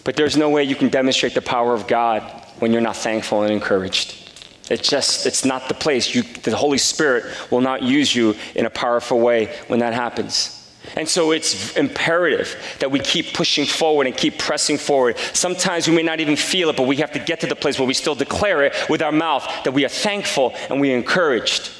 But 0.02 0.16
there's 0.16 0.36
no 0.36 0.50
way 0.50 0.64
you 0.64 0.76
can 0.76 0.88
demonstrate 0.88 1.34
the 1.34 1.42
power 1.42 1.72
of 1.72 1.86
God 1.86 2.22
when 2.58 2.72
you're 2.72 2.82
not 2.82 2.96
thankful 2.96 3.42
and 3.42 3.52
encouraged. 3.52 4.23
It's 4.70 4.88
just, 4.88 5.26
it's 5.26 5.44
not 5.44 5.68
the 5.68 5.74
place. 5.74 6.14
You, 6.14 6.22
the 6.22 6.56
Holy 6.56 6.78
Spirit 6.78 7.24
will 7.50 7.60
not 7.60 7.82
use 7.82 8.14
you 8.14 8.34
in 8.54 8.64
a 8.64 8.70
powerful 8.70 9.20
way 9.20 9.54
when 9.66 9.80
that 9.80 9.92
happens. 9.92 10.60
And 10.96 11.08
so 11.08 11.32
it's 11.32 11.76
imperative 11.76 12.56
that 12.80 12.90
we 12.90 13.00
keep 13.00 13.32
pushing 13.34 13.66
forward 13.66 14.06
and 14.06 14.16
keep 14.16 14.38
pressing 14.38 14.78
forward. 14.78 15.18
Sometimes 15.32 15.88
we 15.88 15.94
may 15.94 16.02
not 16.02 16.20
even 16.20 16.36
feel 16.36 16.68
it, 16.70 16.76
but 16.76 16.86
we 16.86 16.96
have 16.96 17.12
to 17.12 17.18
get 17.18 17.40
to 17.40 17.46
the 17.46 17.56
place 17.56 17.78
where 17.78 17.88
we 17.88 17.94
still 17.94 18.14
declare 18.14 18.62
it 18.64 18.74
with 18.88 19.02
our 19.02 19.12
mouth 19.12 19.46
that 19.64 19.72
we 19.72 19.84
are 19.84 19.88
thankful 19.88 20.54
and 20.68 20.80
we 20.80 20.92
are 20.92 20.96
encouraged 20.96 21.70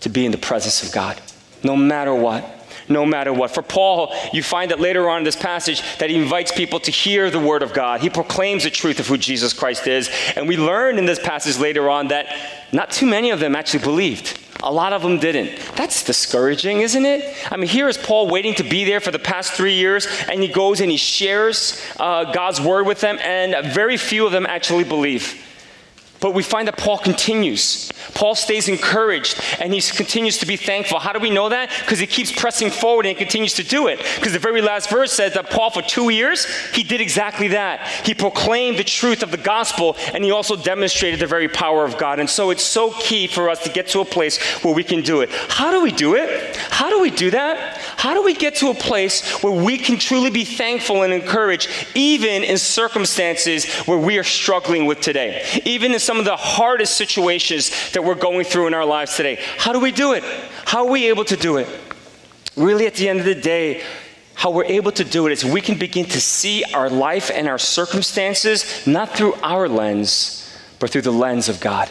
to 0.00 0.08
be 0.08 0.24
in 0.24 0.32
the 0.32 0.38
presence 0.38 0.82
of 0.82 0.92
God. 0.92 1.20
no 1.62 1.76
matter 1.76 2.14
what. 2.14 2.63
No 2.88 3.06
matter 3.06 3.32
what. 3.32 3.52
For 3.52 3.62
Paul, 3.62 4.14
you 4.32 4.42
find 4.42 4.70
that 4.70 4.80
later 4.80 5.08
on 5.08 5.18
in 5.18 5.24
this 5.24 5.36
passage 5.36 5.82
that 5.98 6.10
he 6.10 6.16
invites 6.16 6.52
people 6.52 6.80
to 6.80 6.90
hear 6.90 7.30
the 7.30 7.40
word 7.40 7.62
of 7.62 7.72
God. 7.72 8.00
He 8.00 8.10
proclaims 8.10 8.64
the 8.64 8.70
truth 8.70 9.00
of 9.00 9.06
who 9.06 9.16
Jesus 9.16 9.52
Christ 9.52 9.86
is. 9.86 10.10
And 10.36 10.48
we 10.48 10.56
learn 10.56 10.98
in 10.98 11.06
this 11.06 11.18
passage 11.18 11.58
later 11.58 11.88
on 11.88 12.08
that 12.08 12.26
not 12.72 12.90
too 12.90 13.06
many 13.06 13.30
of 13.30 13.40
them 13.40 13.56
actually 13.56 13.82
believed. 13.84 14.38
A 14.62 14.72
lot 14.72 14.94
of 14.94 15.02
them 15.02 15.18
didn't. 15.18 15.60
That's 15.76 16.02
discouraging, 16.04 16.80
isn't 16.80 17.04
it? 17.04 17.36
I 17.52 17.56
mean, 17.56 17.68
here 17.68 17.86
is 17.88 17.98
Paul 17.98 18.28
waiting 18.28 18.54
to 18.54 18.62
be 18.62 18.84
there 18.84 19.00
for 19.00 19.10
the 19.10 19.18
past 19.18 19.52
three 19.52 19.74
years, 19.74 20.06
and 20.28 20.40
he 20.40 20.48
goes 20.48 20.80
and 20.80 20.90
he 20.90 20.96
shares 20.96 21.82
uh, 22.00 22.32
God's 22.32 22.62
word 22.62 22.86
with 22.86 23.00
them, 23.00 23.18
and 23.20 23.74
very 23.74 23.98
few 23.98 24.24
of 24.24 24.32
them 24.32 24.46
actually 24.46 24.84
believe. 24.84 25.42
But 26.24 26.32
we 26.32 26.42
find 26.42 26.66
that 26.68 26.78
Paul 26.78 26.96
continues. 26.96 27.92
Paul 28.14 28.34
stays 28.34 28.66
encouraged 28.66 29.38
and 29.60 29.74
he 29.74 29.82
continues 29.82 30.38
to 30.38 30.46
be 30.46 30.56
thankful. 30.56 30.98
How 30.98 31.12
do 31.12 31.18
we 31.18 31.28
know 31.28 31.50
that? 31.50 31.68
Because 31.80 31.98
he 31.98 32.06
keeps 32.06 32.32
pressing 32.32 32.70
forward 32.70 33.04
and 33.04 33.14
he 33.14 33.22
continues 33.22 33.52
to 33.54 33.62
do 33.62 33.88
it. 33.88 33.98
Because 34.16 34.32
the 34.32 34.38
very 34.38 34.62
last 34.62 34.88
verse 34.88 35.12
says 35.12 35.34
that 35.34 35.50
Paul, 35.50 35.68
for 35.68 35.82
two 35.82 36.08
years, 36.08 36.46
he 36.70 36.82
did 36.82 37.02
exactly 37.02 37.48
that. 37.48 37.86
He 38.06 38.14
proclaimed 38.14 38.78
the 38.78 38.84
truth 38.84 39.22
of 39.22 39.32
the 39.32 39.36
gospel 39.36 39.98
and 40.14 40.24
he 40.24 40.30
also 40.30 40.56
demonstrated 40.56 41.20
the 41.20 41.26
very 41.26 41.46
power 41.46 41.84
of 41.84 41.98
God. 41.98 42.18
And 42.18 42.30
so 42.30 42.48
it's 42.48 42.64
so 42.64 42.92
key 42.92 43.26
for 43.26 43.50
us 43.50 43.62
to 43.64 43.68
get 43.68 43.88
to 43.88 44.00
a 44.00 44.04
place 44.06 44.42
where 44.64 44.72
we 44.72 44.82
can 44.82 45.02
do 45.02 45.20
it. 45.20 45.30
How 45.30 45.70
do 45.70 45.82
we 45.82 45.92
do 45.92 46.14
it? 46.14 46.56
How 46.56 46.88
do 46.88 47.02
we 47.02 47.10
do 47.10 47.32
that? 47.32 47.76
How 47.98 48.14
do 48.14 48.22
we 48.22 48.34
get 48.34 48.54
to 48.56 48.70
a 48.70 48.74
place 48.74 49.42
where 49.42 49.52
we 49.52 49.76
can 49.78 49.98
truly 49.98 50.30
be 50.30 50.44
thankful 50.44 51.02
and 51.02 51.12
encouraged, 51.12 51.68
even 51.94 52.42
in 52.44 52.56
circumstances 52.56 53.66
where 53.86 53.98
we 53.98 54.16
are 54.16 54.24
struggling 54.24 54.86
with 54.86 55.00
today? 55.00 55.44
Even 55.64 55.92
in 55.92 55.98
some 55.98 56.13
some 56.14 56.20
of 56.20 56.26
the 56.26 56.36
hardest 56.36 56.96
situations 56.96 57.90
that 57.90 58.04
we're 58.04 58.14
going 58.14 58.44
through 58.44 58.68
in 58.68 58.74
our 58.74 58.84
lives 58.84 59.16
today. 59.16 59.36
How 59.58 59.72
do 59.72 59.80
we 59.80 59.90
do 59.90 60.12
it? 60.12 60.22
How 60.64 60.86
are 60.86 60.90
we 60.92 61.08
able 61.08 61.24
to 61.24 61.36
do 61.36 61.56
it? 61.56 61.68
Really, 62.54 62.86
at 62.86 62.94
the 62.94 63.08
end 63.08 63.18
of 63.18 63.24
the 63.24 63.34
day, 63.34 63.82
how 64.34 64.52
we're 64.52 64.64
able 64.66 64.92
to 64.92 65.02
do 65.02 65.26
it 65.26 65.32
is 65.32 65.44
we 65.44 65.60
can 65.60 65.76
begin 65.76 66.04
to 66.04 66.20
see 66.20 66.62
our 66.72 66.88
life 66.88 67.32
and 67.34 67.48
our 67.48 67.58
circumstances 67.58 68.86
not 68.86 69.10
through 69.10 69.34
our 69.42 69.68
lens, 69.68 70.56
but 70.78 70.90
through 70.90 71.02
the 71.02 71.10
lens 71.10 71.48
of 71.48 71.58
God. 71.58 71.90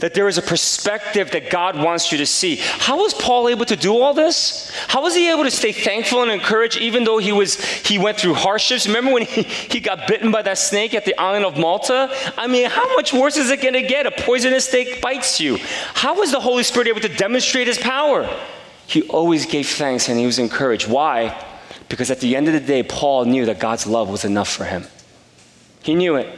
That 0.00 0.14
there 0.14 0.28
is 0.28 0.38
a 0.38 0.42
perspective 0.42 1.30
that 1.32 1.50
God 1.50 1.76
wants 1.76 2.12
you 2.12 2.18
to 2.18 2.26
see. 2.26 2.56
How 2.56 2.98
was 2.98 3.14
Paul 3.14 3.48
able 3.48 3.64
to 3.66 3.76
do 3.76 3.98
all 3.98 4.14
this? 4.14 4.70
How 4.88 5.02
was 5.02 5.14
he 5.14 5.30
able 5.30 5.44
to 5.44 5.50
stay 5.50 5.72
thankful 5.72 6.22
and 6.22 6.30
encouraged 6.30 6.78
even 6.78 7.04
though 7.04 7.18
he 7.18 7.32
was 7.32 7.60
he 7.60 7.98
went 7.98 8.18
through 8.18 8.34
hardships? 8.34 8.86
Remember 8.86 9.12
when 9.12 9.22
he, 9.24 9.42
he 9.74 9.80
got 9.80 10.06
bitten 10.06 10.30
by 10.30 10.42
that 10.42 10.58
snake 10.58 10.94
at 10.94 11.04
the 11.04 11.18
island 11.18 11.44
of 11.44 11.58
Malta? 11.58 12.10
I 12.36 12.46
mean, 12.46 12.70
how 12.70 12.94
much 12.96 13.12
worse 13.12 13.36
is 13.36 13.50
it 13.50 13.62
gonna 13.62 13.82
get? 13.82 14.06
A 14.06 14.10
poisonous 14.10 14.68
snake 14.68 15.00
bites 15.00 15.40
you. 15.40 15.58
How 15.94 16.18
was 16.18 16.30
the 16.30 16.40
Holy 16.40 16.62
Spirit 16.62 16.88
able 16.88 17.00
to 17.00 17.08
demonstrate 17.08 17.66
his 17.66 17.78
power? 17.78 18.28
He 18.86 19.02
always 19.02 19.44
gave 19.44 19.68
thanks 19.68 20.08
and 20.08 20.18
he 20.18 20.26
was 20.26 20.38
encouraged. 20.38 20.88
Why? 20.88 21.44
Because 21.88 22.10
at 22.10 22.20
the 22.20 22.36
end 22.36 22.48
of 22.48 22.54
the 22.54 22.60
day, 22.60 22.82
Paul 22.82 23.24
knew 23.24 23.46
that 23.46 23.58
God's 23.58 23.86
love 23.86 24.08
was 24.08 24.24
enough 24.24 24.48
for 24.48 24.64
him. 24.64 24.86
He 25.82 25.94
knew 25.94 26.16
it. 26.16 26.37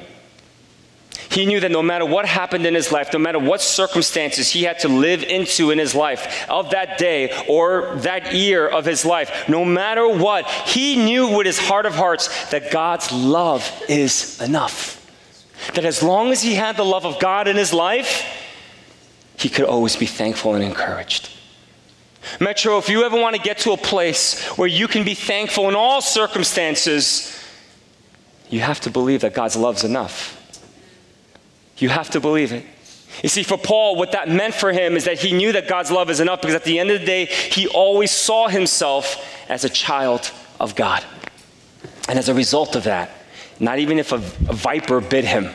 He 1.31 1.47
knew 1.47 1.61
that 1.61 1.71
no 1.71 1.83
matter 1.83 2.05
what 2.05 2.27
happened 2.27 2.67
in 2.67 2.75
his 2.75 2.91
life, 2.91 3.13
no 3.13 3.21
matter 3.21 3.39
what 3.39 3.61
circumstances 3.61 4.51
he 4.51 4.65
had 4.65 4.81
to 4.81 4.89
live 4.89 5.23
into 5.23 5.71
in 5.71 5.79
his 5.79 5.95
life 5.95 6.49
of 6.51 6.71
that 6.71 6.99
day 6.99 7.45
or 7.49 7.95
that 7.99 8.35
year 8.35 8.67
of 8.67 8.85
his 8.85 9.05
life, 9.05 9.49
no 9.49 9.65
matter 9.65 10.09
what, 10.09 10.45
he 10.49 10.97
knew 10.97 11.37
with 11.37 11.47
his 11.47 11.59
heart 11.59 11.87
of 11.87 11.95
hearts 11.95 12.51
that 12.51 12.73
God's 12.73 13.13
love 13.13 13.65
is 13.89 14.41
enough. 14.43 14.97
That 15.75 15.85
as 15.85 16.03
long 16.03 16.33
as 16.33 16.43
he 16.43 16.55
had 16.55 16.77
the 16.77 16.85
love 16.85 17.07
of 17.07 17.21
God 17.21 17.47
in 17.47 17.57
his 17.57 17.73
life, 17.73 18.25
he 19.39 19.49
could 19.49 19.67
always 19.67 19.95
be 19.95 20.07
thankful 20.07 20.55
and 20.57 20.65
encouraged. 20.65 21.31
Metro, 22.41 22.77
if 22.79 22.89
you 22.89 23.05
ever 23.05 23.19
want 23.19 23.37
to 23.37 23.43
get 23.43 23.59
to 23.59 23.71
a 23.71 23.77
place 23.77 24.45
where 24.59 24.69
you 24.69 24.89
can 24.89 25.05
be 25.05 25.15
thankful 25.15 25.69
in 25.69 25.77
all 25.77 26.01
circumstances, 26.01 27.41
you 28.49 28.61
have 28.61 28.81
to 28.81 28.91
believe 28.91 29.21
that 29.21 29.33
God's 29.33 29.55
love 29.55 29.77
is 29.77 29.85
enough. 29.85 30.40
You 31.81 31.89
have 31.89 32.11
to 32.11 32.21
believe 32.21 32.53
it. 32.53 32.65
You 33.23 33.29
see, 33.29 33.43
for 33.43 33.59
Paul, 33.59 33.97
what 33.97 34.13
that 34.13 34.29
meant 34.29 34.55
for 34.55 34.73
him 34.73 34.97
is 34.97 35.05
that 35.05 35.19
he 35.19 35.33
knew 35.33 35.53
that 35.53 35.69
God's 35.69 35.91
love 35.91 36.11
is 36.11 36.21
enough 36.21 36.41
because 36.41 36.55
at 36.55 36.65
the 36.65 36.79
end 36.79 36.91
of 36.91 37.01
the 37.01 37.07
day, 37.07 37.25
he 37.27 37.67
always 37.69 38.11
saw 38.11 38.49
himself 38.49 39.27
as 39.51 39.65
a 39.65 39.69
child 39.69 40.31
of 40.61 40.77
God. 40.77 41.05
And 42.09 42.19
as 42.19 42.29
a 42.29 42.35
result 42.35 42.77
of 42.77 42.85
that, 42.85 43.11
not 43.59 43.79
even 43.79 43.99
if 43.99 44.13
a, 44.13 44.17
a 44.17 44.55
viper 44.55 45.01
bit 45.01 45.25
him, 45.25 45.51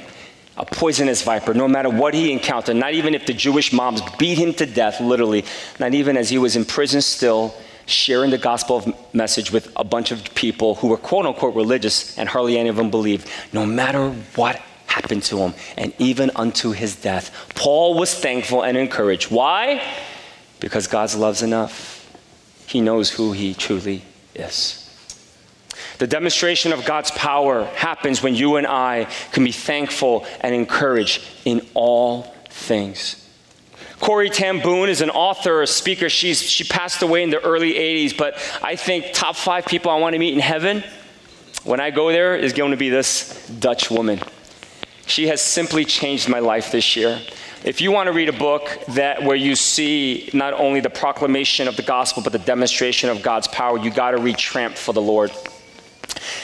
a 0.57 0.65
poisonous 0.65 1.23
viper, 1.23 1.53
no 1.53 1.67
matter 1.67 1.89
what 1.89 2.13
he 2.13 2.31
encountered, 2.31 2.75
not 2.75 2.93
even 2.93 3.15
if 3.15 3.25
the 3.25 3.33
Jewish 3.33 3.73
moms 3.73 4.01
beat 4.17 4.37
him 4.37 4.53
to 4.53 4.65
death, 4.65 5.01
literally, 5.01 5.43
not 5.79 5.93
even 5.93 6.17
as 6.17 6.29
he 6.29 6.37
was 6.37 6.55
in 6.55 6.65
prison 6.65 7.01
still, 7.01 7.55
sharing 7.87 8.31
the 8.31 8.37
gospel 8.37 8.95
message 9.13 9.51
with 9.51 9.71
a 9.75 9.83
bunch 9.83 10.11
of 10.11 10.23
people 10.35 10.75
who 10.75 10.87
were 10.87 10.97
quote 10.97 11.25
unquote 11.25 11.55
religious 11.55 12.17
and 12.17 12.29
hardly 12.29 12.57
any 12.57 12.69
of 12.69 12.75
them 12.75 12.89
believed, 12.89 13.29
no 13.53 13.65
matter 13.65 14.09
what 14.35 14.61
happened 14.95 15.23
to 15.23 15.37
him, 15.39 15.53
and 15.77 15.93
even 15.99 16.31
unto 16.35 16.71
his 16.71 16.95
death. 16.95 17.51
Paul 17.53 17.95
was 17.95 18.13
thankful 18.13 18.63
and 18.63 18.77
encouraged. 18.77 19.29
Why? 19.29 19.81
Because 20.61 20.87
God's 20.87 21.15
love's 21.15 21.41
enough. 21.41 22.01
He 22.65 22.79
knows 22.79 23.11
who 23.11 23.33
he 23.33 23.53
truly 23.53 24.03
is. 24.33 24.81
The 25.97 26.07
demonstration 26.07 26.71
of 26.71 26.85
God's 26.85 27.11
power 27.11 27.65
happens 27.65 28.23
when 28.23 28.35
you 28.35 28.55
and 28.55 28.65
I 28.65 29.07
can 29.33 29.43
be 29.43 29.51
thankful 29.51 30.25
and 30.39 30.55
encouraged 30.55 31.21
in 31.43 31.67
all 31.73 32.33
things. 32.49 33.21
Corrie 33.99 34.29
ten 34.29 34.61
Boom 34.61 34.87
is 34.87 35.01
an 35.01 35.09
author, 35.09 35.61
a 35.61 35.67
speaker. 35.67 36.07
She's, 36.07 36.41
she 36.41 36.63
passed 36.63 37.01
away 37.01 37.23
in 37.23 37.29
the 37.29 37.43
early 37.43 37.73
80s, 37.73 38.17
but 38.17 38.35
I 38.61 38.77
think 38.77 39.07
top 39.13 39.35
five 39.35 39.65
people 39.65 39.91
I 39.91 39.99
want 39.99 40.13
to 40.13 40.19
meet 40.19 40.33
in 40.33 40.39
heaven 40.39 40.83
when 41.65 41.81
I 41.81 41.91
go 41.91 42.11
there 42.11 42.35
is 42.35 42.53
going 42.53 42.71
to 42.71 42.77
be 42.77 42.89
this 42.89 43.47
Dutch 43.59 43.91
woman. 43.91 44.19
She 45.05 45.27
has 45.27 45.41
simply 45.41 45.85
changed 45.85 46.29
my 46.29 46.39
life 46.39 46.71
this 46.71 46.95
year. 46.95 47.21
If 47.63 47.81
you 47.81 47.91
want 47.91 48.07
to 48.07 48.13
read 48.13 48.29
a 48.29 48.33
book 48.33 48.69
that 48.89 49.23
where 49.23 49.35
you 49.35 49.55
see 49.55 50.29
not 50.33 50.53
only 50.53 50.81
the 50.81 50.89
proclamation 50.89 51.67
of 51.67 51.75
the 51.75 51.83
gospel 51.83 52.21
but 52.21 52.31
the 52.31 52.39
demonstration 52.39 53.09
of 53.09 53.21
God's 53.21 53.47
power, 53.47 53.77
you 53.77 53.91
got 53.91 54.11
to 54.11 54.17
read 54.17 54.37
Tramp 54.37 54.75
for 54.75 54.93
the 54.93 55.01
Lord. 55.01 55.31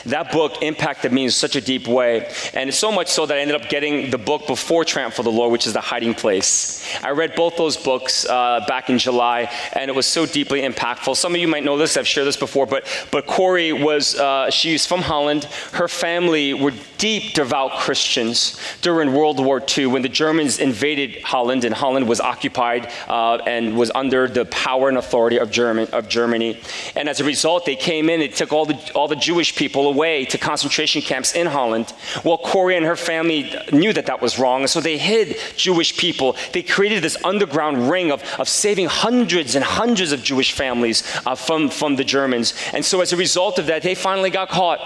That 0.06 0.32
book 0.32 0.62
impacted 0.62 1.12
me 1.12 1.26
in 1.26 1.32
such 1.32 1.56
a 1.56 1.62
deep 1.62 1.88
way. 1.88 2.32
And 2.54 2.74
so 2.74 2.92
much 2.92 3.08
so 3.08 3.26
that 3.26 3.38
I 3.38 3.42
ended 3.42 3.60
up 3.60 3.70
getting 3.70 4.10
the 4.10 4.18
book 4.18 4.48
before 4.48 4.84
Tramp 4.86 5.14
for 5.14 5.24
the 5.24 5.32
Lord, 5.32 5.52
which 5.52 5.68
is 5.68 5.74
The 5.74 5.82
Hiding 5.82 6.16
Place. 6.16 6.88
I 7.04 7.12
read 7.12 7.36
both 7.36 7.58
those 7.58 7.78
books 7.78 8.26
uh, 8.26 8.66
back 8.68 8.90
in 8.90 8.98
July, 8.98 9.52
and 9.74 9.90
it 9.90 9.96
was 9.96 10.08
so 10.08 10.26
deeply 10.26 10.62
impactful. 10.62 11.16
Some 11.16 11.34
of 11.36 11.42
you 11.42 11.48
might 11.48 11.64
know 11.64 11.78
this, 11.78 11.98
I've 11.98 12.08
shared 12.08 12.28
this 12.28 12.38
before, 12.38 12.66
but, 12.66 12.86
but 13.12 13.26
Corrie 13.28 13.74
was, 13.74 14.16
uh, 14.16 14.50
she's 14.50 14.86
from 14.86 15.02
Holland. 15.02 15.46
Her 15.74 15.88
family 15.88 16.54
were 16.54 16.74
deep, 16.98 17.34
devout 17.34 17.72
Christians 17.80 18.60
during 18.82 19.14
World 19.14 19.44
War 19.44 19.62
II 19.78 19.88
when 19.88 20.02
the 20.02 20.10
Germans 20.10 20.60
invaded 20.60 21.22
Holland, 21.24 21.64
and 21.64 21.74
Holland 21.74 22.08
was 22.08 22.20
occupied 22.20 22.92
uh, 23.08 23.38
and 23.48 23.78
was 23.78 23.92
under 23.94 24.28
the 24.28 24.46
power 24.46 24.90
and 24.90 24.98
authority 24.98 25.38
of, 25.38 25.52
German, 25.52 25.88
of 25.92 26.08
Germany. 26.08 26.60
And 26.96 27.10
as 27.10 27.20
a 27.20 27.24
result, 27.24 27.66
they 27.66 27.76
came 27.76 28.10
in, 28.10 28.20
they 28.20 28.28
took 28.28 28.54
all 28.54 28.66
the, 28.66 28.92
all 28.94 29.08
the 29.08 29.16
Jewish 29.16 29.56
people 29.56 29.91
away 29.92 30.26
to 30.26 30.38
concentration 30.38 31.02
camps 31.02 31.34
in 31.34 31.48
Holland. 31.48 31.94
Well, 32.24 32.38
Corrie 32.38 32.78
and 32.78 32.86
her 32.86 32.96
family 32.96 33.40
knew 33.72 33.94
that 33.94 34.06
that 34.08 34.22
was 34.22 34.40
wrong, 34.40 34.62
and 34.62 34.70
so 34.70 34.82
they 34.82 34.98
hid 34.98 35.38
Jewish 35.56 35.98
people. 35.98 36.36
They 36.54 36.64
created 36.64 37.04
this 37.04 37.18
underground 37.24 37.90
ring 37.90 38.12
of, 38.12 38.24
of 38.40 38.48
saving 38.48 38.88
hundreds 38.88 39.56
and 39.56 39.64
hundreds 39.64 40.12
of 40.12 40.24
Jewish 40.24 40.52
families 40.54 41.04
uh, 41.26 41.36
from, 41.36 41.70
from 41.70 41.96
the 41.96 42.04
Germans. 42.04 42.54
And 42.74 42.84
so, 42.84 43.02
as 43.02 43.14
a 43.14 43.18
result 43.18 43.60
of 43.60 43.68
that, 43.68 43.84
they 43.84 43.96
finally 43.96 44.30
got 44.30 44.50
caught 44.50 44.80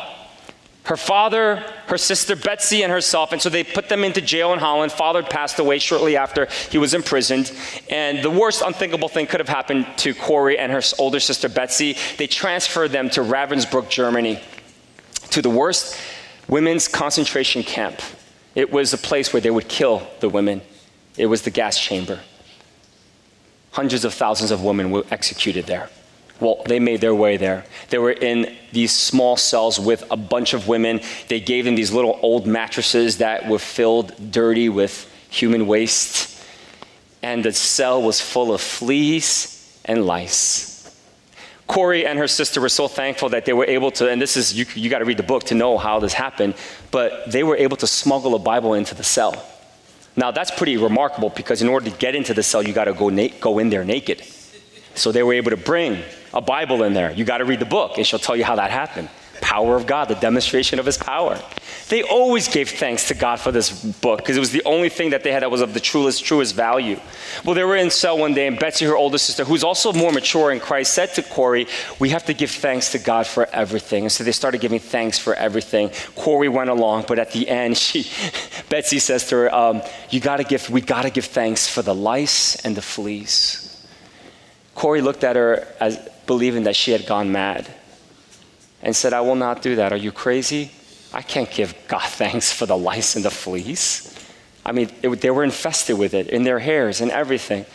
her 0.86 0.98
father, 0.98 1.64
her 1.88 1.98
sister 1.98 2.36
Betsy, 2.36 2.84
and 2.84 2.92
herself. 2.92 3.32
And 3.32 3.42
so 3.42 3.50
they 3.50 3.64
put 3.64 3.90
them 3.90 4.04
into 4.04 4.22
jail 4.22 4.54
in 4.54 4.60
Holland. 4.60 4.92
Father 4.92 5.24
passed 5.24 5.60
away 5.60 5.80
shortly 5.80 6.16
after 6.16 6.48
he 6.70 6.78
was 6.78 6.94
imprisoned. 6.94 7.52
And 7.90 8.24
the 8.24 8.30
worst 8.30 8.62
unthinkable 8.62 9.10
thing 9.10 9.26
could 9.26 9.40
have 9.40 9.50
happened 9.50 9.88
to 9.98 10.14
Corrie 10.14 10.60
and 10.60 10.72
her 10.72 10.82
older 11.00 11.20
sister 11.20 11.50
Betsy. 11.50 11.98
They 12.18 12.28
transferred 12.28 12.92
them 12.92 13.10
to 13.12 13.22
Ravensbrück, 13.22 13.90
Germany 13.90 14.40
to 15.36 15.42
the 15.42 15.50
worst 15.50 16.00
women's 16.48 16.88
concentration 16.88 17.62
camp. 17.62 18.00
It 18.56 18.72
was 18.72 18.94
a 18.94 18.98
place 18.98 19.34
where 19.34 19.42
they 19.42 19.52
would 19.52 19.68
kill 19.68 20.08
the 20.22 20.30
women, 20.30 20.62
it 21.18 21.26
was 21.26 21.42
the 21.42 21.50
gas 21.50 21.78
chamber. 21.78 22.22
Hundreds 23.72 24.06
of 24.06 24.14
thousands 24.14 24.52
of 24.52 24.64
women 24.64 24.92
were 24.92 25.04
executed 25.12 25.66
there. 25.66 25.90
Well, 26.40 26.62
they 26.66 26.80
made 26.80 27.02
their 27.02 27.14
way 27.14 27.36
there. 27.36 27.66
They 27.90 27.98
were 27.98 28.14
in 28.14 28.56
these 28.72 28.94
small 28.94 29.36
cells 29.36 29.78
with 29.78 30.06
a 30.10 30.16
bunch 30.16 30.54
of 30.54 30.70
women. 30.70 31.02
They 31.28 31.42
gave 31.42 31.66
them 31.66 31.76
these 31.76 31.92
little 31.92 32.18
old 32.22 32.48
mattresses 32.48 33.18
that 33.18 33.50
were 33.50 33.60
filled 33.60 34.32
dirty 34.32 34.70
with 34.70 35.12
human 35.30 35.68
waste. 35.68 36.42
And 37.22 37.44
the 37.44 37.52
cell 37.52 38.02
was 38.02 38.22
full 38.22 38.54
of 38.54 38.62
fleas 38.62 39.82
and 39.84 40.06
lice. 40.06 40.75
Corrie 41.68 42.06
and 42.06 42.20
her 42.20 42.28
sister 42.28 42.62
were 42.62 42.70
so 42.70 42.88
thankful 42.88 43.30
that 43.30 43.46
they 43.46 43.54
were 43.54 43.66
able 43.66 43.92
to, 43.92 44.10
and 44.10 44.22
this 44.22 44.38
is, 44.38 44.54
you, 44.54 44.66
you 44.76 44.90
got 44.90 45.00
to 45.00 45.06
read 45.06 45.18
the 45.18 45.24
book 45.24 45.46
to 45.46 45.56
know 45.56 45.78
how 45.78 46.00
this 46.00 46.14
happened, 46.14 46.54
but 46.92 47.32
they 47.32 47.44
were 47.44 47.58
able 47.58 47.78
to 47.78 47.88
smuggle 47.88 48.36
a 48.36 48.40
Bible 48.40 48.76
into 48.76 48.94
the 48.94 49.04
cell. 49.04 49.44
Now, 50.16 50.32
that's 50.32 50.52
pretty 50.52 50.78
remarkable 50.78 51.30
because 51.30 51.62
in 51.62 51.68
order 51.68 51.90
to 51.90 51.98
get 51.98 52.16
into 52.16 52.34
the 52.34 52.44
cell, 52.44 52.62
you 52.64 52.72
got 52.72 52.86
to 52.86 52.94
go, 52.94 53.10
na- 53.10 53.30
go 53.42 53.60
in 53.60 53.70
there 53.70 53.84
naked. 53.84 54.24
So 54.94 55.12
they 55.12 55.24
were 55.24 55.34
able 55.34 55.52
to 55.52 55.58
bring 55.58 56.02
a 56.34 56.42
Bible 56.42 56.84
in 56.84 56.94
there. 56.94 57.12
You 57.12 57.26
got 57.26 57.40
to 57.40 57.46
read 57.46 57.60
the 57.60 57.66
book, 57.66 57.98
and 57.98 58.06
she'll 58.06 58.20
tell 58.20 58.36
you 58.36 58.46
how 58.46 58.56
that 58.56 58.72
happened. 58.72 59.10
Power 59.42 59.76
of 59.76 59.88
God, 59.88 60.08
the 60.08 60.16
demonstration 60.16 60.80
of 60.80 60.86
his 60.86 60.98
power. 60.98 61.42
They 61.88 62.02
always 62.02 62.48
gave 62.48 62.72
thanks 62.72 63.10
to 63.10 63.14
God 63.14 63.40
for 63.40 63.52
this 63.52 63.84
book 64.02 64.20
because 64.20 64.36
it 64.36 64.40
was 64.40 64.52
the 64.52 64.64
only 64.64 64.90
thing 64.90 65.12
that 65.12 65.24
they 65.24 65.32
had 65.32 65.44
that 65.44 65.52
was 65.52 65.62
of 65.62 65.76
the 65.76 65.80
truest, 65.80 66.26
truest 66.26 66.56
value. 66.56 67.00
Well, 67.44 67.54
they 67.54 67.64
were 67.64 67.76
in 67.76 67.92
cell 67.92 68.18
one 68.18 68.34
day, 68.34 68.48
and 68.48 68.58
Betsy, 68.58 68.86
her 68.86 68.98
older 68.98 69.20
sister, 69.20 69.44
who's 69.44 69.64
also 69.64 69.94
more 69.94 70.12
mature 70.12 70.52
in 70.52 70.60
Christ, 70.60 70.94
said 70.94 71.14
to 71.14 71.22
Corrie, 71.22 71.68
We 72.00 72.10
have 72.10 72.26
to 72.26 72.34
give 72.34 72.50
thanks 72.50 72.92
to 72.94 72.98
God 72.98 73.28
for 73.28 73.48
everything. 73.54 74.04
And 74.06 74.12
so 74.12 74.24
they 74.24 74.32
started 74.32 74.62
giving 74.62 74.80
thanks 74.80 75.20
for 75.20 75.36
everything. 75.36 75.92
Corrie 76.16 76.50
went 76.50 76.72
along, 76.72 77.06
but 77.08 77.20
at 77.20 77.32
the 77.34 77.48
end, 77.48 77.78
she, 77.86 78.10
Betsy 78.68 78.98
says 78.98 79.28
to 79.30 79.36
her, 79.36 79.54
um, 79.54 79.84
You 80.10 80.20
gotta 80.20 80.44
give, 80.44 80.68
we 80.72 80.82
gotta 80.82 81.12
give 81.12 81.26
thanks 81.26 81.68
for 81.68 81.84
the 81.84 81.94
lice 81.94 82.56
and 82.66 82.76
the 82.76 82.82
fleas. 82.82 83.86
Corrie 84.74 85.02
looked 85.02 85.24
at 85.24 85.36
her 85.36 85.68
as 85.80 85.98
believing 86.26 86.64
that 86.64 86.76
she 86.76 86.92
had 86.92 87.06
gone 87.06 87.32
mad 87.32 87.72
and 88.82 88.96
said, 88.96 89.14
I 89.14 89.22
will 89.22 89.36
not 89.36 89.62
do 89.62 89.76
that. 89.76 89.94
Are 89.94 89.98
you 89.98 90.12
crazy? 90.12 90.72
I 91.16 91.22
can't 91.22 91.50
give 91.50 91.74
God 91.88 92.04
thanks 92.04 92.52
for 92.52 92.66
the 92.66 92.78
lice 92.78 93.16
and 93.16 93.24
the 93.24 93.32
fleas. 93.32 94.14
I 94.66 94.74
mean, 94.74 94.92
it, 95.02 95.10
they 95.22 95.30
were 95.30 95.46
infested 95.46 95.98
with 95.98 96.14
it 96.14 96.28
in 96.28 96.44
their 96.44 96.60
hairs 96.60 97.00
and 97.00 97.10
everything. 97.10 97.66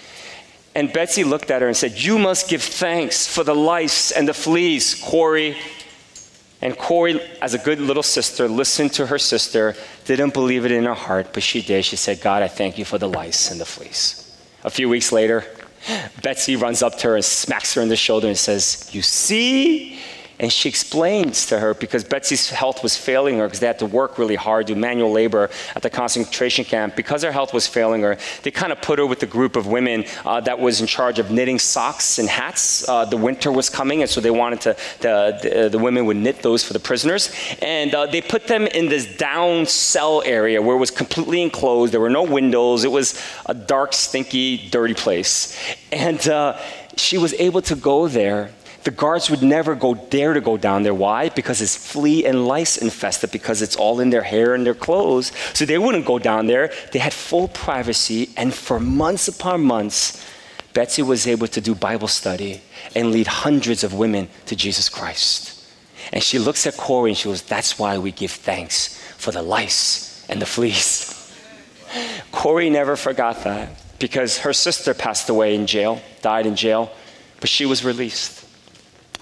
And 0.74 0.92
Betsy 0.92 1.24
looked 1.24 1.50
at 1.50 1.62
her 1.62 1.68
and 1.68 1.76
said, 1.76 1.98
You 1.98 2.18
must 2.18 2.50
give 2.50 2.62
thanks 2.62 3.26
for 3.26 3.42
the 3.42 3.55
lice 3.55 4.11
and 4.11 4.29
the 4.29 4.35
fleas, 4.35 4.94
Corrie. 4.94 5.57
And 6.61 6.76
Corrie, 6.76 7.18
as 7.40 7.55
a 7.55 7.59
good 7.59 7.81
little 7.81 8.03
sister, 8.03 8.46
listened 8.46 8.92
to 8.94 9.07
her 9.07 9.18
sister, 9.18 9.74
didn't 10.05 10.35
believe 10.35 10.66
it 10.66 10.72
in 10.72 10.85
her 10.85 10.94
heart, 10.94 11.29
but 11.33 11.42
she 11.42 11.62
did. 11.62 11.87
She 11.87 11.96
said, 11.96 12.20
God, 12.20 12.42
I 12.42 12.48
thank 12.48 12.76
you 12.76 12.85
for 12.85 12.98
the 12.98 13.09
lice 13.09 13.50
and 13.50 13.59
the 13.59 13.64
fleas. 13.64 14.38
A 14.64 14.70
few 14.70 14.90
weeks 14.90 15.12
later, 15.12 15.46
Betsy 16.22 16.57
runs 16.57 16.83
up 16.83 16.98
to 16.98 17.09
her 17.09 17.14
and 17.16 17.24
smacks 17.24 17.72
her 17.72 17.81
in 17.81 17.88
the 17.88 17.96
shoulder 17.96 18.29
and 18.29 18.37
says, 18.37 18.90
You 18.92 19.00
see, 19.00 19.98
and 20.40 20.50
she 20.50 20.70
explains 20.70 21.46
to 21.46 21.61
her 21.61 21.74
because 21.74 22.03
Betsy's 22.03 22.48
health 22.48 22.83
was 22.83 22.96
failing 22.96 23.38
her 23.38 23.46
because 23.46 23.61
they 23.61 23.66
had 23.66 23.79
to 23.81 23.87
work 23.87 24.18
really 24.18 24.37
hard, 24.37 24.66
do 24.66 24.74
manual 24.74 25.12
labor 25.12 25.50
at 25.76 25.83
the 25.83 25.90
concentration 25.90 26.64
camp. 26.64 26.96
Because 26.96 27.22
her 27.22 27.31
health 27.31 27.53
was 27.53 27.66
failing 27.66 28.00
her, 28.00 28.16
they 28.42 28.50
kind 28.50 28.72
of 28.72 28.81
put 28.81 28.98
her 28.98 29.05
with 29.05 29.22
a 29.22 29.26
group 29.26 29.55
of 29.55 29.66
women 29.66 30.07
uh, 30.24 30.40
that 30.40 30.59
was 30.59 30.81
in 30.81 30.87
charge 30.87 31.18
of 31.18 31.31
knitting 31.31 31.59
socks 31.59 32.18
and 32.18 32.26
hats. 32.26 32.88
Uh, 32.88 33.05
the 33.05 33.18
winter 33.18 33.53
was 33.53 33.68
coming, 33.68 34.00
and 34.00 34.11
so 34.11 34.18
they 34.22 34.31
wanted 34.31 34.62
to, 34.62 34.76
the, 35.00 35.38
the, 35.42 35.68
the 35.68 35.79
women 35.79 36.07
would 36.07 36.16
knit 36.16 36.40
those 36.40 36.64
for 36.64 36.72
the 36.72 36.81
prisoners. 36.81 37.31
And 37.61 37.94
uh, 37.94 38.07
they 38.07 38.22
put 38.22 38.46
them 38.46 38.66
in 38.66 38.88
this 38.88 39.14
down 39.18 39.66
cell 39.66 40.22
area 40.24 40.62
where 40.62 40.74
it 40.74 40.81
was 40.81 40.90
completely 40.90 41.42
enclosed. 41.42 41.92
There 41.92 42.00
were 42.00 42.09
no 42.09 42.22
windows. 42.22 42.85
It 42.85 42.90
was 42.90 43.22
a 43.44 43.53
dark, 43.53 43.92
stinky, 43.92 44.70
dirty 44.70 44.94
place. 44.94 45.55
And 45.92 46.26
uh, 46.29 46.59
she 46.96 47.18
was 47.18 47.35
able 47.35 47.61
to 47.62 47.76
go 47.76 48.09
there 48.09 48.53
the 48.84 48.90
guards 48.90 49.28
would 49.28 49.42
never 49.42 49.74
go 49.74 49.94
dare 49.94 50.32
to 50.32 50.40
go 50.40 50.56
down 50.56 50.82
there. 50.82 50.94
Why? 50.94 51.28
Because 51.28 51.60
it's 51.60 51.76
flea 51.76 52.24
and 52.24 52.46
lice 52.46 52.78
infested, 52.78 53.30
because 53.30 53.60
it's 53.62 53.76
all 53.76 54.00
in 54.00 54.10
their 54.10 54.22
hair 54.22 54.54
and 54.54 54.64
their 54.64 54.74
clothes. 54.74 55.32
So 55.52 55.64
they 55.64 55.78
wouldn't 55.78 56.06
go 56.06 56.18
down 56.18 56.46
there. 56.46 56.72
They 56.92 56.98
had 56.98 57.12
full 57.12 57.48
privacy, 57.48 58.30
and 58.36 58.54
for 58.54 58.80
months 58.80 59.28
upon 59.28 59.62
months, 59.62 60.24
Betsy 60.72 61.02
was 61.02 61.26
able 61.26 61.48
to 61.48 61.60
do 61.60 61.74
Bible 61.74 62.08
study 62.08 62.62
and 62.94 63.10
lead 63.10 63.26
hundreds 63.26 63.84
of 63.84 63.92
women 63.92 64.28
to 64.46 64.56
Jesus 64.56 64.88
Christ. 64.88 65.56
And 66.12 66.22
she 66.22 66.38
looks 66.38 66.66
at 66.66 66.76
Corrie 66.76 67.10
and 67.10 67.18
she 67.18 67.28
goes, 67.28 67.42
That's 67.42 67.78
why 67.78 67.98
we 67.98 68.12
give 68.12 68.30
thanks 68.30 68.96
for 69.16 69.32
the 69.32 69.42
lice 69.42 70.24
and 70.28 70.40
the 70.40 70.46
fleas. 70.46 71.16
Corrie 72.32 72.70
never 72.70 72.96
forgot 72.96 73.42
that 73.44 73.70
because 73.98 74.38
her 74.38 74.52
sister 74.52 74.94
passed 74.94 75.28
away 75.28 75.54
in 75.54 75.66
jail, 75.66 76.00
died 76.22 76.46
in 76.46 76.56
jail, 76.56 76.90
but 77.40 77.50
she 77.50 77.66
was 77.66 77.84
released. 77.84 78.46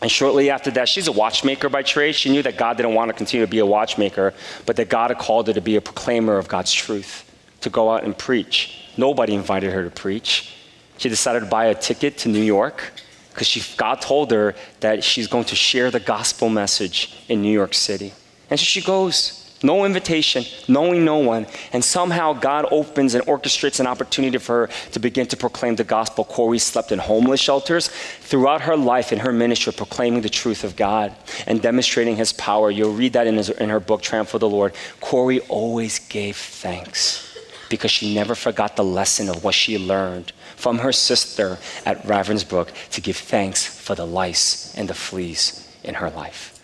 And 0.00 0.10
shortly 0.10 0.50
after 0.50 0.70
that, 0.72 0.88
she's 0.88 1.08
a 1.08 1.12
watchmaker 1.12 1.68
by 1.68 1.82
trade. 1.82 2.14
She 2.14 2.30
knew 2.30 2.42
that 2.42 2.56
God 2.56 2.76
didn't 2.76 2.94
want 2.94 3.08
to 3.08 3.14
continue 3.14 3.44
to 3.44 3.50
be 3.50 3.58
a 3.58 3.66
watchmaker, 3.66 4.32
but 4.64 4.76
that 4.76 4.88
God 4.88 5.10
had 5.10 5.18
called 5.18 5.48
her 5.48 5.52
to 5.52 5.60
be 5.60 5.76
a 5.76 5.80
proclaimer 5.80 6.38
of 6.38 6.46
God's 6.46 6.72
truth, 6.72 7.24
to 7.62 7.70
go 7.70 7.90
out 7.90 8.04
and 8.04 8.16
preach. 8.16 8.84
Nobody 8.96 9.34
invited 9.34 9.72
her 9.72 9.82
to 9.82 9.90
preach. 9.90 10.54
She 10.98 11.08
decided 11.08 11.40
to 11.40 11.46
buy 11.46 11.66
a 11.66 11.74
ticket 11.74 12.18
to 12.18 12.28
New 12.28 12.42
York 12.42 12.92
because 13.32 13.74
God 13.76 14.00
told 14.00 14.30
her 14.32 14.54
that 14.80 15.04
she's 15.04 15.28
going 15.28 15.44
to 15.44 15.54
share 15.54 15.90
the 15.90 16.00
gospel 16.00 16.48
message 16.48 17.14
in 17.28 17.40
New 17.40 17.52
York 17.52 17.74
City. 17.74 18.12
And 18.50 18.58
so 18.58 18.64
she 18.64 18.80
goes 18.80 19.37
no 19.62 19.84
invitation, 19.84 20.44
knowing 20.68 21.04
no 21.04 21.18
one, 21.18 21.46
and 21.72 21.84
somehow 21.84 22.32
God 22.32 22.66
opens 22.70 23.14
and 23.14 23.24
orchestrates 23.26 23.80
an 23.80 23.86
opportunity 23.86 24.38
for 24.38 24.66
her 24.66 24.72
to 24.92 25.00
begin 25.00 25.26
to 25.28 25.36
proclaim 25.36 25.76
the 25.76 25.84
gospel. 25.84 26.24
Corrie 26.24 26.58
slept 26.58 26.92
in 26.92 26.98
homeless 26.98 27.40
shelters 27.40 27.88
throughout 27.88 28.62
her 28.62 28.76
life 28.76 29.12
in 29.12 29.18
her 29.18 29.32
ministry, 29.32 29.72
proclaiming 29.72 30.20
the 30.20 30.28
truth 30.28 30.64
of 30.64 30.76
God 30.76 31.14
and 31.46 31.60
demonstrating 31.60 32.16
his 32.16 32.32
power. 32.32 32.70
You'll 32.70 32.94
read 32.94 33.14
that 33.14 33.26
in, 33.26 33.36
his, 33.36 33.50
in 33.50 33.68
her 33.68 33.80
book, 33.80 34.02
Tramp 34.02 34.28
for 34.28 34.38
the 34.38 34.48
Lord. 34.48 34.74
Corrie 35.00 35.40
always 35.40 35.98
gave 35.98 36.36
thanks 36.36 37.24
because 37.68 37.90
she 37.90 38.14
never 38.14 38.34
forgot 38.34 38.76
the 38.76 38.84
lesson 38.84 39.28
of 39.28 39.44
what 39.44 39.54
she 39.54 39.78
learned 39.78 40.32
from 40.56 40.78
her 40.78 40.92
sister 40.92 41.58
at 41.84 42.02
Ravensbrück 42.04 42.68
to 42.90 43.00
give 43.00 43.16
thanks 43.16 43.64
for 43.64 43.94
the 43.94 44.06
lice 44.06 44.74
and 44.76 44.88
the 44.88 44.94
fleas 44.94 45.68
in 45.84 45.94
her 45.94 46.10
life. 46.10 46.60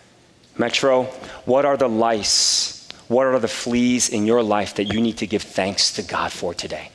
Metro, 0.57 1.03
what 1.45 1.65
are 1.65 1.77
the 1.77 1.89
lice? 1.89 2.74
What 3.07 3.27
are 3.27 3.39
the 3.39 3.47
fleas 3.47 4.09
in 4.09 4.25
your 4.25 4.41
life 4.41 4.75
that 4.75 4.85
you 4.85 4.99
need 4.99 5.17
to 5.17 5.27
give 5.27 5.43
thanks 5.43 5.91
to 5.93 6.01
God 6.01 6.31
for 6.31 6.53
today? 6.53 6.89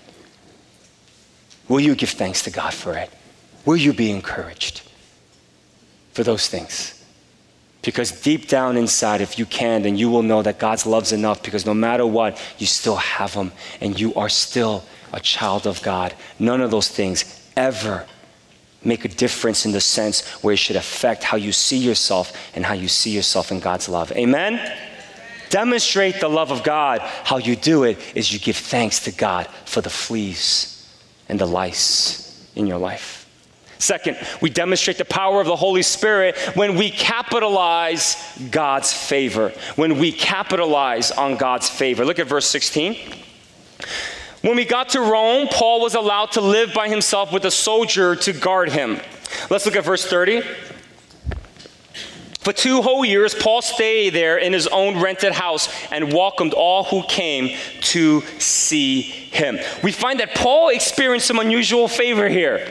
Will 1.69 1.81
you 1.81 1.95
give 1.95 2.11
thanks 2.11 2.43
to 2.43 2.51
God 2.51 2.75
for 2.75 2.95
it? 2.97 3.11
Will 3.65 3.77
you 3.77 3.93
be 3.93 4.11
encouraged 4.11 4.83
for 6.13 6.25
those 6.25 6.49
things? 6.49 6.97
Because 7.83 8.11
deep 8.11 8.49
down 8.49 8.77
inside, 8.77 9.21
if 9.21 9.39
you 9.39 9.47
can, 9.47 9.83
then 9.83 9.97
you 9.97 10.11
will 10.11 10.23
know 10.23 10.43
that 10.43 10.59
God's 10.59 10.85
love's 10.85 11.13
enough 11.13 11.43
because 11.43 11.65
no 11.65 11.73
matter 11.73 12.05
what, 12.05 12.41
you 12.59 12.67
still 12.67 12.97
have 12.97 13.33
Him 13.33 13.53
and 13.81 13.99
you 13.99 14.15
are 14.15 14.29
still 14.29 14.85
a 15.13 15.21
child 15.21 15.67
of 15.67 15.81
God. 15.83 16.15
None 16.39 16.61
of 16.61 16.71
those 16.71 16.89
things 16.89 17.49
ever 17.57 18.07
make 18.83 19.05
a 19.05 19.09
difference 19.09 19.65
in 19.65 19.73
the 19.73 19.81
sense 19.81 20.27
where 20.43 20.55
it 20.55 20.59
should 20.59 20.77
affect 20.77 21.23
how 21.23 21.37
you 21.37 21.53
see 21.53 21.79
yourself 21.79 22.33
and 22.55 22.65
how 22.67 22.75
you 22.75 22.89
see 22.89 23.11
yourself 23.11 23.53
in 23.53 23.61
God's 23.61 23.89
love. 23.89 24.13
Amen? 24.13 24.59
Demonstrate 25.51 26.21
the 26.21 26.29
love 26.29 26.51
of 26.51 26.63
God, 26.65 27.01
how 27.03 27.37
you 27.37 27.55
do 27.55 27.85
it 27.85 27.99
is 28.15 28.33
you 28.33 28.39
give 28.39 28.57
thanks 28.57 29.01
to 29.01 29.13
God 29.13 29.47
for 29.67 29.83
the 29.83 29.91
fleas 29.91 30.89
and 31.29 31.39
the 31.39 31.47
lice 31.47 32.51
in 32.57 32.67
your 32.67 32.79
life. 32.79 33.21
Second, 33.79 34.19
we 34.43 34.51
demonstrate 34.51 34.99
the 34.99 35.07
power 35.07 35.41
of 35.41 35.47
the 35.47 35.57
Holy 35.57 35.83
Spirit 35.83 36.37
when 36.55 36.77
we 36.77 36.91
capitalize 36.91 38.17
God's 38.51 38.93
favor. 38.93 39.55
When 39.77 39.99
we 39.99 40.13
capitalize 40.13 41.11
on 41.11 41.37
God's 41.37 41.69
favor. 41.69 42.05
Look 42.05 42.19
at 42.19 42.27
verse 42.27 42.47
16. 42.47 42.97
When 44.43 44.57
we 44.57 44.67
got 44.67 44.91
to 44.91 45.01
Rome, 45.01 45.49
Paul 45.49 45.81
was 45.81 45.95
allowed 45.95 46.33
to 46.33 46.43
live 46.43 46.75
by 46.75 46.89
himself 46.89 47.33
with 47.33 47.47
a 47.47 47.51
soldier 47.51 48.17
to 48.17 48.33
guard 48.35 48.71
him. 48.71 49.01
Let's 49.49 49.65
look 49.65 49.77
at 49.77 49.85
verse 49.85 50.05
30. 50.05 50.43
For 52.41 52.55
two 52.55 52.81
whole 52.81 53.05
years, 53.05 53.35
Paul 53.35 53.61
stayed 53.61 54.15
there 54.15 54.39
in 54.39 54.55
his 54.55 54.67
own 54.67 54.99
rented 54.99 55.33
house 55.33 55.69
and 55.91 56.11
welcomed 56.11 56.55
all 56.55 56.85
who 56.85 57.03
came 57.03 57.55
to 57.83 58.23
see 58.39 59.03
him. 59.03 59.59
We 59.83 59.93
find 59.93 60.21
that 60.21 60.35
Paul 60.35 60.71
experienced 60.71 61.27
some 61.27 61.39
unusual 61.39 61.87
favor 61.87 62.31
here. 62.31 62.67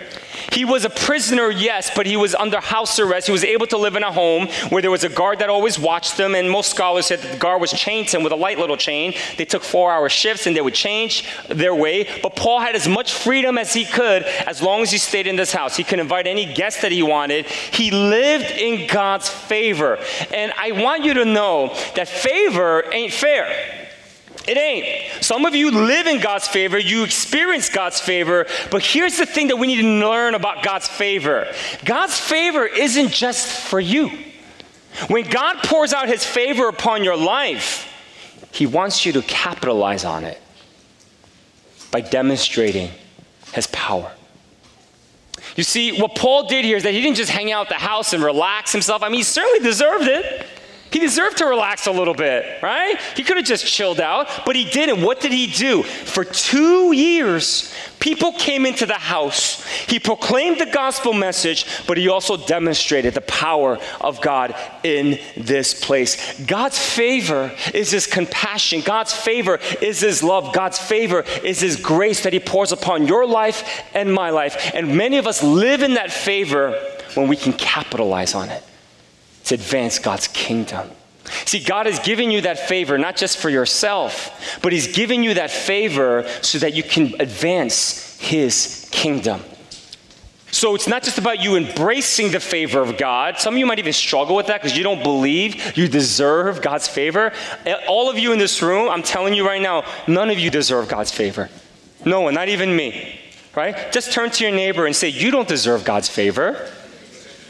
He 0.51 0.65
was 0.65 0.85
a 0.85 0.89
prisoner, 0.89 1.49
yes, 1.49 1.91
but 1.95 2.05
he 2.05 2.17
was 2.17 2.35
under 2.35 2.59
house 2.59 2.99
arrest. 2.99 3.27
He 3.27 3.31
was 3.31 3.43
able 3.43 3.67
to 3.67 3.77
live 3.77 3.95
in 3.95 4.03
a 4.03 4.11
home 4.11 4.47
where 4.69 4.81
there 4.81 4.91
was 4.91 5.03
a 5.03 5.09
guard 5.09 5.39
that 5.39 5.49
always 5.49 5.77
watched 5.77 6.19
him, 6.19 6.35
and 6.35 6.49
most 6.49 6.71
scholars 6.71 7.07
said 7.07 7.19
that 7.19 7.31
the 7.31 7.37
guard 7.37 7.61
was 7.61 7.71
chained 7.71 8.07
to 8.09 8.17
him 8.17 8.23
with 8.23 8.33
a 8.33 8.35
light 8.35 8.57
little 8.57 8.77
chain. 8.77 9.13
They 9.37 9.45
took 9.45 9.63
four 9.63 9.91
hour 9.91 10.09
shifts 10.09 10.47
and 10.47 10.55
they 10.55 10.61
would 10.61 10.73
change 10.73 11.25
their 11.47 11.75
way. 11.75 12.07
But 12.21 12.35
Paul 12.35 12.59
had 12.59 12.75
as 12.75 12.87
much 12.87 13.13
freedom 13.13 13.57
as 13.57 13.73
he 13.73 13.85
could 13.85 14.23
as 14.23 14.61
long 14.61 14.81
as 14.81 14.91
he 14.91 14.97
stayed 14.97 15.27
in 15.27 15.35
this 15.35 15.51
house. 15.51 15.75
He 15.75 15.83
could 15.83 15.99
invite 15.99 16.27
any 16.27 16.51
guest 16.53 16.81
that 16.81 16.91
he 16.91 17.03
wanted. 17.03 17.45
He 17.45 17.91
lived 17.91 18.51
in 18.51 18.87
God's 18.87 19.29
favor. 19.29 19.99
And 20.33 20.51
I 20.57 20.71
want 20.71 21.03
you 21.03 21.13
to 21.15 21.25
know 21.25 21.75
that 21.95 22.07
favor 22.07 22.83
ain't 22.91 23.13
fair. 23.13 23.78
It 24.49 24.57
ain't. 24.57 25.23
Some 25.23 25.45
of 25.45 25.53
you 25.53 25.69
live 25.69 26.07
in 26.07 26.19
God's 26.19 26.47
favor, 26.47 26.79
you 26.79 27.03
experience 27.03 27.69
God's 27.69 27.99
favor, 27.99 28.47
but 28.71 28.81
here's 28.81 29.15
the 29.15 29.27
thing 29.27 29.49
that 29.49 29.57
we 29.57 29.67
need 29.67 29.79
to 29.83 30.07
learn 30.09 30.33
about 30.33 30.63
God's 30.63 30.87
favor 30.87 31.45
God's 31.85 32.19
favor 32.19 32.65
isn't 32.65 33.11
just 33.11 33.47
for 33.47 33.79
you. 33.79 34.09
When 35.07 35.29
God 35.29 35.57
pours 35.63 35.93
out 35.93 36.07
his 36.07 36.25
favor 36.25 36.67
upon 36.67 37.03
your 37.03 37.15
life, 37.15 37.93
he 38.51 38.65
wants 38.65 39.05
you 39.05 39.11
to 39.13 39.21
capitalize 39.21 40.03
on 40.03 40.23
it 40.23 40.41
by 41.91 42.01
demonstrating 42.01 42.89
his 43.53 43.67
power. 43.67 44.11
You 45.55 45.63
see, 45.63 46.01
what 46.01 46.15
Paul 46.15 46.47
did 46.47 46.65
here 46.65 46.77
is 46.77 46.83
that 46.83 46.93
he 46.93 47.01
didn't 47.01 47.17
just 47.17 47.29
hang 47.29 47.51
out 47.51 47.67
at 47.67 47.69
the 47.69 47.85
house 47.85 48.13
and 48.13 48.23
relax 48.23 48.71
himself. 48.71 49.03
I 49.03 49.09
mean, 49.09 49.19
he 49.19 49.23
certainly 49.23 49.59
deserved 49.59 50.07
it. 50.07 50.47
He 50.91 50.99
deserved 50.99 51.37
to 51.37 51.45
relax 51.45 51.85
a 51.85 51.91
little 51.91 52.15
bit, 52.15 52.63
right? 52.63 52.99
He 53.15 53.23
could 53.23 53.37
have 53.37 53.45
just 53.45 53.65
chilled 53.65 53.99
out, 53.99 54.27
but 54.45 54.55
he 54.55 54.65
didn't. 54.65 55.03
What 55.03 55.21
did 55.21 55.31
he 55.31 55.45
do? 55.45 55.83
For 55.83 56.23
two 56.23 56.93
years, 56.93 57.71
people 57.99 58.31
came 58.33 58.65
into 58.65 58.87
the 58.87 58.95
house. 58.95 59.65
He 59.85 59.99
proclaimed 59.99 60.59
the 60.59 60.65
gospel 60.65 61.13
message, 61.13 61.65
but 61.85 61.97
he 61.97 62.09
also 62.09 62.37
demonstrated 62.37 63.13
the 63.13 63.21
power 63.21 63.77
of 64.01 64.19
God 64.21 64.55
in 64.83 65.19
this 65.37 65.79
place. 65.79 66.39
God's 66.45 66.79
favor 66.79 67.51
is 67.71 67.91
his 67.91 68.07
compassion, 68.07 68.81
God's 68.81 69.13
favor 69.13 69.59
is 69.81 69.99
his 69.99 70.23
love, 70.23 70.55
God's 70.55 70.79
favor 70.79 71.23
is 71.43 71.59
his 71.59 71.75
grace 71.75 72.23
that 72.23 72.33
he 72.33 72.39
pours 72.39 72.71
upon 72.71 73.05
your 73.05 73.27
life 73.27 73.83
and 73.93 74.11
my 74.11 74.31
life. 74.31 74.71
And 74.73 74.97
many 74.97 75.17
of 75.17 75.27
us 75.27 75.43
live 75.43 75.83
in 75.83 75.93
that 75.93 76.11
favor 76.11 76.71
when 77.13 77.27
we 77.27 77.35
can 77.35 77.53
capitalize 77.53 78.33
on 78.33 78.49
it 78.49 78.63
to 79.49 79.55
advance 79.55 79.99
God's 79.99 80.27
kingdom. 80.27 80.89
See, 81.45 81.63
God 81.63 81.85
has 81.85 81.99
given 81.99 82.31
you 82.31 82.41
that 82.41 82.67
favor 82.67 82.97
not 82.97 83.15
just 83.15 83.37
for 83.37 83.49
yourself, 83.49 84.59
but 84.61 84.73
He's 84.73 84.95
given 84.95 85.23
you 85.23 85.35
that 85.35 85.51
favor 85.51 86.27
so 86.41 86.57
that 86.59 86.73
you 86.73 86.83
can 86.83 87.19
advance 87.19 88.17
His 88.19 88.87
kingdom. 88.91 89.41
So 90.51 90.73
it's 90.73 90.87
not 90.87 91.03
just 91.03 91.19
about 91.19 91.41
you 91.41 91.55
embracing 91.55 92.31
the 92.31 92.39
favor 92.39 92.79
of 92.79 92.97
God. 92.97 93.37
Some 93.37 93.53
of 93.53 93.59
you 93.59 93.67
might 93.67 93.77
even 93.77 93.93
struggle 93.93 94.35
with 94.35 94.47
that 94.47 94.61
because 94.61 94.75
you 94.75 94.83
don't 94.83 95.03
believe 95.03 95.77
you 95.77 95.87
deserve 95.87 96.61
God's 96.61 96.87
favor. 96.87 97.31
Eh, 97.65 97.75
all 97.87 98.09
of 98.09 98.17
you 98.17 98.33
in 98.33 98.39
this 98.39 98.61
room, 98.63 98.89
I'm 98.89 99.03
telling 99.03 99.35
you 99.35 99.45
right 99.45 99.61
now, 99.61 99.83
none 100.07 100.31
of 100.31 100.39
you 100.39 100.49
deserve 100.49 100.87
God's 100.87 101.11
favor. 101.11 101.49
No 102.03 102.21
one, 102.21 102.33
not 102.33 102.49
even 102.49 102.75
me. 102.75 103.19
Right? 103.55 103.91
Just 103.91 104.11
turn 104.11 104.31
to 104.31 104.43
your 104.43 104.53
neighbor 104.53 104.85
and 104.85 104.95
say, 104.95 105.09
You 105.09 105.31
don't 105.31 105.47
deserve 105.47 105.83
God's 105.83 106.09
favor. 106.09 106.71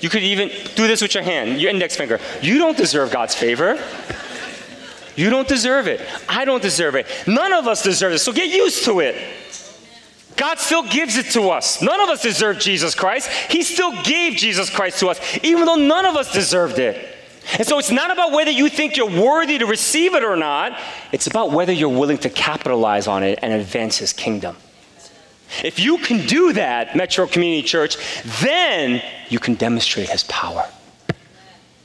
You 0.01 0.09
could 0.09 0.23
even 0.23 0.49
do 0.75 0.88
this 0.88 1.01
with 1.01 1.13
your 1.13 1.23
hand, 1.23 1.59
your 1.59 1.69
index 1.71 1.95
finger. 1.95 2.19
You 2.41 2.57
don't 2.57 2.77
deserve 2.77 3.12
God's 3.12 3.35
favor. 3.35 3.81
You 5.15 5.29
don't 5.29 5.47
deserve 5.47 5.88
it. 5.88 6.01
I 6.29 6.45
don't 6.45 6.62
deserve 6.62 6.95
it. 6.95 7.05
None 7.27 7.51
of 7.51 7.67
us 7.67 7.83
deserve 7.83 8.13
it. 8.13 8.19
So 8.19 8.31
get 8.31 8.49
used 8.49 8.85
to 8.85 9.01
it. 9.01 9.15
God 10.38 10.57
still 10.57 10.83
gives 10.83 11.17
it 11.17 11.25
to 11.33 11.49
us. 11.49 11.81
None 11.81 11.99
of 11.99 12.07
us 12.07 12.21
deserve 12.21 12.59
Jesus 12.59 12.95
Christ. 12.95 13.29
He 13.51 13.62
still 13.62 14.01
gave 14.03 14.38
Jesus 14.38 14.69
Christ 14.69 14.99
to 15.01 15.09
us, 15.09 15.19
even 15.43 15.65
though 15.65 15.75
none 15.75 16.05
of 16.05 16.15
us 16.15 16.31
deserved 16.31 16.79
it. 16.79 17.17
And 17.57 17.67
so 17.67 17.79
it's 17.79 17.91
not 17.91 18.12
about 18.12 18.31
whether 18.31 18.51
you 18.51 18.69
think 18.69 18.95
you're 18.95 19.09
worthy 19.09 19.57
to 19.57 19.65
receive 19.65 20.13
it 20.13 20.23
or 20.23 20.38
not, 20.38 20.79
it's 21.12 21.27
about 21.27 21.51
whether 21.51 21.73
you're 21.73 21.89
willing 21.89 22.19
to 22.19 22.29
capitalize 22.29 23.07
on 23.07 23.23
it 23.23 23.39
and 23.41 23.51
advance 23.51 23.97
His 23.97 24.13
kingdom. 24.13 24.55
If 25.63 25.79
you 25.79 25.97
can 25.97 26.25
do 26.25 26.53
that, 26.53 26.95
Metro 26.95 27.27
Community 27.27 27.67
Church, 27.67 27.97
then 28.41 29.01
you 29.29 29.39
can 29.39 29.55
demonstrate 29.55 30.09
His 30.09 30.23
power. 30.25 30.69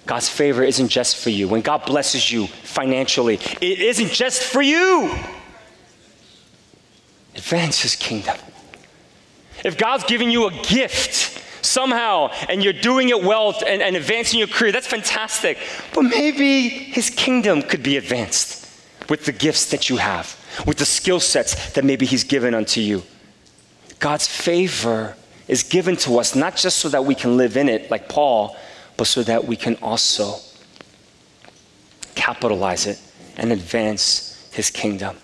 God's 0.07 0.29
favor 0.29 0.63
isn't 0.63 0.89
just 0.89 1.17
for 1.17 1.31
you. 1.31 1.49
When 1.49 1.63
God 1.63 1.87
blesses 1.87 2.31
you 2.31 2.47
financially, 2.47 3.37
it 3.61 3.81
isn't 3.81 4.11
just 4.11 4.43
for 4.43 4.61
you. 4.61 5.15
Advance 7.35 7.81
His 7.81 7.97
kingdom. 7.97 8.37
If 9.65 9.79
God's 9.79 10.05
giving 10.05 10.31
you 10.31 10.47
a 10.47 10.51
gift 10.63 11.41
somehow 11.65 12.29
and 12.49 12.63
you're 12.63 12.75
doing 12.75 13.09
it 13.09 13.23
well 13.23 13.55
and, 13.67 13.81
and 13.81 13.97
advancing 13.97 14.39
your 14.39 14.49
career, 14.49 14.73
that's 14.73 14.87
fantastic. 14.87 15.59
But 15.95 16.03
maybe 16.03 16.69
His 16.69 17.09
kingdom 17.09 17.63
could 17.63 17.83
be 17.83 17.97
advanced 17.97 18.69
with 19.09 19.25
the 19.25 19.33
gifts 19.33 19.71
that 19.71 19.89
you 19.89 19.97
have, 19.97 20.39
with 20.67 20.79
the 20.79 20.85
skill 20.85 21.21
sets 21.21 21.73
that 21.73 21.85
maybe 21.85 22.05
He's 22.05 22.25
given 22.25 22.55
unto 22.55 22.81
you. 22.81 23.03
God's 23.99 24.27
favor 24.27 25.17
is 25.49 25.63
given 25.63 25.97
to 25.97 26.19
us 26.19 26.35
not 26.35 26.57
just 26.57 26.79
so 26.79 26.89
that 26.89 27.05
we 27.05 27.15
can 27.15 27.37
live 27.37 27.57
in 27.57 27.69
it 27.69 27.91
like 27.91 28.09
Paul, 28.09 28.57
but 28.97 29.07
so 29.07 29.23
that 29.23 29.47
we 29.47 29.57
can 29.57 29.77
also 29.77 30.37
capitalize 32.15 32.87
it 32.87 33.01
and 33.37 33.53
advance 33.53 34.49
his 34.53 34.71
kingdom. 34.71 35.17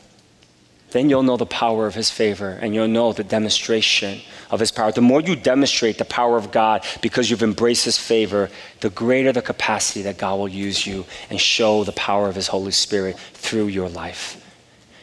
Then 0.91 1.09
you'll 1.09 1.23
know 1.23 1.37
the 1.37 1.47
power 1.47 1.87
of 1.87 1.95
his 1.95 2.11
favor 2.11 2.59
and 2.61 2.75
you'll 2.75 2.89
know 2.89 3.13
the 3.13 3.23
demonstration 3.23 4.21
of 4.51 4.59
his 4.59 4.73
power. 4.73 4.91
The 4.91 5.01
more 5.01 5.21
you 5.21 5.37
demonstrate 5.37 5.99
the 5.99 6.05
power 6.05 6.37
of 6.37 6.51
God 6.51 6.85
because 7.01 7.31
you've 7.31 7.45
embraced 7.45 7.85
his 7.85 7.97
favor, 7.97 8.51
the 8.81 8.91
greater 8.91 9.33
the 9.33 9.43
capacity 9.43 10.03
that 10.03 10.19
God 10.19 10.37
will 10.37 10.49
use 10.49 10.85
you 10.87 11.07
and 11.31 11.41
show 11.41 11.85
the 11.85 11.93
power 11.93 12.29
of 12.29 12.35
his 12.35 12.49
Holy 12.49 12.73
Spirit 12.73 13.19
through 13.35 13.69
your 13.69 13.89
life. 13.89 14.45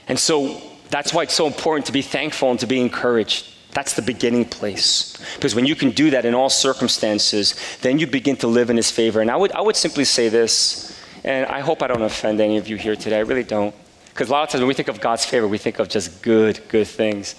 And 0.10 0.19
so 0.19 0.62
that's 0.89 1.13
why 1.13 1.23
it's 1.23 1.34
so 1.34 1.47
important 1.47 1.86
to 1.86 1.93
be 1.93 2.01
thankful 2.01 2.51
and 2.51 2.60
to 2.60 2.67
be 2.67 2.82
encouraged. 2.82 3.53
That's 3.78 3.94
the 3.94 4.02
beginning 4.02 4.46
place. 4.46 5.16
Because 5.36 5.54
when 5.54 5.68
you 5.68 5.76
can 5.76 5.92
do 5.92 6.10
that 6.10 6.26
in 6.26 6.34
all 6.34 6.50
circumstances, 6.50 7.54
then 7.84 8.00
you 8.00 8.08
begin 8.08 8.36
to 8.38 8.48
live 8.48 8.72
in 8.72 8.76
His 8.76 8.90
favor. 8.90 9.22
And 9.22 9.30
I 9.30 9.36
would, 9.36 9.52
I 9.52 9.62
would 9.62 9.76
simply 9.76 10.04
say 10.04 10.30
this, 10.30 11.00
and 11.24 11.46
I 11.46 11.60
hope 11.60 11.84
I 11.84 11.88
don't 11.88 12.02
offend 12.02 12.42
any 12.42 12.58
of 12.58 12.68
you 12.68 12.76
here 12.76 12.96
today. 12.96 13.18
I 13.18 13.20
really 13.20 13.44
don't. 13.44 13.76
Because 14.10 14.30
a 14.30 14.32
lot 14.32 14.42
of 14.42 14.50
times 14.50 14.62
when 14.62 14.68
we 14.68 14.74
think 14.74 14.88
of 14.88 15.00
God's 15.00 15.26
favor, 15.26 15.48
we 15.48 15.60
think 15.60 15.78
of 15.78 15.90
just 15.90 16.24
good, 16.24 16.60
good 16.70 16.88
things. 16.88 17.36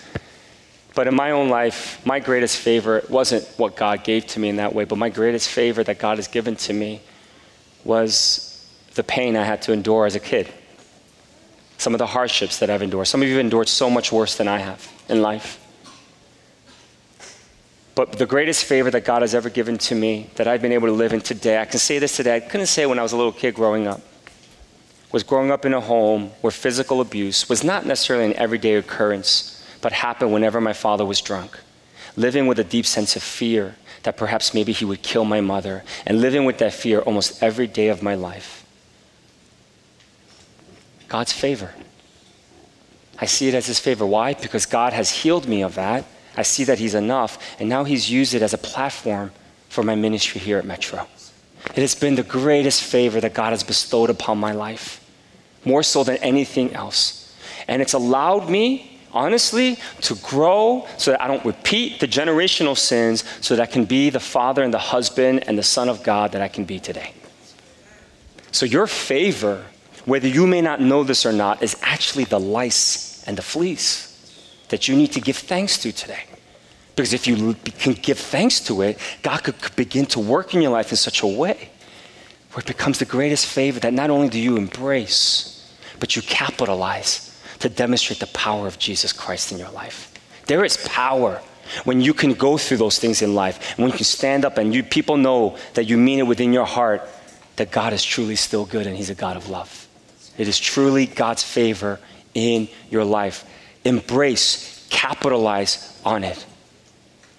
But 0.94 1.09
in 1.09 1.16
my 1.16 1.33
own 1.33 1.48
life, 1.48 2.01
my 2.07 2.20
greatest 2.20 2.59
favor 2.59 3.03
wasn't 3.09 3.44
what 3.57 3.74
God 3.74 4.05
gave 4.05 4.24
to 4.29 4.38
me 4.38 4.48
in 4.48 4.57
that 4.62 4.72
way, 4.72 4.85
but 4.85 4.96
my 4.96 5.09
greatest 5.09 5.48
favor 5.48 5.83
that 5.83 5.98
God 5.98 6.18
has 6.18 6.29
given 6.29 6.55
to 6.55 6.72
me 6.72 7.01
was 7.83 8.64
the 8.94 9.03
pain 9.03 9.37
I 9.37 9.42
had 9.42 9.61
to 9.62 9.72
endure 9.72 10.07
as 10.07 10.14
a 10.14 10.20
kid. 10.20 10.46
Some 11.79 11.94
of 11.94 11.98
the 11.98 12.07
hardships 12.07 12.61
that 12.61 12.70
I've 12.70 12.83
endured. 12.83 13.09
Some 13.09 13.22
of 13.22 13.27
you 13.27 13.35
have 13.35 13.44
endured 13.44 13.68
so 13.68 13.90
much 13.90 14.12
worse 14.12 14.37
than 14.37 14.46
I 14.46 14.59
have 14.59 14.88
in 15.09 15.20
life. 15.20 15.64
But 17.98 18.12
the 18.12 18.26
greatest 18.26 18.64
favor 18.64 18.92
that 18.92 19.04
God 19.04 19.22
has 19.22 19.34
ever 19.34 19.50
given 19.50 19.76
to 19.78 19.94
me 19.96 20.30
that 20.37 20.46
I've 20.46 20.62
been 20.62 20.70
able 20.70 20.87
to 20.87 20.94
live 20.94 21.12
in 21.12 21.20
today, 21.20 21.61
I 21.61 21.64
can 21.64 21.80
say 21.80 21.98
this 21.98 22.14
today, 22.14 22.37
I 22.37 22.38
couldn't 22.38 22.68
say 22.68 22.87
when 22.87 22.96
I 22.96 23.02
was 23.02 23.11
a 23.11 23.16
little 23.16 23.32
kid 23.32 23.56
growing 23.56 23.88
up, 23.88 24.00
was 25.11 25.24
growing 25.24 25.50
up 25.50 25.66
in 25.66 25.74
a 25.74 25.80
home 25.80 26.30
where 26.40 26.52
physical 26.52 27.00
abuse 27.00 27.48
was 27.48 27.64
not 27.64 27.87
necessarily 27.87 28.26
an 28.26 28.34
everyday 28.34 28.76
occurrence, 28.76 29.66
but 29.80 29.90
happened 29.90 30.32
whenever 30.32 30.61
my 30.61 30.72
father 30.72 31.04
was 31.04 31.20
drunk. 31.20 31.58
Living 32.16 32.46
with 32.46 32.61
a 32.61 32.62
deep 32.62 32.87
sense 32.87 33.16
of 33.16 33.22
fear 33.24 33.74
that 34.04 34.16
perhaps 34.16 34.54
maybe 34.54 34.70
he 34.70 34.84
would 34.84 35.02
kill 35.02 35.24
my 35.24 35.40
mother, 35.40 35.82
and 36.06 36.20
living 36.20 36.44
with 36.44 36.58
that 36.58 36.74
fear 36.74 37.00
almost 37.00 37.42
every 37.42 37.66
day 37.66 37.88
of 37.88 38.00
my 38.00 38.14
life. 38.14 38.64
God's 41.08 41.32
favor. 41.32 41.74
I 43.18 43.26
see 43.26 43.48
it 43.48 43.54
as 43.54 43.66
his 43.66 43.80
favor. 43.80 44.06
Why? 44.06 44.34
Because 44.34 44.66
God 44.66 44.92
has 44.92 45.11
healed 45.11 45.48
me 45.48 45.64
of 45.64 45.74
that 45.74 46.04
I 46.38 46.42
see 46.42 46.62
that 46.64 46.79
He's 46.79 46.94
enough, 46.94 47.37
and 47.59 47.68
now 47.68 47.83
He's 47.83 48.09
used 48.09 48.33
it 48.33 48.42
as 48.42 48.55
a 48.55 48.59
platform 48.59 49.33
for 49.68 49.83
my 49.83 49.96
ministry 49.96 50.40
here 50.40 50.57
at 50.57 50.64
Metro. 50.64 51.09
It 51.74 51.81
has 51.81 51.96
been 51.96 52.14
the 52.14 52.22
greatest 52.22 52.85
favor 52.85 53.20
that 53.20 53.35
God 53.35 53.51
has 53.51 53.64
bestowed 53.64 54.09
upon 54.09 54.38
my 54.38 54.53
life, 54.53 55.05
more 55.64 55.83
so 55.83 56.05
than 56.05 56.16
anything 56.18 56.72
else. 56.74 57.37
And 57.66 57.83
it's 57.83 57.92
allowed 57.92 58.48
me, 58.48 59.01
honestly, 59.11 59.79
to 60.03 60.14
grow 60.14 60.87
so 60.96 61.11
that 61.11 61.20
I 61.20 61.27
don't 61.27 61.44
repeat 61.44 61.98
the 61.98 62.07
generational 62.07 62.79
sins, 62.79 63.24
so 63.40 63.57
that 63.57 63.62
I 63.62 63.66
can 63.66 63.85
be 63.85 64.09
the 64.09 64.20
father 64.20 64.62
and 64.62 64.72
the 64.72 64.79
husband 64.79 65.42
and 65.48 65.59
the 65.59 65.64
son 65.64 65.88
of 65.88 66.05
God 66.05 66.31
that 66.33 66.40
I 66.40 66.46
can 66.46 66.64
be 66.64 66.79
today. 66.79 67.14
So, 68.53 68.64
your 68.64 68.87
favor, 68.87 69.66
whether 70.05 70.29
you 70.29 70.46
may 70.46 70.61
not 70.61 70.81
know 70.81 71.03
this 71.03 71.27
or 71.27 71.33
not, 71.33 71.64
is 71.64 71.77
actually 71.83 72.24
the 72.27 72.38
lice 72.38 73.24
and 73.27 73.37
the 73.37 73.42
fleas 73.42 74.07
that 74.68 74.88
you 74.88 74.96
need 74.96 75.12
to 75.12 75.20
give 75.20 75.37
thanks 75.37 75.78
to 75.78 75.92
today. 75.92 76.24
Because 76.94 77.12
if 77.12 77.26
you 77.26 77.54
can 77.54 77.92
give 77.92 78.18
thanks 78.18 78.61
to 78.61 78.83
it, 78.83 78.98
God 79.22 79.44
could 79.44 79.54
begin 79.76 80.07
to 80.07 80.20
work 80.20 80.54
in 80.54 80.61
your 80.61 80.72
life 80.72 80.90
in 80.90 80.96
such 80.96 81.22
a 81.22 81.26
way 81.26 81.70
where 82.52 82.61
it 82.61 82.66
becomes 82.66 82.98
the 82.98 83.04
greatest 83.04 83.46
favor 83.46 83.78
that 83.81 83.92
not 83.92 84.11
only 84.11 84.28
do 84.28 84.40
you 84.40 84.57
embrace, 84.57 85.76
but 86.00 86.16
you 86.16 86.22
capitalize 86.22 87.40
to 87.61 87.68
demonstrate 87.68 88.20
the 88.20 88.26
power 88.28 88.66
of 88.66 88.78
Jesus 88.78 89.12
Christ 89.12 89.52
in 89.52 89.59
your 89.59 89.70
life. 89.70 90.12
There 90.46 90.64
is 90.64 90.76
power 90.78 91.40
when 91.85 92.00
you 92.00 92.14
can 92.14 92.35
go 92.35 92.57
through 92.57 92.78
those 92.78 92.98
things 92.98 93.22
in 93.22 93.35
life, 93.35 93.78
when 93.78 93.90
you 93.90 93.96
can 93.96 94.04
stand 94.04 94.44
up 94.44 94.59
and 94.59 94.74
you 94.74 94.83
people 94.83 95.16
know 95.16 95.57
that 95.74 95.85
you 95.85 95.96
mean 95.96 96.18
it 96.18 96.26
within 96.26 96.52
your 96.52 96.64
heart 96.64 97.09
that 97.57 97.70
God 97.70 97.92
is 97.92 98.02
truly 98.02 98.37
still 98.37 98.64
good 98.64 98.87
and 98.87 98.96
He's 98.96 99.11
a 99.11 99.14
God 99.14 99.37
of 99.37 99.50
love. 99.50 99.87
It 100.38 100.48
is 100.48 100.59
truly 100.59 101.07
God's 101.07 101.42
favor 101.42 102.00
in 102.35 102.68
your 102.90 103.04
life 103.04 103.44
embrace, 103.88 104.87
capitalize 104.90 106.01
on 106.05 106.24
it. 106.24 106.46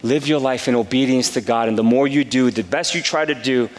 Live 0.01 0.27
your 0.27 0.39
life 0.39 0.67
in 0.67 0.75
obedience 0.75 1.31
to 1.31 1.41
God, 1.41 1.67
and 1.67 1.77
the 1.77 1.83
more 1.83 2.07
you 2.07 2.23
do, 2.23 2.51
the 2.51 2.63
best 2.63 2.95
you 2.95 3.01
try 3.01 3.25
to 3.25 3.35
do, 3.35 3.69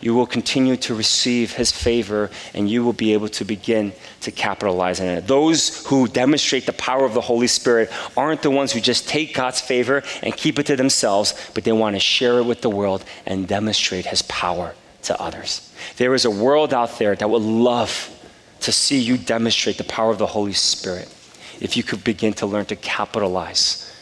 you 0.00 0.14
will 0.14 0.26
continue 0.26 0.76
to 0.76 0.94
receive 0.94 1.52
His 1.52 1.72
favor 1.72 2.30
and 2.54 2.70
you 2.70 2.84
will 2.84 2.92
be 2.92 3.14
able 3.14 3.28
to 3.30 3.44
begin 3.44 3.92
to 4.20 4.30
capitalize 4.30 5.00
on 5.00 5.08
it. 5.08 5.26
Those 5.26 5.84
who 5.86 6.06
demonstrate 6.06 6.66
the 6.66 6.72
power 6.72 7.04
of 7.04 7.14
the 7.14 7.20
Holy 7.20 7.48
Spirit 7.48 7.90
aren't 8.16 8.42
the 8.42 8.50
ones 8.50 8.72
who 8.72 8.80
just 8.80 9.08
take 9.08 9.34
God's 9.34 9.60
favor 9.60 10.04
and 10.22 10.36
keep 10.36 10.58
it 10.60 10.66
to 10.66 10.76
themselves, 10.76 11.34
but 11.52 11.64
they 11.64 11.72
want 11.72 11.96
to 11.96 12.00
share 12.00 12.38
it 12.38 12.44
with 12.44 12.60
the 12.60 12.70
world 12.70 13.04
and 13.26 13.48
demonstrate 13.48 14.06
His 14.06 14.22
power 14.22 14.74
to 15.02 15.20
others. 15.20 15.72
There 15.96 16.14
is 16.14 16.24
a 16.24 16.30
world 16.30 16.72
out 16.72 16.98
there 16.98 17.16
that 17.16 17.28
would 17.28 17.42
love 17.42 18.14
to 18.60 18.72
see 18.72 18.98
you 18.98 19.16
demonstrate 19.18 19.78
the 19.78 19.84
power 19.84 20.12
of 20.12 20.18
the 20.18 20.26
Holy 20.26 20.52
Spirit 20.52 21.12
if 21.60 21.76
you 21.76 21.82
could 21.82 22.04
begin 22.04 22.32
to 22.34 22.46
learn 22.46 22.64
to 22.66 22.76
capitalize 22.76 23.92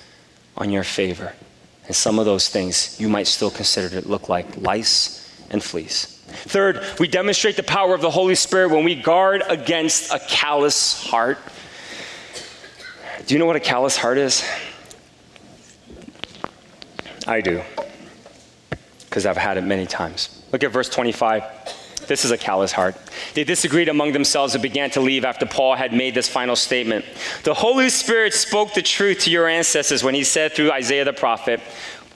on 0.57 0.71
your 0.71 0.85
favor. 0.85 1.33
And 1.87 1.95
some 1.95 2.19
of 2.19 2.25
those 2.25 2.49
things 2.49 2.99
you 3.01 3.09
might 3.09 3.27
still 3.27 3.51
consider 3.51 4.01
to 4.01 4.09
look 4.09 4.29
like 4.29 4.57
lice 4.57 5.23
and 5.51 5.63
fleas. 5.63 6.21
Third, 6.27 6.83
we 6.99 7.07
demonstrate 7.07 7.57
the 7.57 7.63
power 7.63 7.95
of 7.95 8.01
the 8.01 8.11
Holy 8.11 8.35
Spirit 8.35 8.71
when 8.71 8.85
we 8.85 8.95
guard 8.95 9.43
against 9.49 10.13
a 10.13 10.19
callous 10.19 11.07
heart. 11.07 11.39
Do 13.27 13.35
you 13.35 13.39
know 13.39 13.47
what 13.47 13.57
a 13.57 13.61
callous 13.61 13.97
heart 13.97 14.19
is? 14.19 14.45
I 17.29 17.41
do, 17.41 17.63
because 19.05 19.27
I've 19.27 19.37
had 19.37 19.57
it 19.57 19.63
many 19.63 19.87
times. 19.87 20.45
Look 20.53 20.63
at 20.63 20.71
verse 20.71 20.89
25. 20.89 21.43
This 22.07 22.25
is 22.25 22.31
a 22.31 22.39
callous 22.39 22.73
heart. 22.73 22.97
They 23.35 23.45
disagreed 23.45 23.89
among 23.89 24.13
themselves 24.13 24.55
and 24.55 24.63
began 24.63 24.91
to 24.91 25.01
leave 25.01 25.25
after 25.25 25.47
Paul 25.47 25.75
had 25.75 25.93
made 25.93 26.15
this 26.15 26.29
final 26.29 26.57
statement. 26.57 27.05
The 27.45 27.55
Holy 27.55 27.89
Spirit 27.89 28.35
spoke 28.35 28.75
the 28.75 28.83
truth 28.83 29.21
to 29.21 29.31
your 29.31 29.49
ancestors 29.49 30.05
when 30.05 30.15
he 30.15 30.25
said 30.25 30.53
through 30.53 30.73
Isaiah 30.73 31.05
the 31.05 31.13
prophet, 31.13 31.61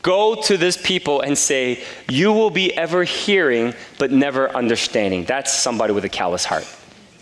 Go 0.03 0.41
to 0.43 0.57
this 0.57 0.78
people 0.78 1.20
and 1.20 1.36
say, 1.36 1.82
You 2.09 2.32
will 2.32 2.51
be 2.51 2.74
ever 2.74 3.05
hearing, 3.05 3.74
but 3.99 4.11
never 4.11 4.49
understanding. 4.51 5.24
That's 5.24 5.53
somebody 5.53 5.93
with 5.93 6.05
a 6.05 6.09
callous 6.09 6.45
heart. 6.45 6.64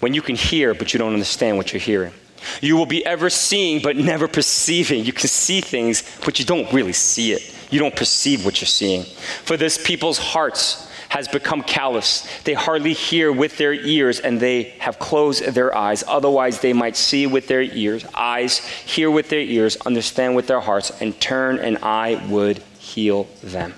When 0.01 0.15
you 0.15 0.23
can 0.23 0.37
hear, 0.37 0.75
but 0.75 0.93
you 0.93 0.99
don't 0.99 1.13
understand 1.13 1.57
what 1.57 1.73
you're 1.73 1.81
hearing. 1.81 2.13
You 2.61 2.77
will 2.77 2.87
be 2.87 3.05
ever 3.05 3.31
seeing, 3.31 3.83
but 3.83 3.97
never 3.97 4.29
perceiving. 4.29 5.05
You 5.05 5.13
can 5.13 5.29
see 5.29 5.61
things, 5.61 6.05
but 6.25 6.39
you 6.39 6.45
don't 6.45 6.73
really 6.73 6.93
see 6.93 7.33
it. 7.33 7.55
You 7.71 7.81
don't 7.81 7.95
perceive 7.95 8.45
what 8.45 8.61
you're 8.61 8.67
seeing. 8.67 9.03
For 9.45 9.57
this 9.57 9.79
people's 9.85 10.19
hearts 10.19 10.88
has 11.09 11.27
become 11.29 11.63
callous. 11.63 12.29
They 12.45 12.55
hardly 12.55 12.93
hear 12.93 13.33
with 13.33 13.57
their 13.57 13.73
ears 13.73 14.21
and 14.21 14.39
they 14.39 14.65
have 14.81 14.99
closed 14.99 15.45
their 15.45 15.75
eyes. 15.77 16.05
Otherwise, 16.07 16.61
they 16.61 16.73
might 16.73 16.97
see 16.97 17.27
with 17.27 17.49
their 17.49 17.63
ears, 17.63 18.05
eyes, 18.15 18.59
hear 18.59 19.11
with 19.11 19.29
their 19.29 19.41
ears, 19.41 19.77
understand 19.87 20.37
with 20.37 20.47
their 20.47 20.61
hearts, 20.61 20.91
and 21.01 21.19
turn, 21.21 21.59
and 21.59 21.79
I 21.79 22.25
would 22.29 22.59
heal 22.79 23.29
them. 23.43 23.75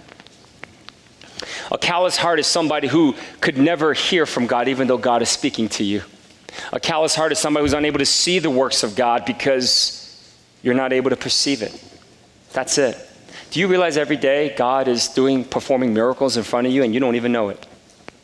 A 1.71 1.79
callous 1.79 2.17
heart 2.17 2.41
is 2.41 2.47
somebody 2.47 2.89
who 2.89 3.15
could 3.41 3.57
never 3.57 3.93
hear 3.93 4.27
from 4.27 4.47
God, 4.47 4.69
even 4.69 4.89
though 4.89 4.99
God 4.99 5.23
is 5.23 5.29
speaking 5.29 5.69
to 5.71 5.85
you. 5.85 6.03
A 6.73 6.81
callous 6.81 7.15
heart 7.15 7.33
is 7.33 7.39
somebody 7.39 7.65
who's 7.65 7.73
unable 7.73 7.99
to 7.99 8.07
see 8.07 8.41
the 8.41 8.51
works 8.51 8.83
of 8.83 8.97
God 8.97 9.25
because 9.25 9.97
you're 10.63 10.75
not 10.75 10.93
able 10.93 11.11
to 11.11 11.17
perceive 11.17 11.63
it. 11.63 11.83
That's 12.53 12.77
it. 12.77 12.97
Do 13.51 13.59
you 13.59 13.67
realize 13.67 13.97
every 13.97 14.17
day 14.17 14.55
God 14.57 14.87
is 14.87 15.09
doing, 15.09 15.45
performing 15.45 15.93
miracles 15.93 16.37
in 16.37 16.45
front 16.45 16.69
of 16.69 16.73
you 16.73 16.85
and 16.85 16.95
you 16.95 17.01
don't 17.01 17.17
even 17.17 17.33
know 17.33 17.49
it? 17.49 17.67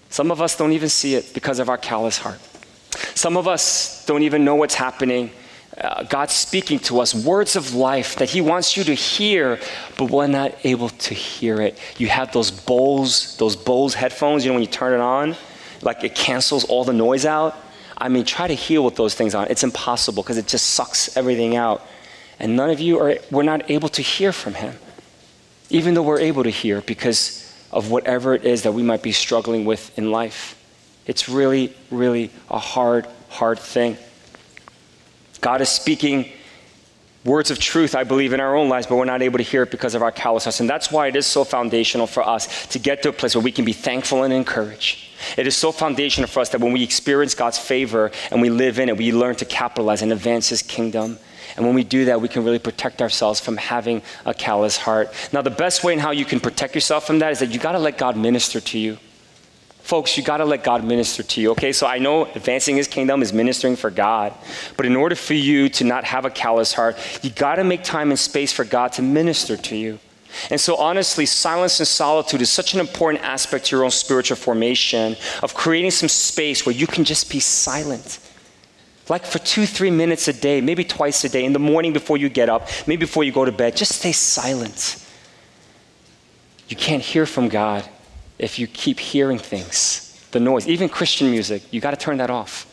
Some 0.09 0.31
of 0.31 0.41
us 0.41 0.57
don't 0.57 0.70
even 0.70 0.89
see 0.89 1.16
it 1.16 1.35
because 1.35 1.59
of 1.59 1.68
our 1.68 1.79
callous 1.79 2.18
heart. 2.18 2.39
Some 3.16 3.37
of 3.37 3.49
us 3.49 4.07
don't 4.07 4.22
even 4.22 4.45
know 4.45 4.55
what's 4.55 4.77
happening. 4.77 5.33
Uh, 5.77 6.05
God's 6.05 6.33
speaking 6.33 6.79
to 6.79 7.01
us 7.01 7.12
words 7.12 7.57
of 7.57 7.74
life 7.74 8.14
that 8.16 8.31
He 8.31 8.41
wants 8.41 8.77
you 8.77 8.85
to 8.85 8.95
hear, 8.95 9.59
but 9.99 10.12
we're 10.12 10.29
not 10.29 10.55
able 10.62 10.91
to 10.91 11.12
hear 11.12 11.61
it. 11.61 11.77
You 11.99 12.07
have 12.07 12.33
those 12.33 12.53
Bose, 12.53 13.37
those 13.37 13.57
Bose 13.57 13.95
headphones, 13.95 14.45
you 14.45 14.51
know, 14.51 14.55
when 14.55 14.62
you 14.62 14.70
turn 14.70 14.95
it 14.95 15.01
on, 15.01 15.35
like 15.83 16.05
it 16.05 16.14
cancels 16.14 16.64
all 16.66 16.85
the 16.85 16.93
noise 16.93 17.27
out. 17.27 17.57
I 17.99 18.09
mean, 18.09 18.24
try 18.24 18.47
to 18.47 18.55
heal 18.55 18.85
with 18.85 18.95
those 18.95 19.14
things 19.16 19.35
on. 19.35 19.49
It's 19.49 19.64
impossible 19.64 20.22
because 20.22 20.39
it 20.39 20.47
just 20.47 20.68
sucks 20.68 21.16
everything 21.16 21.57
out. 21.57 21.85
And 22.39 22.55
none 22.55 22.70
of 22.70 22.79
you 22.79 23.01
are, 23.01 23.16
we're 23.33 23.43
not 23.43 23.68
able 23.70 23.89
to 23.89 24.03
hear 24.03 24.31
from 24.31 24.55
Him 24.55 24.77
even 25.70 25.94
though 25.94 26.02
we're 26.02 26.20
able 26.20 26.44
to 26.44 26.50
hear 26.50 26.80
because 26.80 27.42
of 27.72 27.90
whatever 27.90 28.34
it 28.34 28.44
is 28.44 28.62
that 28.62 28.72
we 28.72 28.82
might 28.82 29.02
be 29.02 29.12
struggling 29.12 29.64
with 29.64 29.96
in 29.98 30.10
life. 30.10 30.54
It's 31.06 31.28
really, 31.28 31.74
really 31.90 32.30
a 32.50 32.58
hard, 32.58 33.06
hard 33.28 33.58
thing. 33.58 33.96
God 35.40 35.60
is 35.60 35.68
speaking 35.68 36.30
words 37.26 37.50
of 37.50 37.58
truth, 37.58 37.94
I 37.94 38.04
believe, 38.04 38.32
in 38.32 38.40
our 38.40 38.56
own 38.56 38.68
lives, 38.68 38.86
but 38.86 38.96
we're 38.96 39.04
not 39.04 39.20
able 39.20 39.38
to 39.38 39.44
hear 39.44 39.64
it 39.64 39.70
because 39.70 39.94
of 39.94 40.02
our 40.02 40.12
callousness. 40.12 40.60
And 40.60 40.70
that's 40.70 40.90
why 40.90 41.08
it 41.08 41.16
is 41.16 41.26
so 41.26 41.44
foundational 41.44 42.06
for 42.06 42.26
us 42.26 42.66
to 42.68 42.78
get 42.78 43.02
to 43.02 43.10
a 43.10 43.12
place 43.12 43.34
where 43.34 43.42
we 43.42 43.52
can 43.52 43.64
be 43.64 43.72
thankful 43.72 44.22
and 44.22 44.32
encouraged. 44.32 45.04
It 45.36 45.46
is 45.46 45.56
so 45.56 45.72
foundational 45.72 46.28
for 46.28 46.40
us 46.40 46.50
that 46.50 46.60
when 46.60 46.72
we 46.72 46.82
experience 46.82 47.34
God's 47.34 47.58
favor 47.58 48.10
and 48.30 48.40
we 48.40 48.48
live 48.48 48.78
in 48.78 48.88
it, 48.88 48.96
we 48.96 49.12
learn 49.12 49.34
to 49.36 49.44
capitalize 49.44 50.02
and 50.02 50.12
advance 50.12 50.48
His 50.48 50.62
kingdom. 50.62 51.18
And 51.57 51.64
when 51.64 51.74
we 51.74 51.84
do 51.84 52.04
that, 52.07 52.20
we 52.20 52.28
can 52.28 52.44
really 52.44 52.59
protect 52.59 53.00
ourselves 53.00 53.40
from 53.40 53.57
having 53.57 54.02
a 54.24 54.34
callous 54.34 54.76
heart. 54.76 55.12
Now, 55.32 55.42
the 55.42 55.50
best 55.50 55.84
way 55.84 55.92
in 55.94 55.98
how 55.98 56.11
you 56.11 56.24
can 56.24 56.40
protect 56.40 56.74
yourself 56.74 57.07
from 57.07 57.18
that 57.20 57.32
is 57.32 57.38
that 57.38 57.50
you 57.50 57.59
got 57.59 57.72
to 57.72 57.78
let 57.78 57.98
God 57.98 58.16
minister 58.16 58.61
to 58.61 58.78
you. 58.78 58.98
Folks, 59.80 60.16
you 60.16 60.24
got 60.24 60.38
to 60.38 60.44
let 60.44 60.64
God 60.64 60.84
minister 60.84 61.22
to 61.22 61.40
you, 61.40 61.52
okay? 61.52 61.72
So 61.72 61.86
I 61.86 61.98
know 61.98 62.24
advancing 62.24 62.76
his 62.76 62.88
kingdom 62.88 63.22
is 63.22 63.32
ministering 63.32 63.76
for 63.76 63.88
God, 63.88 64.34
but 64.76 64.84
in 64.84 64.96
order 64.96 65.14
for 65.14 65.34
you 65.34 65.68
to 65.70 65.84
not 65.84 66.02
have 66.02 66.24
a 66.24 66.30
callous 66.30 66.72
heart, 66.72 66.98
you 67.22 67.30
got 67.30 67.54
to 67.54 67.64
make 67.64 67.84
time 67.84 68.11
and 68.11 68.18
space 68.18 68.52
for 68.52 68.64
God 68.64 68.92
to 68.94 69.02
minister 69.02 69.57
to 69.57 69.76
you. 69.76 70.00
And 70.50 70.61
so, 70.61 70.76
honestly, 70.76 71.24
silence 71.24 71.78
and 71.78 71.86
solitude 71.86 72.42
is 72.42 72.50
such 72.50 72.74
an 72.74 72.80
important 72.80 73.24
aspect 73.24 73.66
to 73.66 73.76
your 73.76 73.84
own 73.84 73.92
spiritual 73.92 74.36
formation 74.36 75.16
of 75.42 75.54
creating 75.54 75.92
some 75.92 76.09
space 76.09 76.66
where 76.66 76.74
you 76.74 76.88
can 76.88 77.04
just 77.04 77.30
be 77.30 77.40
silent 77.40 78.18
like 79.09 79.24
for 79.24 79.38
two, 79.38 79.66
three 79.66 79.90
minutes 79.90 80.28
a 80.28 80.32
day, 80.32 80.61
maybe 80.61 80.84
twice 80.84 81.22
a 81.24 81.28
day, 81.28 81.44
in 81.44 81.52
the 81.52 81.59
morning 81.59 81.92
before 81.92 82.16
you 82.16 82.28
get 82.28 82.48
up, 82.48 82.68
maybe 82.86 83.00
before 83.00 83.24
you 83.24 83.32
go 83.32 83.44
to 83.44 83.52
bed, 83.52 83.76
just 83.76 83.92
stay 83.92 84.12
silent. 84.12 85.04
You 86.68 86.76
can't 86.76 87.02
hear 87.02 87.26
from 87.26 87.48
God 87.48 87.88
if 88.38 88.59
you 88.59 88.66
keep 88.66 88.98
hearing 88.98 89.38
things, 89.38 90.26
the 90.32 90.40
noise, 90.40 90.66
even 90.66 90.88
Christian 90.88 91.30
music, 91.30 91.62
you 91.72 91.80
got 91.80 91.92
to 91.92 91.96
turn 91.96 92.18
that 92.18 92.30
off. 92.30 92.72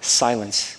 Silence. 0.00 0.78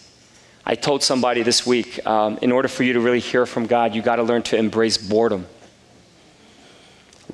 I 0.66 0.76
told 0.76 1.04
somebody 1.04 1.44
this 1.44 1.66
week 1.66 2.06
um, 2.06 2.40
in 2.42 2.52
order 2.52 2.68
for 2.68 2.84
you 2.84 2.94
to 2.94 3.00
really 3.00 3.20
hear 3.20 3.46
from 3.46 3.68
God, 3.68 3.94
you 3.94 4.02
got 4.02 4.16
to 4.16 4.24
learn 4.24 4.44
to 4.44 4.58
embrace 4.58 4.98
boredom. 4.98 5.46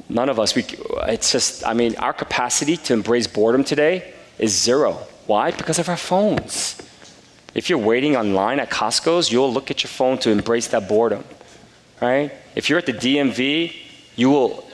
None 0.10 0.30
of 0.30 0.40
us, 0.40 0.56
we, 0.56 0.66
it's 1.08 1.32
just, 1.32 1.66
I 1.66 1.74
mean, 1.74 1.96
our 1.98 2.14
capacity 2.14 2.78
to 2.78 2.94
embrace 2.94 3.28
boredom 3.28 3.64
today 3.64 4.14
is 4.38 4.60
zero. 4.60 4.94
Why? 5.28 5.52
Because 5.52 5.80
of 5.80 5.90
our 5.90 5.98
phones. 5.98 6.82
If 7.56 7.70
you're 7.70 7.80
waiting 7.80 8.16
online 8.16 8.60
at 8.60 8.70
Costco's, 8.70 9.32
you'll 9.32 9.52
look 9.52 9.72
at 9.72 9.84
your 9.84 9.90
phone 9.90 10.18
to 10.20 10.30
embrace 10.30 10.68
that 10.68 10.88
boredom, 10.88 11.24
right? 12.02 12.32
If 12.56 12.70
you're 12.70 12.80
at 12.80 12.86
the 12.86 12.94
DMV, 12.94 13.76
you 14.16 14.30
will 14.30 14.66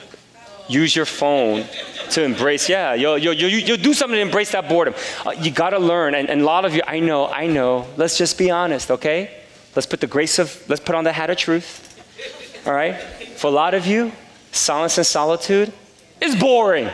use 0.68 0.94
your 0.94 1.06
phone 1.06 1.64
to 2.10 2.22
embrace, 2.22 2.68
yeah, 2.68 2.94
you'll, 2.94 3.18
you'll, 3.18 3.34
you'll, 3.34 3.50
you'll 3.50 3.76
do 3.76 3.94
something 3.94 4.16
to 4.16 4.22
embrace 4.22 4.52
that 4.52 4.68
boredom. 4.68 4.94
Uh, 5.24 5.30
you 5.30 5.50
got 5.50 5.70
to 5.70 5.78
learn, 5.78 6.14
and, 6.14 6.28
and 6.28 6.42
a 6.42 6.44
lot 6.44 6.64
of 6.64 6.74
you, 6.74 6.82
I 6.86 7.00
know, 7.00 7.28
I 7.28 7.46
know, 7.46 7.86
let's 7.96 8.18
just 8.18 8.38
be 8.38 8.50
honest, 8.50 8.90
okay? 8.90 9.42
Let's 9.74 9.86
put 9.86 10.00
the 10.00 10.06
grace 10.06 10.38
of, 10.38 10.62
let's 10.68 10.80
put 10.80 10.94
on 10.94 11.04
the 11.04 11.12
hat 11.12 11.30
of 11.30 11.36
truth, 11.36 12.62
all 12.66 12.72
right? 12.72 13.00
For 13.36 13.48
a 13.48 13.50
lot 13.50 13.74
of 13.74 13.86
you, 13.86 14.12
silence 14.52 14.98
and 14.98 15.06
solitude 15.06 15.72
is 16.20 16.34
boring. 16.36 16.88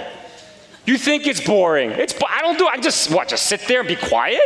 You 0.86 0.98
think 0.98 1.26
it's 1.26 1.40
boring. 1.40 1.90
It's, 1.90 2.14
I 2.28 2.40
don't 2.40 2.58
do, 2.58 2.66
I 2.66 2.78
just, 2.78 3.10
what, 3.10 3.28
just 3.28 3.46
sit 3.46 3.60
there 3.68 3.80
and 3.80 3.88
be 3.88 3.96
quiet? 3.96 4.40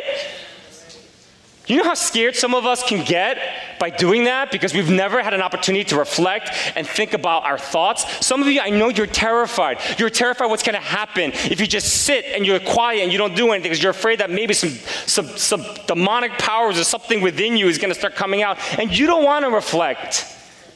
You 1.66 1.78
know 1.78 1.84
how 1.84 1.94
scared 1.94 2.36
some 2.36 2.54
of 2.54 2.64
us 2.64 2.84
can 2.84 3.04
get 3.04 3.38
by 3.80 3.90
doing 3.90 4.24
that 4.24 4.52
because 4.52 4.72
we've 4.72 4.90
never 4.90 5.20
had 5.20 5.34
an 5.34 5.40
opportunity 5.40 5.84
to 5.86 5.98
reflect 5.98 6.50
and 6.76 6.86
think 6.86 7.12
about 7.12 7.42
our 7.44 7.58
thoughts? 7.58 8.24
Some 8.24 8.40
of 8.40 8.46
you, 8.46 8.60
I 8.60 8.70
know 8.70 8.88
you're 8.88 9.08
terrified. 9.08 9.78
You're 9.98 10.10
terrified 10.10 10.48
what's 10.48 10.62
going 10.62 10.76
to 10.76 10.80
happen 10.80 11.32
if 11.32 11.60
you 11.60 11.66
just 11.66 12.04
sit 12.04 12.24
and 12.26 12.46
you're 12.46 12.60
quiet 12.60 13.02
and 13.02 13.10
you 13.10 13.18
don't 13.18 13.34
do 13.34 13.50
anything 13.50 13.70
because 13.70 13.82
you're 13.82 13.90
afraid 13.90 14.20
that 14.20 14.30
maybe 14.30 14.54
some, 14.54 14.70
some, 15.06 15.26
some 15.36 15.64
demonic 15.88 16.32
powers 16.38 16.78
or 16.78 16.84
something 16.84 17.20
within 17.20 17.56
you 17.56 17.66
is 17.66 17.78
going 17.78 17.92
to 17.92 17.98
start 17.98 18.14
coming 18.14 18.42
out. 18.42 18.58
And 18.78 18.96
you 18.96 19.08
don't 19.08 19.24
want 19.24 19.44
to 19.44 19.50
reflect 19.50 20.24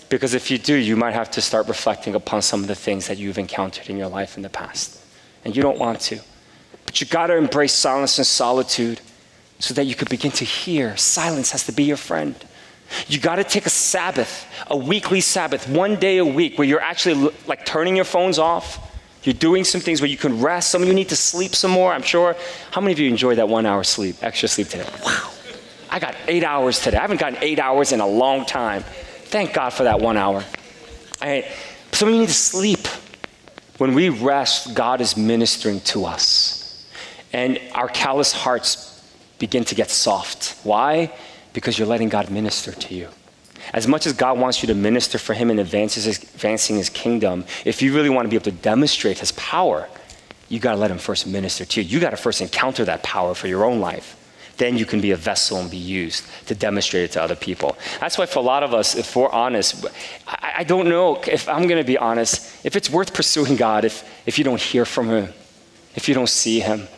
because 0.08 0.34
if 0.34 0.50
you 0.50 0.58
do, 0.58 0.74
you 0.74 0.96
might 0.96 1.14
have 1.14 1.30
to 1.30 1.40
start 1.40 1.68
reflecting 1.68 2.16
upon 2.16 2.42
some 2.42 2.62
of 2.62 2.66
the 2.66 2.74
things 2.74 3.06
that 3.06 3.16
you've 3.16 3.38
encountered 3.38 3.88
in 3.88 3.96
your 3.96 4.08
life 4.08 4.36
in 4.36 4.42
the 4.42 4.50
past. 4.50 5.00
And 5.44 5.54
you 5.54 5.62
don't 5.62 5.78
want 5.78 6.00
to. 6.00 6.18
But 6.84 7.00
you 7.00 7.06
got 7.06 7.28
to 7.28 7.36
embrace 7.36 7.72
silence 7.72 8.18
and 8.18 8.26
solitude 8.26 9.00
so 9.60 9.74
that 9.74 9.84
you 9.84 9.94
could 9.94 10.08
begin 10.08 10.32
to 10.32 10.44
hear. 10.44 10.96
Silence 10.96 11.52
has 11.52 11.64
to 11.66 11.72
be 11.72 11.84
your 11.84 11.96
friend. 11.96 12.34
You 13.06 13.20
got 13.20 13.36
to 13.36 13.44
take 13.44 13.66
a 13.66 13.70
Sabbath, 13.70 14.46
a 14.66 14.76
weekly 14.76 15.20
Sabbath, 15.20 15.68
one 15.68 15.96
day 15.96 16.18
a 16.18 16.24
week 16.24 16.58
where 16.58 16.66
you're 16.66 16.80
actually 16.80 17.32
like 17.46 17.64
turning 17.64 17.94
your 17.94 18.04
phones 18.04 18.38
off. 18.38 18.88
You're 19.22 19.34
doing 19.34 19.64
some 19.64 19.80
things 19.80 20.00
where 20.00 20.08
you 20.08 20.16
can 20.16 20.40
rest. 20.40 20.70
Some 20.70 20.82
of 20.82 20.88
you 20.88 20.94
need 20.94 21.10
to 21.10 21.16
sleep 21.16 21.54
some 21.54 21.70
more, 21.70 21.92
I'm 21.92 22.02
sure. 22.02 22.34
How 22.70 22.80
many 22.80 22.92
of 22.92 22.98
you 22.98 23.08
enjoyed 23.08 23.38
that 23.38 23.48
one 23.48 23.66
hour 23.66 23.84
sleep, 23.84 24.16
extra 24.22 24.48
sleep 24.48 24.68
today? 24.68 24.88
Wow. 25.04 25.30
I 25.90 25.98
got 25.98 26.16
eight 26.26 26.42
hours 26.42 26.80
today. 26.80 26.96
I 26.96 27.02
haven't 27.02 27.20
gotten 27.20 27.38
eight 27.42 27.58
hours 27.58 27.92
in 27.92 28.00
a 28.00 28.06
long 28.06 28.46
time. 28.46 28.82
Thank 28.82 29.52
God 29.52 29.70
for 29.70 29.84
that 29.84 30.00
one 30.00 30.16
hour. 30.16 30.42
All 31.22 31.28
right. 31.28 31.44
some 31.92 32.08
of 32.08 32.14
you 32.14 32.20
need 32.22 32.28
to 32.28 32.34
sleep. 32.34 32.86
When 33.76 33.94
we 33.94 34.08
rest, 34.08 34.74
God 34.74 35.00
is 35.00 35.16
ministering 35.16 35.80
to 35.80 36.06
us. 36.06 36.86
And 37.32 37.60
our 37.74 37.88
callous 37.88 38.32
hearts 38.32 38.89
begin 39.40 39.64
to 39.64 39.74
get 39.74 39.90
soft. 39.90 40.56
Why? 40.64 41.12
Because 41.52 41.76
you're 41.76 41.88
letting 41.88 42.08
God 42.08 42.30
minister 42.30 42.70
to 42.70 42.94
you. 42.94 43.08
As 43.74 43.88
much 43.88 44.06
as 44.06 44.12
God 44.12 44.38
wants 44.38 44.62
you 44.62 44.68
to 44.68 44.74
minister 44.74 45.18
for 45.18 45.34
Him 45.34 45.50
and 45.50 45.58
advances 45.58 46.04
his, 46.04 46.22
advancing 46.22 46.76
His 46.76 46.88
kingdom, 46.88 47.44
if 47.64 47.82
you 47.82 47.92
really 47.92 48.08
want 48.08 48.26
to 48.26 48.30
be 48.30 48.36
able 48.36 48.44
to 48.44 48.52
demonstrate 48.52 49.18
His 49.18 49.32
power, 49.32 49.88
you 50.48 50.60
got 50.60 50.72
to 50.72 50.78
let 50.78 50.92
Him 50.92 50.98
first 50.98 51.26
minister 51.26 51.64
to 51.64 51.82
you. 51.82 51.88
You 51.88 51.98
got 51.98 52.10
to 52.10 52.16
first 52.16 52.40
encounter 52.40 52.84
that 52.84 53.02
power 53.02 53.34
for 53.34 53.48
your 53.48 53.64
own 53.64 53.80
life. 53.80 54.16
Then 54.58 54.76
you 54.76 54.84
can 54.84 55.00
be 55.00 55.10
a 55.10 55.16
vessel 55.16 55.58
and 55.58 55.70
be 55.70 55.78
used 55.78 56.24
to 56.46 56.54
demonstrate 56.54 57.04
it 57.04 57.12
to 57.12 57.22
other 57.22 57.36
people. 57.36 57.76
That's 57.98 58.18
why, 58.18 58.26
for 58.26 58.38
a 58.38 58.42
lot 58.42 58.62
of 58.62 58.74
us, 58.74 58.94
if 58.94 59.16
we're 59.16 59.30
honest, 59.30 59.86
I, 60.28 60.52
I 60.58 60.64
don't 60.64 60.88
know 60.88 61.20
if 61.26 61.48
I'm 61.48 61.66
going 61.66 61.80
to 61.80 61.86
be 61.86 61.98
honest, 61.98 62.64
if 62.64 62.76
it's 62.76 62.90
worth 62.90 63.14
pursuing 63.14 63.56
God 63.56 63.84
if, 63.84 64.04
if 64.26 64.38
you 64.38 64.44
don't 64.44 64.60
hear 64.60 64.84
from 64.84 65.08
Him 65.08 65.32
if 65.94 66.08
you 66.08 66.14
don't 66.14 66.28
see 66.28 66.60
him? 66.60 66.88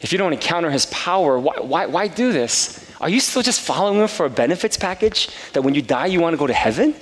If 0.00 0.12
you 0.12 0.18
don't 0.18 0.32
encounter 0.32 0.70
his 0.70 0.86
power, 0.86 1.38
why, 1.38 1.60
why, 1.60 1.86
why 1.86 2.08
do 2.08 2.32
this? 2.32 2.90
Are 3.00 3.08
you 3.08 3.20
still 3.20 3.42
just 3.42 3.60
following 3.60 4.00
him 4.00 4.08
for 4.08 4.26
a 4.26 4.30
benefits 4.30 4.76
package 4.76 5.28
that 5.52 5.62
when 5.62 5.74
you 5.74 5.82
die 5.82 6.06
you 6.06 6.20
want 6.20 6.34
to 6.34 6.38
go 6.38 6.46
to 6.46 6.52
heaven? 6.52 6.94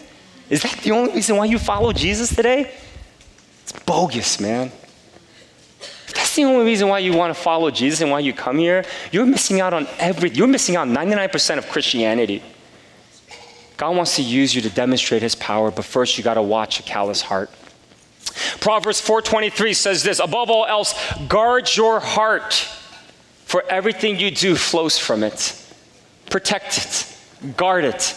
Is 0.51 0.63
that 0.63 0.79
the 0.79 0.93
only 0.93 1.13
reason 1.15 1.37
why 1.37 1.47
you 1.47 1.59
follow 1.59 1.93
Jesus 1.93 2.35
today? 2.35 2.73
It's 3.63 3.73
bogus, 3.73 4.41
man. 4.41 4.71
If 5.81 6.13
that's 6.15 6.37
the 6.37 6.45
only 6.45 6.65
reason 6.65 6.89
why 6.89 6.99
you 6.99 7.15
want 7.15 7.35
to 7.35 7.41
follow 7.41 7.71
Jesus 7.71 8.01
and 8.01 8.11
why 8.11 8.21
you 8.21 8.33
come 8.33 8.59
here, 8.59 8.85
you're 9.11 9.27
missing 9.27 9.61
out 9.61 9.73
on 9.73 9.87
every 9.99 10.31
you're 10.31 10.47
missing 10.47 10.77
out 10.77 10.87
on 10.87 10.95
99% 10.95 11.59
of 11.59 11.69
Christianity. 11.69 12.43
God 13.77 13.97
wants 13.97 14.17
to 14.17 14.23
use 14.23 14.55
you 14.55 14.63
to 14.63 14.71
demonstrate 14.71 15.23
his 15.23 15.35
power, 15.35 15.71
but 15.71 15.85
first 15.85 16.17
you 16.17 16.23
got 16.23 16.35
to 16.35 16.43
watch 16.43 16.79
a 16.79 16.83
callous 16.83 17.23
heart. 17.23 17.51
Proverbs 18.61 19.01
4:23 19.01 19.75
says 19.75 20.03
this, 20.03 20.19
above 20.19 20.51
all 20.51 20.67
else, 20.67 20.95
guard 21.29 21.75
your 21.75 22.01
heart, 22.01 22.69
for 23.45 23.63
everything 23.69 24.19
you 24.19 24.31
do 24.31 24.57
flows 24.57 24.99
from 24.99 25.23
it. 25.23 25.61
Protect 26.31 26.79
it. 26.79 27.57
Guard 27.57 27.85
it. 27.85 28.17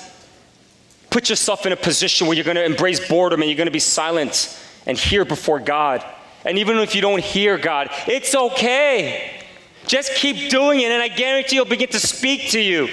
Put 1.10 1.30
yourself 1.30 1.66
in 1.66 1.72
a 1.72 1.78
position 1.78 2.28
where 2.28 2.36
you're 2.36 2.46
going 2.46 2.56
to 2.56 2.66
embrace 2.66 3.08
boredom 3.08 3.42
and 3.42 3.50
you're 3.50 3.58
going 3.58 3.68
to 3.68 3.72
be 3.72 3.80
silent 3.80 4.60
and 4.86 4.98
hear 4.98 5.26
before 5.26 5.60
God. 5.60 6.04
And 6.46 6.58
even 6.60 6.78
if 6.78 6.96
you 6.96 7.02
don't 7.02 7.22
hear 7.22 7.58
God, 7.58 7.90
it's 8.08 8.34
okay. 8.34 9.42
Just 9.86 10.16
keep 10.16 10.50
doing 10.50 10.82
it, 10.82 10.92
and 10.92 11.02
I 11.02 11.08
guarantee 11.08 11.56
He'll 11.56 11.66
begin 11.66 11.90
to 11.90 12.00
speak 12.00 12.52
to 12.52 12.60
you. 12.60 12.90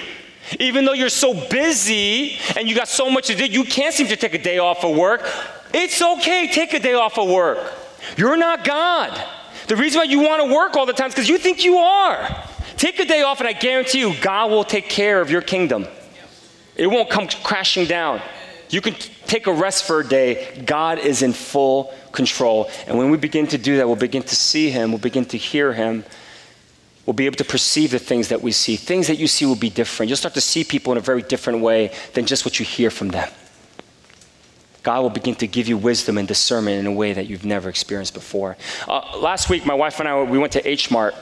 Even 0.61 0.85
though 0.85 0.93
you're 0.93 1.09
so 1.09 1.35
busy 1.49 2.37
and 2.57 2.69
you 2.69 2.75
got 2.75 2.89
so 2.89 3.11
much 3.11 3.29
to 3.29 3.35
do, 3.35 3.47
you 3.47 3.65
can't 3.65 3.95
seem 3.95 4.07
to 4.09 4.17
take 4.17 4.35
a 4.35 4.43
day 4.43 4.59
off 4.59 4.85
of 4.85 4.97
work. 4.97 5.23
It's 5.73 6.01
okay, 6.01 6.49
take 6.53 6.73
a 6.75 6.79
day 6.79 6.95
off 6.95 7.19
of 7.19 7.29
work. 7.29 7.59
You're 8.17 8.37
not 8.37 8.65
God. 8.65 9.23
The 9.67 9.77
reason 9.77 10.01
why 10.01 10.05
you 10.05 10.21
want 10.21 10.47
to 10.47 10.55
work 10.55 10.77
all 10.77 10.87
the 10.87 10.93
time 10.93 11.09
is 11.09 11.15
because 11.15 11.29
you 11.29 11.39
think 11.39 11.65
you 11.65 11.79
are. 11.79 12.45
Take 12.77 12.99
a 12.99 13.05
day 13.05 13.23
off, 13.23 13.41
and 13.41 13.49
I 13.49 13.53
guarantee 13.53 14.01
you, 14.01 14.15
God 14.21 14.51
will 14.51 14.65
take 14.65 14.89
care 14.89 15.21
of 15.21 15.31
your 15.31 15.41
kingdom. 15.41 15.87
It 16.77 16.87
won't 16.87 17.09
come 17.09 17.29
crashing 17.29 17.87
down. 17.87 18.21
You 18.69 18.81
can 18.81 18.95
take 19.27 19.47
a 19.47 19.53
rest 19.53 19.85
for 19.85 20.01
a 20.01 20.07
day. 20.07 20.63
God 20.67 20.99
is 20.99 21.23
in 21.23 21.33
full 21.33 21.95
control. 22.13 22.69
And 22.87 22.99
when 22.99 23.11
we 23.11 23.17
begin 23.17 23.47
to 23.49 23.59
do 23.59 23.77
that, 23.77 23.87
we'll 23.87 23.97
begin 23.97 24.23
to 24.23 24.37
see 24.37 24.71
Him, 24.71 24.91
we'll 24.91 24.99
begin 24.99 25.25
to 25.27 25.39
hear 25.39 25.73
Him. 25.73 26.05
We'll 27.07 27.15
be 27.15 27.27
able 27.27 27.37
to 27.37 27.45
perceive 27.45 27.91
the 27.91 27.99
things 27.99 28.29
that 28.29 28.41
we 28.41 28.51
see. 28.51 28.77
Things 28.77 29.09
that 29.09 29.17
you 29.17 29.27
see 29.27 29.45
will 29.45 29.57
be 29.57 29.69
different. 29.69 30.09
You'll 30.09 30.17
start 30.17 30.35
to 30.35 30.41
see 30.41 30.65
people 30.65 30.93
in 30.93 30.99
a 30.99 31.03
very 31.03 31.21
different 31.21 31.61
way 31.61 31.93
than 32.15 32.25
just 32.25 32.47
what 32.47 32.59
you 32.59 32.65
hear 32.65 32.91
from 32.91 33.09
them. 33.09 33.31
God 34.85 35.01
will 35.01 35.11
begin 35.11 35.35
to 35.37 35.47
give 35.47 35.67
you 35.67 35.77
wisdom 35.79 36.19
and 36.19 36.29
discernment 36.29 36.79
in 36.79 36.87
a 36.87 36.93
way 36.93 37.15
that 37.15 37.27
you've 37.27 37.45
never 37.45 37.69
experienced 37.71 38.15
before. 38.15 38.57
Uh, 38.87 39.19
last 39.19 39.49
week, 39.49 39.65
my 39.67 39.75
wife 39.75 39.99
and 39.99 40.09
I 40.09 40.23
we 40.23 40.39
went 40.39 40.53
to 40.53 40.69
H 40.69 40.91
Mart 40.91 41.15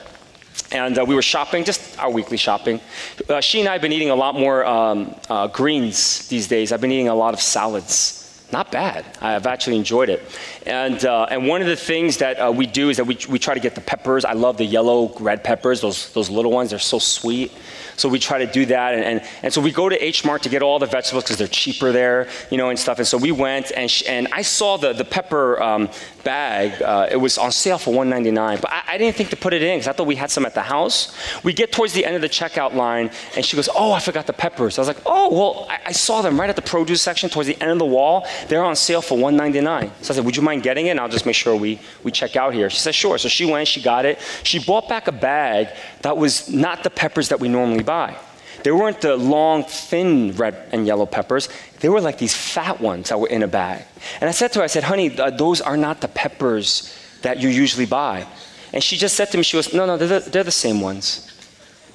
and 0.72 0.98
uh, 0.98 1.04
we 1.04 1.14
were 1.14 1.22
shopping, 1.22 1.64
just 1.64 1.98
our 1.98 2.10
weekly 2.10 2.36
shopping. 2.36 2.80
Uh, 3.28 3.40
she 3.40 3.60
and 3.60 3.68
I 3.68 3.72
have 3.72 3.82
been 3.82 3.92
eating 3.92 4.10
a 4.10 4.16
lot 4.16 4.34
more 4.34 4.66
um, 4.66 5.14
uh, 5.30 5.46
greens 5.46 6.28
these 6.28 6.48
days. 6.48 6.72
I've 6.72 6.80
been 6.80 6.92
eating 6.92 7.08
a 7.08 7.14
lot 7.14 7.34
of 7.34 7.40
salads. 7.40 8.18
Not 8.52 8.70
bad. 8.70 9.06
I've 9.22 9.46
actually 9.46 9.76
enjoyed 9.76 10.10
it. 10.10 10.20
And, 10.66 11.04
uh, 11.04 11.26
and 11.30 11.46
one 11.46 11.60
of 11.60 11.66
the 11.66 11.76
things 11.76 12.18
that 12.18 12.36
uh, 12.36 12.52
we 12.52 12.66
do 12.66 12.88
is 12.90 12.96
that 12.98 13.04
we, 13.04 13.18
we 13.28 13.38
try 13.38 13.54
to 13.54 13.60
get 13.60 13.74
the 13.74 13.80
peppers. 13.80 14.24
I 14.24 14.32
love 14.32 14.56
the 14.56 14.64
yellow, 14.64 15.12
red 15.18 15.42
peppers, 15.42 15.80
those, 15.80 16.12
those 16.12 16.30
little 16.30 16.52
ones. 16.52 16.70
They're 16.70 16.78
so 16.78 16.98
sweet. 16.98 17.52
So 17.96 18.08
we 18.08 18.18
try 18.18 18.44
to 18.44 18.50
do 18.50 18.66
that. 18.66 18.94
And, 18.94 19.04
and, 19.04 19.22
and 19.42 19.52
so 19.52 19.60
we 19.60 19.70
go 19.70 19.88
to 19.88 20.04
H 20.04 20.24
Mart 20.24 20.42
to 20.42 20.48
get 20.48 20.62
all 20.62 20.78
the 20.78 20.86
vegetables 20.86 21.24
because 21.24 21.36
they're 21.36 21.46
cheaper 21.46 21.92
there, 21.92 22.28
you 22.50 22.56
know, 22.56 22.68
and 22.70 22.78
stuff. 22.78 22.98
And 22.98 23.06
so 23.06 23.18
we 23.18 23.32
went 23.32 23.72
and, 23.72 23.90
sh- 23.90 24.04
and 24.08 24.28
I 24.32 24.42
saw 24.42 24.76
the, 24.76 24.92
the 24.92 25.04
pepper 25.04 25.62
um, 25.62 25.88
bag. 26.24 26.80
Uh, 26.82 27.08
it 27.10 27.16
was 27.16 27.38
on 27.38 27.52
sale 27.52 27.78
for 27.78 27.92
$1.99. 27.92 28.60
But 28.60 28.72
I, 28.72 28.82
I 28.92 28.98
didn't 28.98 29.16
think 29.16 29.30
to 29.30 29.36
put 29.36 29.52
it 29.52 29.62
in 29.62 29.78
because 29.78 29.88
I 29.88 29.92
thought 29.92 30.06
we 30.06 30.16
had 30.16 30.30
some 30.30 30.46
at 30.46 30.54
the 30.54 30.62
house. 30.62 31.16
We 31.42 31.52
get 31.52 31.72
towards 31.72 31.92
the 31.92 32.04
end 32.04 32.16
of 32.16 32.22
the 32.22 32.28
checkout 32.28 32.74
line 32.74 33.10
and 33.36 33.44
she 33.44 33.56
goes, 33.56 33.68
Oh, 33.74 33.92
I 33.92 34.00
forgot 34.00 34.26
the 34.26 34.32
peppers. 34.32 34.78
I 34.78 34.80
was 34.80 34.88
like, 34.88 35.02
Oh, 35.06 35.32
well, 35.32 35.66
I, 35.70 35.78
I 35.86 35.92
saw 35.92 36.22
them 36.22 36.38
right 36.38 36.50
at 36.50 36.56
the 36.56 36.62
produce 36.62 37.02
section 37.02 37.30
towards 37.30 37.46
the 37.46 37.60
end 37.60 37.72
of 37.72 37.78
the 37.78 37.86
wall. 37.86 38.26
They're 38.48 38.64
on 38.64 38.76
sale 38.76 39.02
for 39.02 39.16
$1.99. 39.16 39.90
So 40.00 40.12
I 40.12 40.16
said, 40.16 40.24
Would 40.24 40.36
you 40.36 40.42
mind 40.42 40.51
getting 40.60 40.86
it? 40.86 40.90
And 40.90 41.00
I'll 41.00 41.08
just 41.08 41.26
make 41.26 41.34
sure 41.34 41.56
we, 41.56 41.80
we 42.02 42.10
check 42.10 42.36
out 42.36 42.54
here. 42.54 42.68
She 42.70 42.78
said, 42.78 42.94
Sure. 42.94 43.18
So 43.18 43.28
she 43.28 43.44
went, 43.44 43.68
she 43.68 43.82
got 43.82 44.04
it. 44.04 44.18
She 44.42 44.58
bought 44.58 44.88
back 44.88 45.08
a 45.08 45.12
bag 45.12 45.68
that 46.02 46.16
was 46.16 46.48
not 46.48 46.82
the 46.84 46.90
peppers 46.90 47.28
that 47.30 47.40
we 47.40 47.48
normally 47.48 47.82
buy. 47.82 48.16
They 48.62 48.70
weren't 48.70 49.00
the 49.00 49.16
long, 49.16 49.64
thin 49.64 50.32
red 50.32 50.68
and 50.72 50.86
yellow 50.86 51.06
peppers. 51.06 51.48
They 51.80 51.88
were 51.88 52.00
like 52.00 52.18
these 52.18 52.34
fat 52.34 52.80
ones 52.80 53.08
that 53.08 53.18
were 53.18 53.28
in 53.28 53.42
a 53.42 53.48
bag. 53.48 53.84
And 54.20 54.28
I 54.28 54.32
said 54.32 54.52
to 54.52 54.60
her, 54.60 54.64
I 54.64 54.68
said, 54.68 54.84
honey, 54.84 55.08
those 55.08 55.60
are 55.60 55.76
not 55.76 56.00
the 56.00 56.08
peppers 56.08 56.94
that 57.22 57.40
you 57.40 57.48
usually 57.48 57.86
buy. 57.86 58.26
And 58.72 58.82
she 58.82 58.96
just 58.96 59.16
said 59.16 59.30
to 59.32 59.36
me, 59.36 59.42
she 59.42 59.56
goes, 59.56 59.74
no, 59.74 59.84
no, 59.84 59.96
they're 59.96 60.20
the, 60.20 60.30
they're 60.30 60.44
the 60.44 60.50
same 60.50 60.80
ones. 60.80 61.28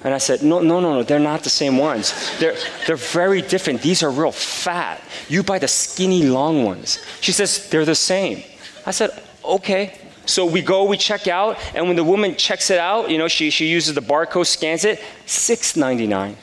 And 0.03 0.13
I 0.13 0.19
said, 0.19 0.43
no, 0.43 0.59
no, 0.59 0.79
no, 0.79 0.93
no, 0.93 1.03
they're 1.03 1.19
not 1.19 1.43
the 1.43 1.49
same 1.49 1.77
ones. 1.77 2.13
They're, 2.39 2.55
they're 2.85 2.95
very 2.95 3.41
different. 3.41 3.81
These 3.81 4.03
are 4.03 4.11
real 4.11 4.31
fat. 4.31 5.01
You 5.27 5.43
buy 5.43 5.59
the 5.59 5.67
skinny, 5.67 6.23
long 6.23 6.63
ones. 6.63 7.03
She 7.19 7.31
says, 7.31 7.69
they're 7.69 7.85
the 7.85 7.95
same. 7.95 8.43
I 8.85 8.91
said, 8.91 9.11
okay. 9.43 9.97
So 10.25 10.45
we 10.45 10.61
go, 10.61 10.83
we 10.83 10.97
check 10.97 11.27
out, 11.27 11.57
and 11.73 11.87
when 11.87 11.95
the 11.95 12.03
woman 12.03 12.35
checks 12.35 12.69
it 12.69 12.79
out, 12.79 13.09
you 13.09 13.17
know, 13.17 13.29
she, 13.29 13.49
she 13.49 13.67
uses 13.67 13.95
the 13.95 14.01
barcode, 14.01 14.45
scans 14.45 14.83
it, 14.83 14.99
$6.99 15.25 16.35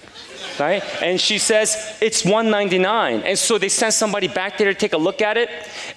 right? 0.58 0.82
And 1.02 1.20
she 1.20 1.38
says, 1.38 1.98
it's 2.00 2.24
199. 2.24 3.22
And 3.22 3.38
so 3.38 3.58
they 3.58 3.68
sent 3.68 3.94
somebody 3.94 4.28
back 4.28 4.58
there 4.58 4.72
to 4.72 4.74
take 4.74 4.92
a 4.92 4.98
look 4.98 5.20
at 5.22 5.36
it, 5.36 5.50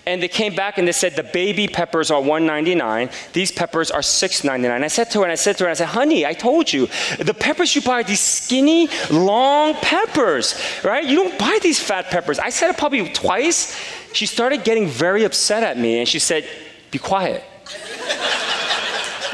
and 0.05 0.22
they 0.22 0.28
came 0.28 0.55
back 0.55 0.78
and 0.78 0.88
they 0.88 0.91
said, 0.91 1.16
the 1.16 1.24
baby 1.24 1.68
peppers 1.68 2.12
are 2.12 2.20
199. 2.20 3.10
These 3.34 3.51
peppers 3.51 3.91
are 3.91 4.01
699. 4.01 4.84
I 4.84 4.88
said 4.88 5.12
to 5.12 5.20
her, 5.20 5.26
and 5.26 5.32
I 5.32 5.36
said 5.36 5.58
to 5.58 5.66
her, 5.66 5.70
I 5.70 5.74
said, 5.74 5.88
honey, 5.88 6.26
I 6.26 6.34
told 6.34 6.72
you, 6.72 6.88
the 7.20 7.34
peppers 7.34 7.76
you 7.76 7.82
buy 7.82 8.01
are 8.01 8.03
these 8.03 8.20
skinny, 8.20 8.89
long 9.12 9.74
peppers, 9.76 10.60
right? 10.84 11.05
You 11.05 11.16
don't 11.18 11.39
buy 11.39 11.60
these 11.62 11.80
fat 11.82 12.05
peppers. 12.05 12.39
I 12.39 12.49
said 12.49 12.70
it 12.70 12.78
probably 12.78 13.10
twice. 13.10 13.76
She 14.14 14.26
started 14.26 14.64
getting 14.64 14.88
very 14.88 15.24
upset 15.24 15.64
at 15.64 15.78
me, 15.78 15.99
and 15.99 16.08
she 16.08 16.20
said, 16.20 16.47
be 16.91 16.99
quiet. 16.99 17.43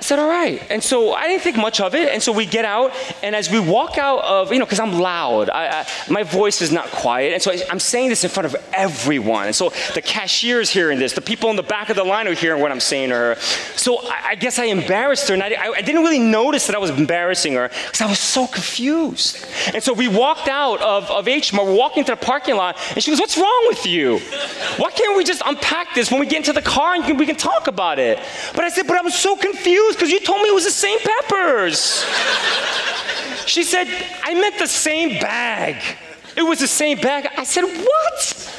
I 0.04 0.06
said, 0.06 0.20
all 0.20 0.28
right. 0.28 0.62
And 0.70 0.84
so 0.84 1.14
I 1.14 1.30
didn't 1.30 1.44
think 1.44 1.56
much 1.56 1.80
of 1.80 1.96
it. 1.96 2.10
And 2.10 2.22
so 2.22 2.34
we 2.34 2.46
get 2.46 2.66
out, 2.66 2.92
and 3.24 3.34
as 3.34 3.50
we 3.50 3.58
walk 3.58 3.98
out 3.98 4.22
of, 4.26 4.52
you 4.52 4.60
know, 4.60 4.66
because 4.66 4.82
I'm 4.82 5.00
loud, 5.00 5.50
I, 5.50 5.80
I, 5.80 5.88
my 6.10 6.24
voice 6.24 6.62
is 6.62 6.74
not 6.74 6.88
quiet. 6.88 7.32
And 7.32 7.42
so 7.42 7.54
I, 7.54 7.64
am 7.72 7.80
saying 7.80 8.10
this 8.10 8.26
in 8.26 8.30
front 8.30 8.48
of 8.48 8.58
everyone. 8.74 9.46
And 9.46 9.56
so 9.56 9.72
the 9.94 10.02
cashier 10.02 10.60
is 10.60 10.70
hearing 10.70 11.00
this, 11.00 11.14
the 11.14 11.22
people 11.22 11.50
in 11.52 11.56
the 11.56 11.64
back 11.64 11.90
of 11.90 11.96
the 11.96 12.04
line 12.04 12.28
are 12.28 12.34
hearing 12.34 12.62
what 12.62 12.70
I'm 12.70 12.82
saying 12.82 13.12
to 13.12 13.16
her. 13.16 13.36
So 13.78 14.00
I, 14.04 14.32
I 14.32 14.36
guess 14.36 14.60
I 14.60 14.66
embarrassed 14.66 15.30
her, 15.30 15.36
and 15.36 15.42
I, 15.42 15.56
I 15.74 15.82
didn't 15.82 16.02
really 16.02 16.20
notice 16.20 16.68
that 16.68 16.76
I 16.76 16.80
was 16.80 16.90
embarrassing 16.90 17.54
her 17.54 17.70
because 17.70 18.02
I 18.02 18.06
was 18.08 18.20
so 18.20 18.46
confused. 18.46 19.46
And 19.74 19.82
so 19.82 19.94
we 19.94 20.10
walked 20.10 20.50
out 20.50 20.82
of, 20.82 21.10
of 21.12 21.30
H 21.30 21.54
Mart, 21.54 21.66
we're 21.66 21.78
walking 21.78 22.04
to 22.04 22.12
the 22.12 22.18
parking 22.18 22.58
lot, 22.58 22.78
and 22.94 23.02
she 23.02 23.10
goes, 23.10 23.22
What's 23.22 23.38
wrong 23.38 23.66
with 23.70 23.86
you? 23.86 24.20
Why 24.76 24.92
can't 24.92 25.16
we 25.16 25.24
just 25.24 25.42
unpack 25.46 25.96
this 25.96 26.12
when 26.12 26.20
we 26.20 26.26
get 26.26 26.40
into 26.40 26.52
the 26.52 26.62
car 26.62 26.96
and 26.96 27.18
we 27.18 27.26
can 27.26 27.38
talk 27.38 27.68
about 27.68 28.00
it? 28.00 28.20
But 28.54 28.66
I 28.66 28.70
said, 28.70 28.86
But 28.86 28.98
I'm 28.98 29.10
so 29.10 29.38
confused 29.38 29.93
because 29.96 30.12
you 30.12 30.20
told 30.20 30.42
me 30.42 30.50
it 30.50 30.54
was 30.54 30.66
the 30.66 30.72
same 30.72 31.00
peppers. 31.00 32.06
she 33.46 33.64
said, 33.64 33.88
I 34.24 34.34
meant 34.34 34.58
the 34.58 34.68
same 34.68 35.20
bag. 35.20 35.82
It 36.36 36.44
was 36.44 36.60
the 36.60 36.68
same 36.68 37.00
bag. 37.00 37.28
I 37.38 37.44
said, 37.44 37.64
What? 37.64 38.50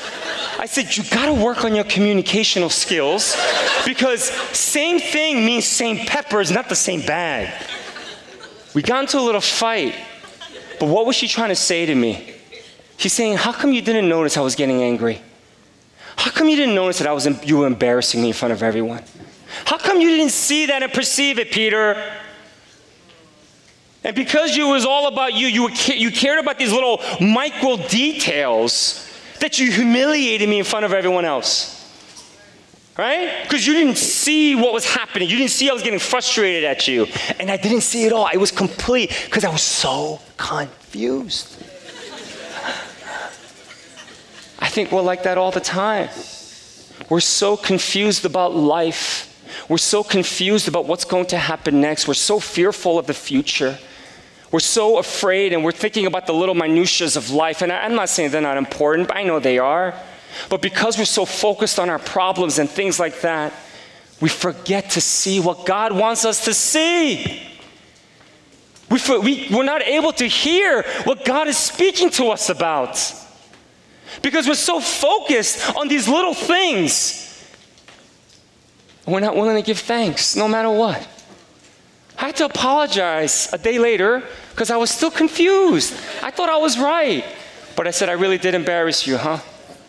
I 0.59 0.67
said, 0.67 0.97
You 0.97 1.05
gotta 1.11 1.33
work 1.33 1.65
on 1.65 1.75
your 1.75 1.85
communicational 1.85 2.71
skills 2.71 3.37
because 3.85 4.25
same 4.57 5.01
thing 5.01 5.45
means 5.45 5.67
same 5.67 6.07
peppers, 6.07 6.51
not 6.51 6.69
the 6.69 6.77
same 6.77 7.01
bag. 7.01 7.53
We 8.75 8.83
got 8.83 9.03
into 9.03 9.19
a 9.19 9.21
little 9.21 9.41
fight, 9.41 9.95
but 10.81 10.89
what 10.89 11.07
was 11.07 11.17
she 11.17 11.29
trying 11.29 11.51
to 11.51 11.57
say 11.57 11.87
to 11.87 11.95
me? 11.95 12.35
She's 12.97 13.13
saying, 13.13 13.37
How 13.37 13.53
come 13.53 13.73
you 13.73 13.83
didn't 13.83 14.09
notice 14.09 14.37
I 14.37 14.41
was 14.41 14.55
getting 14.55 14.83
angry? 14.83 15.21
How 16.17 16.31
come 16.31 16.49
you 16.49 16.57
didn't 16.57 16.75
notice 16.75 16.99
that 16.99 17.09
I 17.09 17.13
was, 17.13 17.27
you 17.45 17.59
were 17.59 17.67
embarrassing 17.67 18.23
me 18.23 18.29
in 18.29 18.35
front 18.35 18.53
of 18.53 18.63
everyone? 18.63 19.03
How 19.65 19.79
come 19.79 20.01
you 20.01 20.11
didn't 20.11 20.33
see 20.33 20.67
that 20.67 20.83
and 20.83 20.93
perceive 20.93 21.39
it, 21.39 21.51
Peter? 21.51 22.13
And 24.05 24.15
because 24.15 24.55
you 24.55 24.69
was 24.69 24.85
all 24.85 25.09
about 25.09 25.33
you, 25.33 25.47
you, 25.47 25.71
you 25.95 26.11
cared 26.11 26.39
about 26.39 26.59
these 26.59 26.73
little 26.73 27.01
micro 27.21 27.77
details 27.89 29.11
that 29.41 29.59
you 29.59 29.73
humiliated 29.73 30.49
me 30.49 30.59
in 30.59 30.65
front 30.65 30.85
of 30.85 30.93
everyone 30.93 31.25
else. 31.25 31.71
Right? 32.97 33.43
Because 33.43 33.67
you 33.67 33.73
didn't 33.73 33.97
see 33.97 34.55
what 34.55 34.73
was 34.73 34.85
happening. 34.87 35.29
You 35.29 35.37
didn't 35.37 35.51
see 35.51 35.69
I 35.69 35.73
was 35.73 35.83
getting 35.83 35.99
frustrated 35.99 36.63
at 36.65 36.87
you. 36.87 37.07
And 37.41 37.51
I 37.51 37.57
didn't 37.57 37.81
see 37.81 38.05
it 38.05 38.13
all. 38.13 38.29
It 38.33 38.37
was 38.37 38.53
complete 38.53 39.11
because 39.25 39.45
I 39.45 39.51
was 39.51 39.63
so 39.63 40.21
confused. 40.37 41.61
I 44.61 44.69
think 44.69 44.93
we're 44.93 45.03
like 45.03 45.25
that 45.25 45.39
all 45.39 45.51
the 45.51 45.61
time. 45.61 46.09
We're 47.11 47.21
so 47.21 47.57
confused 47.57 48.25
about 48.25 48.55
life 48.55 49.34
we're 49.69 49.79
so 49.79 50.03
confused 50.03 50.69
about 50.69 50.87
what's 50.87 51.05
going 51.05 51.27
to 51.27 51.39
happen 51.39 51.81
next. 51.81 52.07
We're 52.09 52.15
so 52.15 52.41
fearful 52.41 52.99
of 52.99 53.07
the 53.07 53.15
future. 53.15 53.79
We're 54.51 54.61
so 54.61 54.99
afraid 54.99 55.53
and 55.53 55.65
we're 55.65 55.73
thinking 55.73 56.07
about 56.07 56.27
the 56.27 56.33
little 56.33 56.55
minutiae 56.55 57.07
of 57.17 57.31
life. 57.31 57.63
And 57.63 57.73
I'm 57.73 57.95
not 57.95 58.09
saying 58.09 58.31
they're 58.31 58.41
not 58.41 58.57
important, 58.57 59.09
but 59.09 59.17
I 59.17 59.25
know 59.25 59.41
they 59.41 59.59
are. 59.59 59.95
But 60.49 60.63
because 60.63 60.99
we're 60.99 61.05
so 61.05 61.25
focused 61.25 61.79
on 61.79 61.91
our 61.91 61.99
problems 61.99 62.59
and 62.59 62.69
things 62.69 63.01
like 63.01 63.21
that, 63.23 63.53
we 64.21 64.29
forget 64.29 64.91
to 64.91 65.01
see 65.01 65.41
what 65.41 65.67
God 65.67 65.93
wants 65.93 66.25
us 66.25 66.45
to 66.45 66.55
see. 66.55 67.43
We, 68.91 69.01
we, 69.19 69.49
we're 69.51 69.65
not 69.65 69.83
able 69.83 70.13
to 70.13 70.27
hear 70.27 70.83
what 71.05 71.25
God 71.25 71.49
is 71.49 71.57
speaking 71.57 72.11
to 72.11 72.27
us 72.27 72.49
about 72.49 73.01
because 74.23 74.47
we're 74.47 74.55
so 74.55 74.81
focused 74.81 75.77
on 75.77 75.89
these 75.89 76.09
little 76.09 76.35
things. 76.35 77.34
We're 79.07 79.21
not 79.21 79.37
willing 79.37 79.57
to 79.57 79.63
give 79.63 79.79
thanks 79.79 80.35
no 80.35 80.49
matter 80.49 80.71
what. 80.71 81.07
I 82.19 82.27
had 82.27 82.37
to 82.37 82.47
apologize 82.47 83.53
a 83.53 83.59
day 83.59 83.79
later 83.79 84.23
because 84.51 84.71
I 84.71 84.77
was 84.77 84.91
still 84.91 85.11
confused. 85.11 85.95
I 86.23 86.31
thought 86.31 86.49
I 86.49 86.57
was 86.57 86.79
right. 86.79 87.25
But 87.77 87.87
I 87.87 87.91
said, 87.91 88.09
I 88.09 88.13
really 88.13 88.39
did 88.39 88.55
embarrass 88.55 89.07
you, 89.07 89.17
huh? 89.17 89.39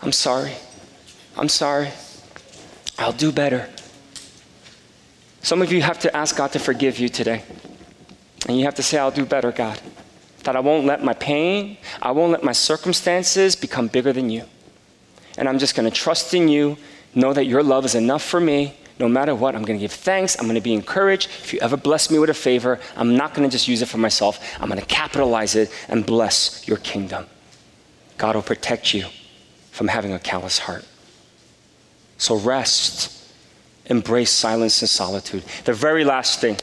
I'm 0.02 0.12
sorry. 0.12 0.54
I'm 1.38 1.50
sorry. 1.50 1.90
I'll 2.98 3.14
do 3.14 3.32
better. 3.32 3.70
Some 5.42 5.62
of 5.62 5.72
you 5.72 5.82
have 5.82 6.00
to 6.00 6.16
ask 6.16 6.36
God 6.36 6.52
to 6.54 6.60
forgive 6.60 6.98
you 6.98 7.08
today. 7.08 7.44
And 8.48 8.58
you 8.58 8.66
have 8.66 8.76
to 8.76 8.84
say, 8.84 8.98
I'll 8.98 9.12
do 9.12 9.26
better, 9.26 9.52
God. 9.52 9.80
That 10.44 10.56
I 10.56 10.60
won't 10.60 10.86
let 10.86 11.04
my 11.04 11.14
pain, 11.14 11.78
I 12.02 12.12
won't 12.12 12.32
let 12.32 12.44
my 12.44 12.52
circumstances 12.52 13.56
become 13.56 13.88
bigger 13.88 14.14
than 14.14 14.30
you. 14.30 14.44
And 15.38 15.50
I'm 15.50 15.60
just 15.60 15.76
going 15.76 15.90
to 15.90 15.96
trust 15.96 16.34
in 16.34 16.48
you, 16.48 16.78
know 17.14 17.34
that 17.34 17.46
your 17.46 17.64
love 17.64 17.86
is 17.86 17.96
enough 17.96 18.24
for 18.24 18.40
me. 18.40 18.76
No 18.98 19.10
matter 19.10 19.36
what, 19.36 19.56
I'm 19.56 19.64
going 19.64 19.78
to 19.78 19.84
give 19.84 19.92
thanks. 19.92 20.38
I'm 20.40 20.46
going 20.46 20.56
to 20.56 20.62
be 20.62 20.74
encouraged. 20.74 21.28
If 21.44 21.54
you 21.54 21.60
ever 21.60 21.76
bless 21.76 22.10
me 22.10 22.18
with 22.18 22.30
a 22.30 22.34
favor, 22.34 22.80
I'm 22.96 23.18
not 23.18 23.34
going 23.34 23.48
to 23.48 23.52
just 23.52 23.68
use 23.68 23.82
it 23.82 23.88
for 23.88 23.98
myself. 23.98 24.40
I'm 24.62 24.70
going 24.70 24.80
to 24.80 24.86
capitalize 24.86 25.56
it 25.56 25.70
and 25.90 26.06
bless 26.06 26.66
your 26.68 26.78
kingdom. 26.78 27.26
God 28.18 28.36
will 28.36 28.42
protect 28.42 28.94
you 28.94 29.06
from 29.72 29.90
having 29.90 30.14
a 30.14 30.20
callous 30.20 30.60
heart. 30.60 30.86
So 32.18 32.38
rest, 32.38 33.34
embrace 33.88 34.32
silence 34.32 34.82
and 34.82 34.90
solitude. 34.90 35.44
The 35.66 35.74
very 35.74 36.06
last 36.06 36.40
thing, 36.40 36.56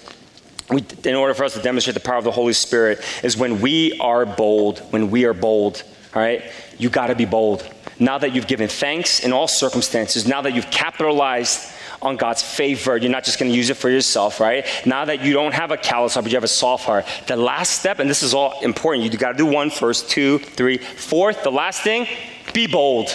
we, 0.70 0.82
in 1.04 1.14
order 1.14 1.34
for 1.34 1.44
us 1.44 1.52
to 1.52 1.60
demonstrate 1.60 1.94
the 1.94 2.00
power 2.00 2.16
of 2.16 2.24
the 2.24 2.30
Holy 2.30 2.54
Spirit, 2.54 3.04
is 3.22 3.36
when 3.36 3.60
we 3.60 3.98
are 4.00 4.24
bold. 4.24 4.78
When 4.90 5.10
we 5.10 5.26
are 5.26 5.34
bold, 5.34 5.82
all 6.14 6.22
right? 6.22 6.42
You 6.78 6.88
got 6.88 7.08
to 7.08 7.14
be 7.14 7.26
bold. 7.26 7.68
Now 7.98 8.16
that 8.16 8.34
you've 8.34 8.46
given 8.46 8.68
thanks 8.68 9.20
in 9.20 9.34
all 9.34 9.46
circumstances, 9.46 10.26
now 10.26 10.40
that 10.40 10.54
you've 10.54 10.70
capitalized 10.70 11.70
on 12.02 12.16
God's 12.16 12.42
favor. 12.42 12.96
You're 12.96 13.10
not 13.10 13.24
just 13.24 13.38
going 13.38 13.50
to 13.50 13.56
use 13.56 13.70
it 13.70 13.76
for 13.76 13.88
yourself, 13.88 14.40
right? 14.40 14.66
Now 14.84 15.04
that 15.04 15.24
you 15.24 15.32
don't 15.32 15.54
have 15.54 15.70
a 15.70 15.76
callous 15.76 16.14
heart, 16.14 16.24
but 16.24 16.32
you 16.32 16.36
have 16.36 16.44
a 16.44 16.48
soft 16.48 16.84
heart. 16.84 17.06
The 17.26 17.36
last 17.36 17.78
step, 17.78 17.98
and 17.98 18.10
this 18.10 18.22
is 18.22 18.34
all 18.34 18.60
important, 18.60 19.10
you 19.10 19.18
got 19.18 19.32
to 19.32 19.38
do 19.38 19.46
one 19.46 19.70
first, 19.70 20.10
two, 20.10 20.38
three, 20.38 20.78
fourth. 20.78 21.42
The 21.42 21.52
last 21.52 21.82
thing, 21.82 22.06
be 22.52 22.66
bold. 22.66 23.08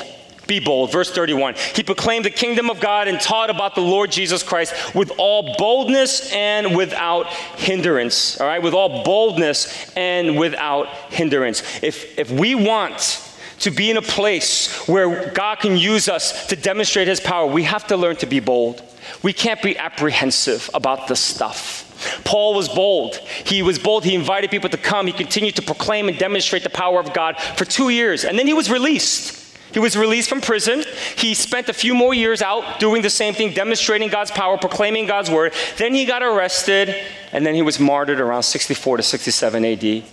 Be 0.48 0.62
bold. 0.62 0.94
Verse 0.94 1.12
31. 1.12 1.56
He 1.76 1.84
proclaimed 1.84 2.24
the 2.24 2.30
kingdom 2.30 2.70
of 2.70 2.80
God 2.80 3.10
and 3.10 3.20
taught 3.20 3.50
about 3.50 3.76
the 3.76 3.82
Lord 3.82 4.12
Jesus 4.12 4.44
Christ 4.44 4.96
with 4.96 5.12
all 5.18 5.56
boldness 5.58 6.32
and 6.32 6.76
without 6.76 7.28
hindrance. 7.28 8.40
All 8.40 8.48
right? 8.48 8.64
With 8.64 8.74
all 8.74 9.04
boldness 9.04 9.92
and 9.98 10.38
without 10.38 10.88
hindrance. 11.10 11.62
If, 11.84 12.18
if 12.18 12.32
we 12.32 12.56
want 12.56 13.27
to 13.60 13.72
be 13.72 13.90
in 13.90 13.98
a 13.98 14.02
place 14.02 14.88
where 14.88 15.32
God 15.32 15.60
can 15.60 15.78
use 15.78 16.08
us 16.08 16.48
to 16.48 16.56
demonstrate 16.56 17.08
his 17.08 17.20
power, 17.20 17.48
we 17.48 17.64
have 17.64 17.88
to 17.88 17.98
learn 17.98 18.16
to 18.18 18.26
be 18.26 18.40
bold. 18.40 18.82
We 19.24 19.34
can't 19.34 19.62
be 19.62 19.78
apprehensive 19.78 20.70
about 20.74 21.08
this 21.08 21.20
stuff. 21.20 21.84
Paul 22.24 22.54
was 22.54 22.70
bold. 22.70 23.16
He 23.16 23.64
was 23.64 23.80
bold. 23.80 24.04
He 24.04 24.14
invited 24.14 24.52
people 24.52 24.70
to 24.70 24.78
come. 24.78 25.08
He 25.08 25.14
continued 25.14 25.56
to 25.56 25.62
proclaim 25.62 26.08
and 26.08 26.18
demonstrate 26.18 26.64
the 26.64 26.70
power 26.70 27.00
of 27.00 27.14
God 27.14 27.40
for 27.56 27.66
two 27.66 27.90
years. 27.90 28.24
And 28.24 28.38
then 28.38 28.46
he 28.46 28.54
was 28.54 28.70
released. 28.70 29.46
He 29.74 29.80
was 29.80 29.98
released 29.98 30.30
from 30.30 30.42
prison. 30.42 30.84
He 31.18 31.34
spent 31.34 31.70
a 31.70 31.74
few 31.74 31.94
more 31.94 32.14
years 32.14 32.42
out 32.42 32.80
doing 32.80 33.02
the 33.02 33.10
same 33.10 33.34
thing, 33.34 33.54
demonstrating 33.54 34.10
God's 34.10 34.32
power, 34.32 34.58
proclaiming 34.58 35.08
God's 35.08 35.30
word. 35.30 35.54
Then 35.78 35.94
he 35.94 36.06
got 36.06 36.24
arrested, 36.24 36.96
and 37.32 37.46
then 37.46 37.54
he 37.54 37.62
was 37.62 37.80
martyred 37.80 38.20
around 38.20 38.44
64 38.44 38.98
to 38.98 39.04
67 39.04 39.66
AD. 39.66 40.04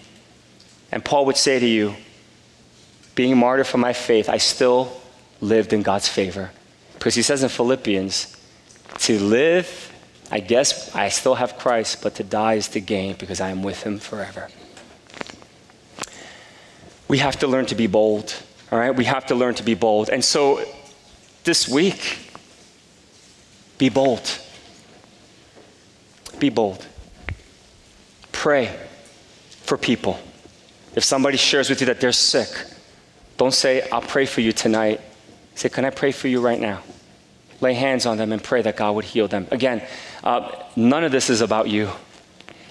And 0.91 1.05
Paul 1.05 1.27
would 1.27 1.37
say 1.37 1.59
to 1.59 1.67
you, 1.67 1.95
being 3.15 3.37
martyred 3.37 3.67
for 3.67 3.79
my 3.79 3.93
faith, 3.93 4.29
I 4.29 4.39
still 4.39 4.93
lived 5.41 5.73
in 5.73 5.83
God's 5.83 6.09
favor. 6.09 6.51
Because 6.95 7.15
he 7.15 7.23
says 7.23 7.43
in 7.43 7.49
Philippians, 7.49 8.37
to 8.99 9.19
live, 9.19 9.93
I 10.31 10.41
guess 10.41 10.95
I 10.95 11.09
still 11.09 11.35
have 11.35 11.59
Christ, 11.59 12.03
but 12.03 12.15
to 12.17 12.25
die 12.25 12.55
is 12.55 12.69
to 12.69 12.81
gain 12.81 13.17
because 13.17 13.41
I 13.41 13.51
am 13.51 13.63
with 13.63 13.83
him 13.83 13.99
forever. 13.99 14.49
We 17.09 17.19
have 17.19 17.39
to 17.41 17.47
learn 17.47 17.67
to 17.67 17.75
be 17.75 17.87
bold, 17.87 18.35
all 18.73 18.79
right? 18.79 18.95
We 18.95 19.05
have 19.05 19.27
to 19.27 19.35
learn 19.35 19.55
to 19.57 19.63
be 19.63 19.75
bold. 19.75 20.09
And 20.09 20.25
so 20.25 20.65
this 21.45 21.69
week, 21.69 22.19
be 23.79 23.89
bold. 23.89 24.39
Be 26.39 26.49
bold. 26.49 26.87
Pray 28.33 28.75
for 29.63 29.77
people. 29.77 30.19
If 30.97 31.05
somebody 31.05 31.37
shares 31.37 31.69
with 31.69 31.81
you 31.81 31.87
that 31.87 32.01
they're 32.01 32.13
sick, 32.13 32.49
don't 33.37 33.55
say, 33.55 33.89
I'll 33.91 34.01
pray 34.01 34.27
for 34.27 34.41
you 34.41 34.53
tonight. 34.53 35.01
Say, 35.55 35.69
Can 35.69 35.85
I 35.85 35.91
pray 35.91 36.13
for 36.13 36.29
you 36.29 36.41
right 36.41 36.61
now? 36.61 36.83
Lay 37.61 37.75
hands 37.75 38.07
on 38.07 38.19
them 38.19 38.33
and 38.33 38.43
pray 38.43 38.63
that 38.63 38.77
God 38.77 38.95
would 38.97 39.05
heal 39.05 39.29
them. 39.29 39.47
Again, 39.51 39.83
uh, 40.23 40.51
none 40.77 41.05
of 41.05 41.13
this 41.13 41.31
is 41.31 41.41
about 41.41 41.69
you. 41.69 41.89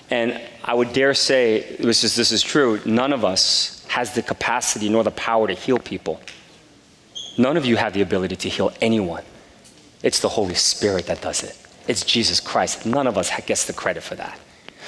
And 0.09 0.39
I 0.63 0.73
would 0.73 0.93
dare 0.93 1.13
say, 1.13 1.75
this 1.79 2.03
is, 2.03 2.15
this 2.15 2.31
is 2.31 2.41
true, 2.41 2.79
none 2.85 3.13
of 3.13 3.25
us 3.25 3.83
has 3.87 4.13
the 4.13 4.21
capacity 4.21 4.89
nor 4.89 5.03
the 5.03 5.11
power 5.11 5.47
to 5.47 5.53
heal 5.53 5.79
people. 5.79 6.21
None 7.37 7.57
of 7.57 7.65
you 7.65 7.77
have 7.77 7.93
the 7.93 8.01
ability 8.01 8.35
to 8.35 8.49
heal 8.49 8.71
anyone. 8.81 9.23
It's 10.03 10.19
the 10.19 10.29
Holy 10.29 10.53
Spirit 10.53 11.07
that 11.07 11.21
does 11.21 11.43
it. 11.43 11.57
It's 11.87 12.05
Jesus 12.05 12.39
Christ. 12.39 12.85
None 12.85 13.07
of 13.07 13.17
us 13.17 13.31
gets 13.45 13.65
the 13.65 13.73
credit 13.73 14.03
for 14.03 14.15
that. 14.15 14.37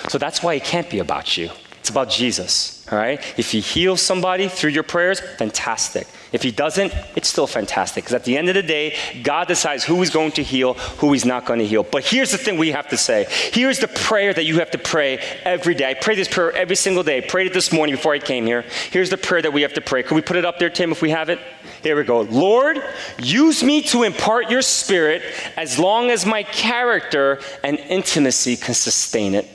So 0.09 0.17
that's 0.17 0.43
why 0.43 0.53
it 0.53 0.63
can't 0.63 0.89
be 0.89 0.99
about 0.99 1.37
you. 1.37 1.49
It's 1.85 1.91
about 1.91 2.09
Jesus, 2.09 2.83
all 2.91 2.97
right? 2.97 3.21
If 3.37 3.51
he 3.51 3.59
heals 3.59 4.01
somebody 4.01 4.47
through 4.47 4.71
your 4.71 4.81
prayers, 4.81 5.19
fantastic. 5.19 6.07
If 6.31 6.41
he 6.41 6.49
doesn't, 6.49 6.91
it's 7.15 7.27
still 7.27 7.45
fantastic 7.45 8.03
because 8.03 8.15
at 8.15 8.23
the 8.23 8.35
end 8.35 8.49
of 8.49 8.55
the 8.55 8.63
day, 8.63 8.97
God 9.21 9.47
decides 9.47 9.83
who 9.83 9.99
he's 9.99 10.09
going 10.09 10.31
to 10.31 10.41
heal, 10.41 10.73
who 10.73 11.13
he's 11.13 11.25
not 11.25 11.45
going 11.45 11.59
to 11.59 11.67
heal. 11.67 11.83
But 11.83 12.03
here's 12.03 12.31
the 12.31 12.39
thing 12.39 12.57
we 12.57 12.71
have 12.71 12.87
to 12.87 12.97
say. 12.97 13.27
Here's 13.29 13.77
the 13.77 13.87
prayer 13.87 14.33
that 14.33 14.45
you 14.45 14.57
have 14.57 14.71
to 14.71 14.79
pray 14.79 15.19
every 15.43 15.75
day. 15.75 15.91
I 15.91 15.93
pray 15.93 16.15
this 16.15 16.27
prayer 16.27 16.51
every 16.53 16.75
single 16.75 17.03
day. 17.03 17.19
I 17.19 17.21
prayed 17.21 17.45
it 17.45 17.53
this 17.53 17.71
morning 17.71 17.95
before 17.95 18.15
I 18.15 18.17
came 18.19 18.47
here. 18.47 18.65
Here's 18.89 19.11
the 19.11 19.17
prayer 19.17 19.43
that 19.43 19.53
we 19.53 19.61
have 19.61 19.73
to 19.73 19.81
pray. 19.81 20.01
Can 20.01 20.15
we 20.15 20.23
put 20.23 20.35
it 20.37 20.43
up 20.43 20.57
there, 20.57 20.71
Tim, 20.71 20.91
if 20.91 21.03
we 21.03 21.11
have 21.11 21.29
it? 21.29 21.37
Here 21.83 21.95
we 21.95 22.01
go. 22.01 22.21
Lord, 22.21 22.83
use 23.19 23.61
me 23.61 23.83
to 23.83 24.01
impart 24.01 24.49
your 24.49 24.63
spirit 24.63 25.21
as 25.55 25.77
long 25.77 26.09
as 26.09 26.25
my 26.25 26.41
character 26.41 27.39
and 27.63 27.77
intimacy 27.77 28.57
can 28.57 28.73
sustain 28.73 29.35
it. 29.35 29.47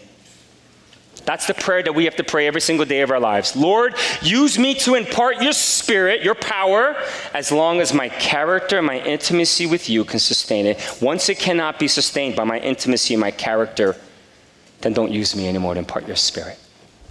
That's 1.24 1.46
the 1.46 1.54
prayer 1.54 1.82
that 1.82 1.94
we 1.94 2.04
have 2.06 2.16
to 2.16 2.24
pray 2.24 2.46
every 2.46 2.60
single 2.60 2.86
day 2.86 3.02
of 3.02 3.10
our 3.10 3.20
lives. 3.20 3.54
Lord, 3.54 3.94
use 4.22 4.58
me 4.58 4.74
to 4.76 4.94
impart 4.94 5.42
your 5.42 5.52
spirit, 5.52 6.22
your 6.22 6.34
power, 6.34 6.96
as 7.34 7.52
long 7.52 7.80
as 7.80 7.92
my 7.92 8.08
character, 8.08 8.80
my 8.82 9.00
intimacy 9.00 9.66
with 9.66 9.88
you 9.88 10.04
can 10.04 10.18
sustain 10.18 10.66
it. 10.66 10.98
Once 11.00 11.28
it 11.28 11.38
cannot 11.38 11.78
be 11.78 11.88
sustained 11.88 12.36
by 12.36 12.44
my 12.44 12.58
intimacy 12.58 13.14
and 13.14 13.20
my 13.20 13.30
character, 13.30 13.96
then 14.80 14.92
don't 14.92 15.12
use 15.12 15.36
me 15.36 15.48
anymore 15.48 15.74
to 15.74 15.80
impart 15.80 16.06
your 16.06 16.16
spirit. 16.16 16.58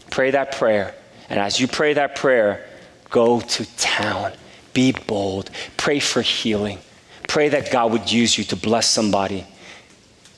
Pray 0.10 0.32
that 0.32 0.54
prayer. 0.54 0.96
And 1.30 1.40
as 1.40 1.60
you 1.60 1.68
pray 1.68 1.94
that 1.94 2.16
prayer, 2.16 2.66
go 3.10 3.40
to 3.40 3.78
town. 3.78 4.34
Be 4.74 4.92
bold. 4.92 5.52
Pray 5.78 6.00
for 6.00 6.22
healing. 6.22 6.80
Pray 7.28 7.50
that 7.50 7.72
God 7.72 7.92
would 7.92 8.12
use 8.12 8.38
you 8.38 8.44
to 8.46 8.56
bless 8.56 8.90
somebody, 8.90 9.46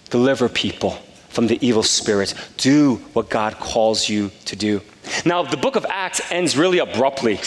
deliver 0.09 0.49
people 0.49 0.97
from 1.31 1.47
the 1.47 1.65
evil 1.65 1.81
spirit. 1.81 2.33
Do 2.57 2.95
what 3.13 3.29
God 3.29 3.57
calls 3.57 4.07
you 4.09 4.31
to 4.45 4.55
do. 4.55 4.81
Now, 5.25 5.43
the 5.43 5.57
book 5.57 5.75
of 5.75 5.85
Acts 5.89 6.21
ends 6.29 6.57
really 6.57 6.79
abruptly. 6.79 7.39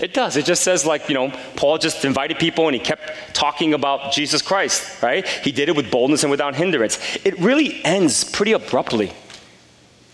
It 0.00 0.12
does. 0.12 0.36
It 0.36 0.44
just 0.44 0.62
says, 0.62 0.84
like, 0.84 1.08
you 1.08 1.14
know, 1.14 1.32
Paul 1.56 1.78
just 1.78 2.04
invited 2.04 2.38
people 2.38 2.66
and 2.66 2.74
he 2.74 2.80
kept 2.80 3.34
talking 3.34 3.74
about 3.74 4.12
Jesus 4.12 4.42
Christ, 4.42 5.02
right? 5.02 5.26
He 5.26 5.52
did 5.52 5.68
it 5.68 5.76
with 5.76 5.90
boldness 5.90 6.22
and 6.22 6.30
without 6.30 6.54
hindrance. 6.54 6.98
It 7.24 7.38
really 7.38 7.82
ends 7.84 8.24
pretty 8.24 8.52
abruptly. 8.52 9.12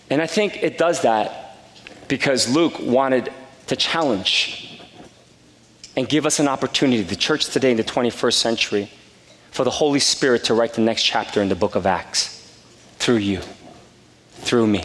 And 0.09 0.21
I 0.21 0.27
think 0.27 0.63
it 0.63 0.77
does 0.77 1.01
that 1.01 1.57
because 2.07 2.47
Luke 2.47 2.79
wanted 2.79 3.31
to 3.67 3.75
challenge 3.75 4.81
and 5.97 6.07
give 6.07 6.25
us 6.25 6.39
an 6.39 6.47
opportunity, 6.47 7.01
the 7.01 7.15
church 7.15 7.47
today 7.47 7.71
in 7.71 7.77
the 7.77 7.83
21st 7.83 8.33
century, 8.33 8.91
for 9.51 9.63
the 9.63 9.71
Holy 9.71 9.99
Spirit 9.99 10.43
to 10.45 10.53
write 10.53 10.73
the 10.73 10.81
next 10.81 11.03
chapter 11.03 11.41
in 11.41 11.49
the 11.49 11.55
book 11.55 11.75
of 11.75 11.85
Acts 11.85 12.34
through 13.05 13.17
you, 13.17 13.39
through 14.31 14.65
me. 14.65 14.83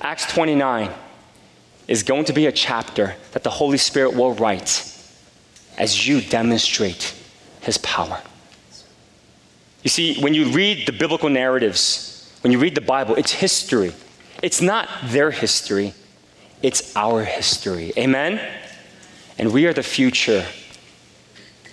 Acts 0.00 0.32
29 0.32 0.92
is 1.88 2.04
going 2.04 2.24
to 2.26 2.32
be 2.32 2.46
a 2.46 2.52
chapter 2.52 3.16
that 3.32 3.42
the 3.42 3.50
Holy 3.50 3.78
Spirit 3.78 4.14
will 4.14 4.32
write 4.34 4.86
as 5.76 6.06
you 6.06 6.20
demonstrate 6.20 7.12
his 7.62 7.78
power. 7.78 8.22
You 9.82 9.90
see, 9.90 10.22
when 10.22 10.34
you 10.34 10.52
read 10.52 10.86
the 10.86 10.92
biblical 10.92 11.28
narratives, 11.28 12.32
when 12.42 12.52
you 12.52 12.60
read 12.60 12.76
the 12.76 12.80
Bible, 12.80 13.16
it's 13.16 13.32
history. 13.32 13.92
It's 14.40 14.62
not 14.62 14.88
their 15.06 15.32
history, 15.32 15.94
it's 16.62 16.94
our 16.94 17.24
history. 17.24 17.92
Amen? 17.98 18.40
And 19.36 19.52
we 19.52 19.66
are 19.66 19.72
the 19.72 19.82
future 19.82 20.46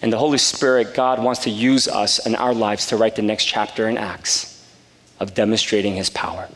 And 0.01 0.11
the 0.11 0.17
Holy 0.17 0.37
Spirit, 0.39 0.95
God 0.95 1.23
wants 1.23 1.41
to 1.43 1.49
use 1.51 1.87
us 1.87 2.25
in 2.25 2.35
our 2.35 2.55
lives 2.55 2.87
to 2.87 2.97
write 2.97 3.15
the 3.15 3.21
next 3.21 3.45
chapter 3.45 3.87
in 3.87 3.97
Acts 3.97 4.56
of 5.19 5.33
demonstrating 5.33 5.95
his 5.95 6.09
power. 6.09 6.49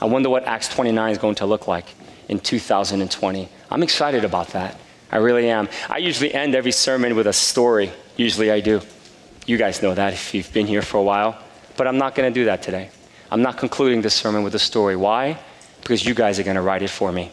I 0.00 0.06
wonder 0.06 0.28
what 0.28 0.44
Acts 0.44 0.68
29 0.68 1.12
is 1.12 1.18
going 1.18 1.36
to 1.36 1.46
look 1.46 1.68
like 1.68 1.86
in 2.28 2.38
2020. 2.38 3.48
I'm 3.70 3.82
excited 3.82 4.24
about 4.24 4.48
that. 4.48 4.78
I 5.10 5.18
really 5.18 5.48
am. 5.48 5.68
I 5.88 5.98
usually 5.98 6.34
end 6.34 6.54
every 6.54 6.72
sermon 6.72 7.14
with 7.14 7.26
a 7.26 7.32
story. 7.32 7.92
Usually 8.16 8.50
I 8.50 8.60
do. 8.60 8.80
You 9.46 9.56
guys 9.56 9.82
know 9.82 9.94
that 9.94 10.12
if 10.12 10.34
you've 10.34 10.52
been 10.52 10.66
here 10.66 10.82
for 10.82 10.98
a 10.98 11.02
while. 11.02 11.38
But 11.76 11.86
I'm 11.86 11.98
not 11.98 12.14
going 12.14 12.32
to 12.32 12.40
do 12.40 12.46
that 12.46 12.62
today. 12.62 12.90
I'm 13.30 13.42
not 13.42 13.58
concluding 13.58 14.02
this 14.02 14.14
sermon 14.14 14.42
with 14.42 14.54
a 14.54 14.58
story. 14.58 14.96
Why? 14.96 15.38
Because 15.80 16.04
you 16.04 16.14
guys 16.14 16.38
are 16.38 16.42
going 16.42 16.56
to 16.56 16.62
write 16.62 16.82
it 16.82 16.90
for 16.90 17.12
me. 17.12 17.30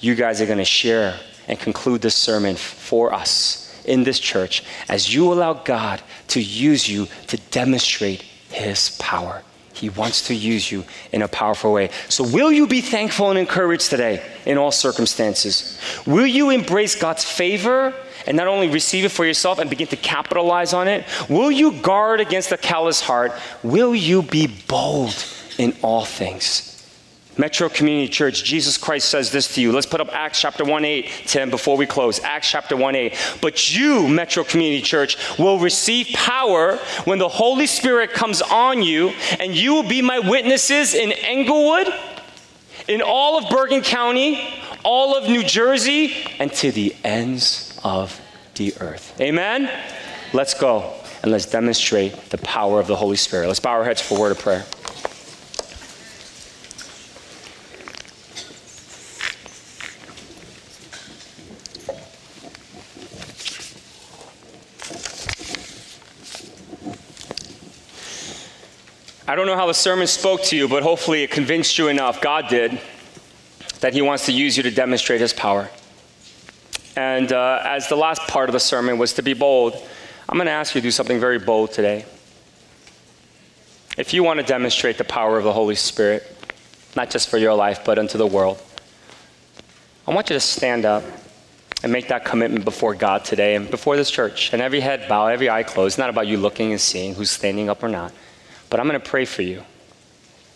You 0.00 0.14
guys 0.14 0.40
are 0.40 0.46
going 0.46 0.58
to 0.58 0.64
share 0.64 1.18
and 1.48 1.58
conclude 1.58 2.02
this 2.02 2.14
sermon 2.14 2.56
for 2.56 3.14
us 3.14 3.82
in 3.84 4.04
this 4.04 4.18
church 4.18 4.64
as 4.88 5.14
you 5.14 5.32
allow 5.32 5.54
God 5.54 6.02
to 6.28 6.40
use 6.40 6.88
you 6.88 7.06
to 7.28 7.36
demonstrate 7.50 8.22
His 8.50 8.96
power. 8.98 9.42
He 9.76 9.90
wants 9.90 10.28
to 10.28 10.34
use 10.34 10.72
you 10.72 10.84
in 11.12 11.20
a 11.20 11.28
powerful 11.28 11.72
way. 11.72 11.90
So, 12.08 12.24
will 12.24 12.50
you 12.50 12.66
be 12.66 12.80
thankful 12.80 13.28
and 13.28 13.38
encouraged 13.38 13.90
today 13.90 14.24
in 14.46 14.56
all 14.56 14.72
circumstances? 14.72 15.78
Will 16.06 16.26
you 16.26 16.48
embrace 16.48 16.94
God's 16.94 17.24
favor 17.24 17.92
and 18.26 18.36
not 18.36 18.46
only 18.46 18.68
receive 18.68 19.04
it 19.04 19.10
for 19.10 19.26
yourself 19.26 19.58
and 19.58 19.68
begin 19.68 19.86
to 19.88 19.96
capitalize 19.96 20.72
on 20.72 20.88
it? 20.88 21.04
Will 21.28 21.50
you 21.50 21.72
guard 21.82 22.20
against 22.20 22.52
a 22.52 22.56
callous 22.56 23.02
heart? 23.02 23.32
Will 23.62 23.94
you 23.94 24.22
be 24.22 24.46
bold 24.46 25.14
in 25.58 25.76
all 25.82 26.06
things? 26.06 26.75
Metro 27.38 27.68
Community 27.68 28.08
Church, 28.08 28.44
Jesus 28.44 28.78
Christ 28.78 29.08
says 29.08 29.30
this 29.30 29.54
to 29.54 29.60
you. 29.60 29.72
Let's 29.72 29.86
put 29.86 30.00
up 30.00 30.08
Acts 30.12 30.40
chapter 30.40 30.64
1 30.64 30.84
8, 30.84 31.10
Tim, 31.26 31.50
before 31.50 31.76
we 31.76 31.86
close. 31.86 32.20
Acts 32.20 32.50
chapter 32.50 32.76
1 32.76 32.94
8. 32.94 33.38
But 33.42 33.76
you, 33.76 34.08
Metro 34.08 34.44
Community 34.44 34.82
Church, 34.82 35.16
will 35.38 35.58
receive 35.58 36.08
power 36.14 36.76
when 37.04 37.18
the 37.18 37.28
Holy 37.28 37.66
Spirit 37.66 38.12
comes 38.12 38.40
on 38.40 38.82
you, 38.82 39.10
and 39.38 39.54
you 39.54 39.74
will 39.74 39.88
be 39.88 40.00
my 40.00 40.18
witnesses 40.18 40.94
in 40.94 41.12
Englewood, 41.12 41.88
in 42.88 43.02
all 43.02 43.38
of 43.38 43.50
Bergen 43.50 43.82
County, 43.82 44.48
all 44.82 45.16
of 45.16 45.28
New 45.28 45.42
Jersey, 45.42 46.14
and 46.38 46.52
to 46.54 46.70
the 46.72 46.94
ends 47.04 47.78
of 47.84 48.20
the 48.54 48.72
earth. 48.80 49.20
Amen? 49.20 49.70
Let's 50.32 50.54
go 50.54 50.94
and 51.22 51.32
let's 51.32 51.46
demonstrate 51.46 52.14
the 52.30 52.38
power 52.38 52.80
of 52.80 52.86
the 52.86 52.96
Holy 52.96 53.16
Spirit. 53.16 53.48
Let's 53.48 53.60
bow 53.60 53.72
our 53.72 53.84
heads 53.84 54.00
for 54.00 54.16
a 54.16 54.20
word 54.20 54.32
of 54.32 54.38
prayer. 54.38 54.64
I 69.28 69.34
don't 69.34 69.46
know 69.46 69.56
how 69.56 69.66
the 69.66 69.74
sermon 69.74 70.06
spoke 70.06 70.44
to 70.44 70.56
you, 70.56 70.68
but 70.68 70.84
hopefully 70.84 71.24
it 71.24 71.32
convinced 71.32 71.78
you 71.78 71.88
enough, 71.88 72.20
God 72.20 72.46
did, 72.48 72.80
that 73.80 73.92
He 73.92 74.00
wants 74.00 74.26
to 74.26 74.32
use 74.32 74.56
you 74.56 74.62
to 74.62 74.70
demonstrate 74.70 75.20
His 75.20 75.32
power. 75.32 75.68
And 76.94 77.32
uh, 77.32 77.60
as 77.64 77.88
the 77.88 77.96
last 77.96 78.22
part 78.28 78.48
of 78.48 78.52
the 78.52 78.60
sermon 78.60 78.98
was 78.98 79.14
to 79.14 79.22
be 79.22 79.34
bold, 79.34 79.74
I'm 80.28 80.36
going 80.36 80.46
to 80.46 80.52
ask 80.52 80.76
you 80.76 80.80
to 80.80 80.86
do 80.86 80.92
something 80.92 81.18
very 81.18 81.40
bold 81.40 81.72
today. 81.72 82.04
If 83.98 84.14
you 84.14 84.22
want 84.22 84.38
to 84.38 84.46
demonstrate 84.46 84.96
the 84.96 85.04
power 85.04 85.36
of 85.36 85.42
the 85.42 85.52
Holy 85.52 85.74
Spirit, 85.74 86.22
not 86.94 87.10
just 87.10 87.28
for 87.28 87.36
your 87.36 87.54
life, 87.54 87.80
but 87.84 87.98
unto 87.98 88.18
the 88.18 88.26
world, 88.26 88.62
I 90.06 90.14
want 90.14 90.30
you 90.30 90.36
to 90.36 90.40
stand 90.40 90.84
up 90.84 91.02
and 91.82 91.92
make 91.92 92.06
that 92.08 92.24
commitment 92.24 92.64
before 92.64 92.94
God 92.94 93.24
today 93.24 93.56
and 93.56 93.68
before 93.68 93.96
this 93.96 94.10
church. 94.10 94.52
And 94.52 94.62
every 94.62 94.78
head 94.78 95.08
bow, 95.08 95.26
every 95.26 95.50
eye 95.50 95.64
closed. 95.64 95.94
It's 95.94 95.98
not 95.98 96.10
about 96.10 96.28
you 96.28 96.36
looking 96.36 96.70
and 96.70 96.80
seeing 96.80 97.14
who's 97.16 97.30
standing 97.30 97.68
up 97.68 97.82
or 97.82 97.88
not. 97.88 98.12
But 98.70 98.80
I'm 98.80 98.88
going 98.88 99.00
to 99.00 99.08
pray 99.08 99.24
for 99.24 99.42
you. 99.42 99.62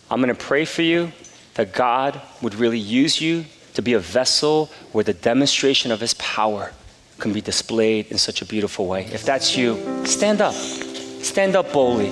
I'm 0.09 0.21
going 0.21 0.35
to 0.35 0.43
pray 0.43 0.65
for 0.65 0.81
you 0.81 1.11
that 1.53 1.73
God 1.73 2.21
would 2.41 2.55
really 2.55 2.79
use 2.79 3.21
you 3.21 3.45
to 3.73 3.81
be 3.81 3.93
a 3.93 3.99
vessel 3.99 4.69
where 4.91 5.03
the 5.03 5.13
demonstration 5.13 5.91
of 5.91 6.01
his 6.01 6.13
power 6.15 6.73
can 7.19 7.31
be 7.31 7.41
displayed 7.41 8.07
in 8.07 8.17
such 8.17 8.41
a 8.41 8.45
beautiful 8.45 8.87
way. 8.87 9.05
If 9.05 9.23
that's 9.23 9.55
you, 9.55 10.05
stand 10.05 10.41
up. 10.41 10.53
Stand 10.53 11.55
up 11.55 11.71
boldly. 11.71 12.11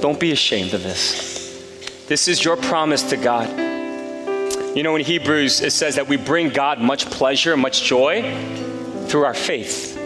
Don't 0.00 0.20
be 0.20 0.32
ashamed 0.32 0.74
of 0.74 0.82
this. 0.82 2.04
This 2.06 2.28
is 2.28 2.44
your 2.44 2.56
promise 2.56 3.02
to 3.04 3.16
God. 3.16 3.48
You 4.76 4.82
know, 4.82 4.96
in 4.96 5.02
Hebrews, 5.02 5.62
it 5.62 5.70
says 5.72 5.94
that 5.94 6.06
we 6.06 6.16
bring 6.16 6.50
God 6.50 6.80
much 6.80 7.06
pleasure, 7.06 7.56
much 7.56 7.82
joy 7.82 8.22
through 9.06 9.24
our 9.24 9.34
faith. 9.34 9.96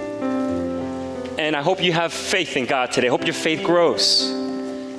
And 1.38 1.56
I 1.56 1.62
hope 1.62 1.82
you 1.82 1.92
have 1.92 2.12
faith 2.12 2.56
in 2.56 2.66
God 2.66 2.92
today. 2.92 3.08
I 3.08 3.10
hope 3.10 3.24
your 3.24 3.34
faith 3.34 3.64
grows 3.64 4.39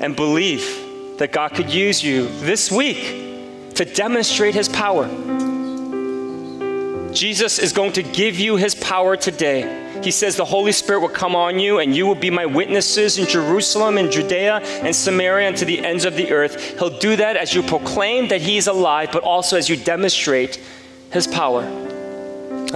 and 0.01 0.15
believe 0.15 1.17
that 1.19 1.31
God 1.31 1.53
could 1.53 1.71
use 1.71 2.03
you 2.03 2.27
this 2.39 2.71
week 2.71 3.75
to 3.75 3.85
demonstrate 3.85 4.55
his 4.55 4.67
power. 4.67 5.07
Jesus 7.13 7.59
is 7.59 7.71
going 7.71 7.93
to 7.93 8.03
give 8.03 8.39
you 8.39 8.55
his 8.55 8.73
power 8.73 9.15
today. 9.15 10.01
He 10.03 10.11
says 10.11 10.35
the 10.35 10.45
Holy 10.45 10.71
Spirit 10.71 11.01
will 11.01 11.09
come 11.09 11.35
on 11.35 11.59
you, 11.59 11.77
and 11.77 11.95
you 11.95 12.07
will 12.07 12.15
be 12.15 12.31
my 12.31 12.45
witnesses 12.45 13.19
in 13.19 13.27
Jerusalem 13.27 13.97
and 13.97 14.11
Judea 14.11 14.55
and 14.55 14.95
Samaria 14.95 15.49
and 15.49 15.57
to 15.57 15.65
the 15.65 15.85
ends 15.85 16.05
of 16.05 16.15
the 16.15 16.31
earth. 16.31 16.79
He'll 16.79 16.97
do 16.97 17.15
that 17.17 17.37
as 17.37 17.53
you 17.53 17.61
proclaim 17.61 18.29
that 18.29 18.41
he 18.41 18.57
is 18.57 18.67
alive, 18.67 19.09
but 19.11 19.23
also 19.23 19.57
as 19.57 19.69
you 19.69 19.75
demonstrate 19.75 20.59
his 21.11 21.27
power. 21.27 21.63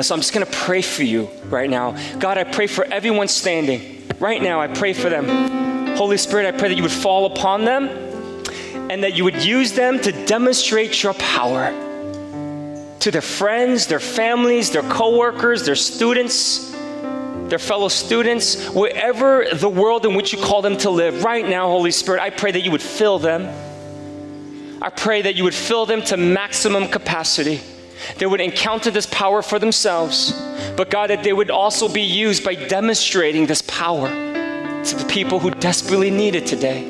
So 0.03 0.13
I'm 0.13 0.21
just 0.21 0.33
going 0.33 0.45
to 0.45 0.51
pray 0.51 0.81
for 0.81 1.03
you 1.03 1.29
right 1.45 1.69
now. 1.69 1.97
God, 2.19 2.37
I 2.37 2.43
pray 2.43 2.67
for 2.67 2.83
everyone 2.85 3.29
standing. 3.29 4.07
Right 4.19 4.41
now, 4.41 4.59
I 4.61 4.67
pray 4.67 4.93
for 4.93 5.09
them. 5.09 5.64
Holy 5.95 6.17
Spirit, 6.17 6.45
I 6.45 6.57
pray 6.57 6.67
that 6.67 6.75
you 6.75 6.83
would 6.83 6.91
fall 6.91 7.25
upon 7.25 7.63
them 7.63 7.87
and 8.91 9.03
that 9.03 9.15
you 9.15 9.23
would 9.23 9.43
use 9.43 9.71
them 9.71 9.99
to 10.01 10.11
demonstrate 10.25 11.01
your 11.01 11.13
power 11.13 11.71
to 12.99 13.11
their 13.11 13.21
friends, 13.21 13.87
their 13.87 13.99
families, 13.99 14.71
their 14.71 14.83
coworkers, 14.83 15.65
their 15.65 15.75
students, 15.75 16.71
their 17.49 17.59
fellow 17.59 17.87
students, 17.87 18.69
wherever 18.69 19.45
the 19.53 19.69
world 19.69 20.05
in 20.05 20.15
which 20.15 20.33
you 20.33 20.39
call 20.39 20.61
them 20.61 20.75
to 20.77 20.89
live. 20.89 21.23
Right 21.23 21.47
now, 21.47 21.67
Holy 21.67 21.91
Spirit, 21.91 22.21
I 22.21 22.29
pray 22.29 22.51
that 22.51 22.61
you 22.61 22.71
would 22.71 22.81
fill 22.81 23.17
them. 23.17 23.47
I 24.81 24.89
pray 24.89 25.21
that 25.21 25.35
you 25.35 25.45
would 25.45 25.55
fill 25.55 25.85
them 25.85 26.01
to 26.03 26.17
maximum 26.17 26.89
capacity. 26.89 27.61
They 28.17 28.25
would 28.25 28.41
encounter 28.41 28.91
this 28.91 29.05
power 29.05 29.41
for 29.41 29.59
themselves, 29.59 30.33
but 30.75 30.89
God, 30.89 31.09
that 31.09 31.23
they 31.23 31.31
would 31.31 31.49
also 31.49 31.87
be 31.87 32.01
used 32.01 32.43
by 32.43 32.55
demonstrating 32.55 33.45
this 33.45 33.61
power 33.61 34.24
to 34.85 34.95
the 34.95 35.05
people 35.05 35.39
who 35.39 35.51
desperately 35.51 36.11
need 36.11 36.35
it 36.35 36.45
today. 36.45 36.83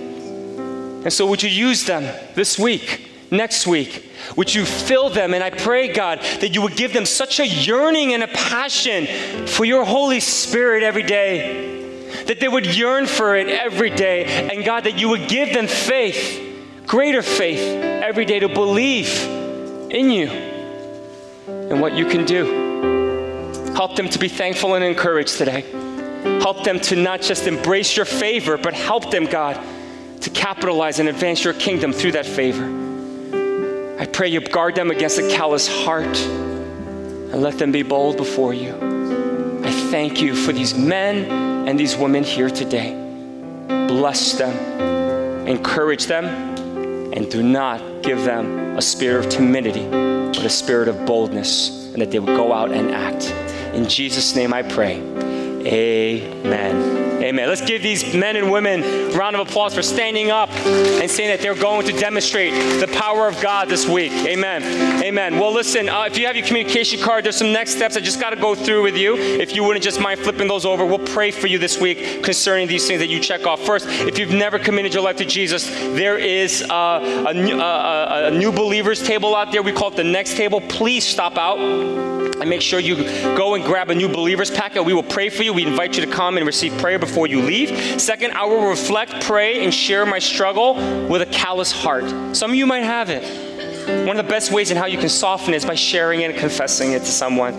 And 1.05 1.13
so, 1.13 1.25
would 1.27 1.43
you 1.43 1.49
use 1.49 1.85
them 1.85 2.03
this 2.33 2.57
week, 2.57 3.09
next 3.31 3.67
week? 3.67 4.11
Would 4.35 4.53
you 4.53 4.65
fill 4.65 5.09
them? 5.09 5.33
And 5.33 5.43
I 5.43 5.51
pray, 5.51 5.93
God, 5.93 6.19
that 6.41 6.49
you 6.55 6.61
would 6.63 6.75
give 6.75 6.93
them 6.93 7.05
such 7.05 7.39
a 7.39 7.47
yearning 7.47 8.13
and 8.13 8.23
a 8.23 8.27
passion 8.27 9.45
for 9.47 9.65
your 9.65 9.85
Holy 9.85 10.19
Spirit 10.19 10.83
every 10.83 11.03
day, 11.03 12.09
that 12.25 12.39
they 12.39 12.47
would 12.47 12.65
yearn 12.65 13.05
for 13.05 13.35
it 13.35 13.47
every 13.47 13.91
day. 13.91 14.49
And 14.49 14.65
God, 14.65 14.85
that 14.85 14.99
you 14.99 15.09
would 15.09 15.27
give 15.29 15.53
them 15.53 15.67
faith, 15.67 16.41
greater 16.87 17.21
faith 17.21 17.59
every 17.59 18.25
day 18.25 18.39
to 18.39 18.49
believe 18.49 19.09
in 19.91 20.09
you 20.09 20.27
and 20.27 21.81
what 21.81 21.93
you 21.93 22.07
can 22.07 22.25
do. 22.25 23.73
Help 23.75 23.95
them 23.95 24.09
to 24.09 24.17
be 24.17 24.27
thankful 24.27 24.73
and 24.73 24.83
encouraged 24.83 25.37
today. 25.37 25.84
Help 26.41 26.63
them 26.63 26.79
to 26.79 26.95
not 26.95 27.21
just 27.21 27.47
embrace 27.47 27.95
your 27.95 28.05
favor, 28.05 28.57
but 28.57 28.73
help 28.73 29.11
them, 29.11 29.25
God, 29.25 29.59
to 30.21 30.29
capitalize 30.29 30.99
and 30.99 31.07
advance 31.07 31.43
your 31.43 31.53
kingdom 31.53 31.93
through 31.93 32.13
that 32.13 32.25
favor. 32.25 32.65
I 33.99 34.05
pray 34.05 34.27
you 34.27 34.41
guard 34.41 34.75
them 34.75 34.91
against 34.91 35.19
a 35.19 35.29
callous 35.29 35.67
heart 35.67 36.17
and 36.17 37.41
let 37.41 37.57
them 37.57 37.71
be 37.71 37.83
bold 37.83 38.17
before 38.17 38.53
you. 38.53 38.73
I 39.63 39.71
thank 39.89 40.21
you 40.21 40.35
for 40.35 40.51
these 40.51 40.75
men 40.75 41.67
and 41.67 41.79
these 41.79 41.95
women 41.95 42.23
here 42.23 42.49
today. 42.49 42.93
Bless 43.67 44.33
them, 44.33 45.47
encourage 45.47 46.07
them, 46.07 46.25
and 47.13 47.29
do 47.31 47.41
not 47.41 48.03
give 48.03 48.23
them 48.23 48.77
a 48.77 48.81
spirit 48.81 49.25
of 49.25 49.31
timidity, 49.31 49.87
but 49.87 50.43
a 50.43 50.49
spirit 50.49 50.87
of 50.87 51.05
boldness, 51.05 51.93
and 51.93 52.01
that 52.01 52.11
they 52.11 52.19
would 52.19 52.35
go 52.35 52.51
out 52.51 52.71
and 52.71 52.91
act. 52.91 53.31
In 53.73 53.87
Jesus' 53.87 54.35
name 54.35 54.53
I 54.53 54.63
pray. 54.63 54.99
Amen. 55.65 57.05
Amen. 57.23 57.49
Let's 57.49 57.61
give 57.61 57.81
these 57.81 58.13
men 58.13 58.35
and 58.35 58.51
women 58.51 58.83
a 58.83 59.17
round 59.17 59.35
of 59.35 59.47
applause 59.47 59.73
for 59.73 59.81
standing 59.81 60.29
up 60.29 60.49
and 60.51 61.09
saying 61.09 61.29
that 61.29 61.41
they're 61.41 61.55
going 61.55 61.87
to 61.87 61.93
demonstrate 61.93 62.53
the 62.79 62.87
power 62.87 63.27
of 63.27 63.41
God 63.41 63.67
this 63.67 63.87
week. 63.87 64.11
Amen. 64.11 64.61
Amen. 65.01 65.39
Well, 65.39 65.51
listen, 65.51 65.89
uh, 65.89 66.03
if 66.03 66.19
you 66.19 66.27
have 66.27 66.35
your 66.35 66.45
communication 66.45 66.99
card, 66.99 67.23
there's 67.25 67.37
some 67.37 67.51
next 67.51 67.71
steps 67.71 67.97
I 67.97 68.01
just 68.01 68.19
got 68.19 68.29
to 68.29 68.35
go 68.35 68.53
through 68.53 68.83
with 68.83 68.95
you. 68.95 69.15
If 69.15 69.55
you 69.55 69.63
wouldn't 69.63 69.83
just 69.83 69.99
mind 69.99 70.19
flipping 70.19 70.47
those 70.47 70.65
over, 70.65 70.85
we'll 70.85 70.99
pray 70.99 71.31
for 71.31 71.47
you 71.47 71.57
this 71.57 71.79
week 71.79 72.21
concerning 72.23 72.67
these 72.67 72.85
things 72.85 72.99
that 72.99 73.09
you 73.09 73.19
check 73.19 73.47
off. 73.47 73.65
First, 73.65 73.87
if 73.87 74.19
you've 74.19 74.31
never 74.31 74.59
committed 74.59 74.93
your 74.93 75.01
life 75.01 75.17
to 75.17 75.25
Jesus, 75.25 75.67
there 75.67 76.19
is 76.19 76.61
uh, 76.69 77.25
a, 77.27 77.33
new, 77.33 77.59
uh, 77.59 78.29
a 78.31 78.37
new 78.37 78.51
believers 78.51 79.01
table 79.01 79.35
out 79.35 79.51
there. 79.51 79.63
We 79.63 79.71
call 79.71 79.87
it 79.87 79.95
the 79.95 80.03
next 80.03 80.35
table. 80.35 80.61
Please 80.61 81.03
stop 81.03 81.37
out 81.37 81.57
and 82.39 82.49
make 82.49 82.61
sure 82.61 82.79
you 82.79 82.95
go 83.35 83.55
and 83.55 83.63
grab 83.63 83.89
a 83.89 83.95
new 83.95 84.07
believers 84.07 84.51
packet. 84.51 84.83
We 84.83 84.93
will 84.93 85.03
pray 85.03 85.29
for 85.29 85.43
you. 85.43 85.53
We 85.53 85.65
invite 85.65 85.97
you 85.97 86.05
to 86.05 86.11
come 86.11 86.37
and 86.37 86.45
receive 86.45 86.77
prayer 86.79 86.99
before 86.99 87.27
you 87.27 87.41
leave. 87.41 88.01
Second, 88.01 88.33
I 88.33 88.45
will 88.45 88.67
reflect, 88.67 89.23
pray, 89.23 89.63
and 89.63 89.73
share 89.73 90.05
my 90.05 90.19
struggle 90.19 90.75
with 91.07 91.21
a 91.21 91.25
callous 91.27 91.71
heart. 91.71 92.03
Some 92.35 92.51
of 92.51 92.55
you 92.55 92.65
might 92.65 92.83
have 92.83 93.09
it. 93.09 93.23
One 93.85 94.17
of 94.19 94.25
the 94.25 94.29
best 94.29 94.51
ways 94.51 94.71
in 94.71 94.77
how 94.77 94.87
you 94.87 94.97
can 94.97 95.09
soften 95.09 95.53
it 95.53 95.57
is 95.57 95.65
by 95.65 95.75
sharing 95.75 96.21
it 96.21 96.31
and 96.31 96.39
confessing 96.39 96.93
it 96.93 96.99
to 96.99 97.11
someone. 97.11 97.53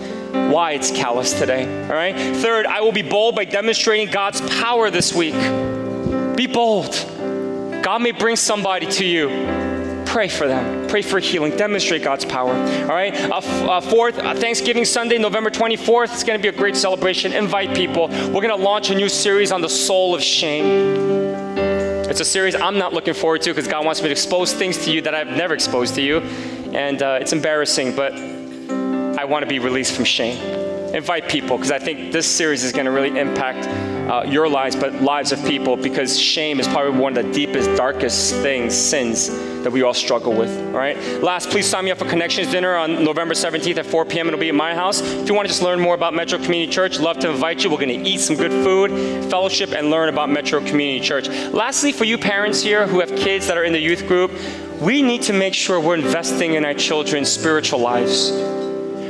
Why 0.51 0.73
it's 0.73 0.91
callous 0.91 1.31
today. 1.39 1.63
All 1.83 1.95
right. 1.95 2.15
Third, 2.37 2.65
I 2.65 2.81
will 2.81 2.91
be 2.91 3.01
bold 3.01 3.35
by 3.35 3.45
demonstrating 3.45 4.11
God's 4.11 4.41
power 4.59 4.89
this 4.89 5.13
week. 5.13 5.35
Be 6.35 6.47
bold. 6.47 6.91
God 7.81 8.01
may 8.01 8.11
bring 8.11 8.35
somebody 8.35 8.85
to 8.87 9.05
you 9.05 9.66
pray 10.07 10.27
for 10.27 10.47
them. 10.47 10.87
Pray 10.87 11.01
for 11.01 11.19
healing. 11.19 11.55
Demonstrate 11.55 12.03
God's 12.03 12.25
power. 12.25 12.53
All 12.53 12.87
right. 12.87 13.13
Uh, 13.13 13.37
uh, 13.37 13.81
fourth, 13.81 14.17
uh, 14.17 14.33
Thanksgiving 14.33 14.85
Sunday, 14.85 15.17
November 15.17 15.49
24th. 15.49 16.13
It's 16.13 16.23
going 16.23 16.39
to 16.39 16.41
be 16.41 16.47
a 16.47 16.57
great 16.57 16.75
celebration. 16.75 17.33
Invite 17.33 17.75
people. 17.75 18.07
We're 18.07 18.41
going 18.41 18.49
to 18.49 18.55
launch 18.55 18.89
a 18.89 18.95
new 18.95 19.09
series 19.09 19.51
on 19.51 19.61
the 19.61 19.69
soul 19.69 20.15
of 20.15 20.23
shame. 20.23 21.57
It's 22.09 22.21
a 22.21 22.25
series 22.25 22.55
I'm 22.55 22.77
not 22.77 22.93
looking 22.93 23.13
forward 23.13 23.41
to 23.43 23.51
because 23.51 23.67
God 23.67 23.85
wants 23.85 24.01
me 24.01 24.07
to 24.07 24.11
expose 24.11 24.53
things 24.53 24.85
to 24.85 24.91
you 24.91 25.01
that 25.01 25.13
I've 25.13 25.27
never 25.27 25.53
exposed 25.53 25.95
to 25.95 26.01
you. 26.01 26.19
And 26.73 27.01
uh, 27.01 27.19
it's 27.21 27.33
embarrassing, 27.33 27.95
but 27.95 28.13
I 28.13 29.25
want 29.25 29.43
to 29.43 29.47
be 29.47 29.59
released 29.59 29.93
from 29.93 30.05
shame. 30.05 30.66
Invite 30.93 31.27
people 31.27 31.57
because 31.57 31.71
I 31.71 31.79
think 31.79 32.11
this 32.11 32.27
series 32.27 32.63
is 32.63 32.71
going 32.71 32.85
to 32.85 32.91
really 32.91 33.17
impact 33.19 33.67
uh, 34.09 34.23
your 34.23 34.47
lives, 34.47 34.75
but 34.75 35.01
lives 35.01 35.31
of 35.31 35.43
people 35.45 35.75
because 35.75 36.17
shame 36.17 36.59
is 36.59 36.67
probably 36.67 36.97
one 36.97 37.17
of 37.17 37.25
the 37.25 37.31
deepest, 37.33 37.75
darkest 37.75 38.33
things, 38.35 38.73
sins 38.73 39.29
that 39.63 39.71
we 39.71 39.81
all 39.81 39.93
struggle 39.93 40.33
with. 40.33 40.49
All 40.67 40.79
right. 40.79 40.97
Last, 41.21 41.49
please 41.49 41.65
sign 41.65 41.83
me 41.83 41.91
up 41.91 41.97
for 41.97 42.05
Connections 42.05 42.49
Dinner 42.49 42.75
on 42.75 43.03
November 43.03 43.33
17th 43.33 43.77
at 43.77 43.85
4 43.85 44.05
p.m. 44.05 44.27
It'll 44.27 44.39
be 44.39 44.47
at 44.47 44.55
my 44.55 44.73
house. 44.73 45.01
If 45.01 45.27
you 45.27 45.35
want 45.35 45.45
to 45.45 45.53
just 45.53 45.61
learn 45.61 45.79
more 45.79 45.93
about 45.93 46.13
Metro 46.13 46.39
Community 46.39 46.71
Church, 46.71 46.99
love 46.99 47.19
to 47.19 47.29
invite 47.29 47.63
you. 47.63 47.69
We're 47.69 47.77
going 47.77 48.03
to 48.03 48.09
eat 48.09 48.19
some 48.19 48.37
good 48.37 48.51
food, 48.51 48.91
fellowship, 49.29 49.73
and 49.73 49.89
learn 49.89 50.07
about 50.07 50.29
Metro 50.29 50.61
Community 50.61 51.01
Church. 51.01 51.27
Lastly, 51.27 51.91
for 51.91 52.05
you 52.05 52.17
parents 52.17 52.61
here 52.61 52.87
who 52.87 53.01
have 53.01 53.13
kids 53.17 53.47
that 53.47 53.57
are 53.57 53.65
in 53.65 53.73
the 53.73 53.79
youth 53.79 54.07
group, 54.07 54.31
we 54.79 55.01
need 55.01 55.23
to 55.23 55.33
make 55.33 55.53
sure 55.53 55.81
we're 55.81 55.95
investing 55.95 56.53
in 56.53 56.63
our 56.63 56.73
children's 56.73 57.29
spiritual 57.29 57.79
lives. 57.79 58.56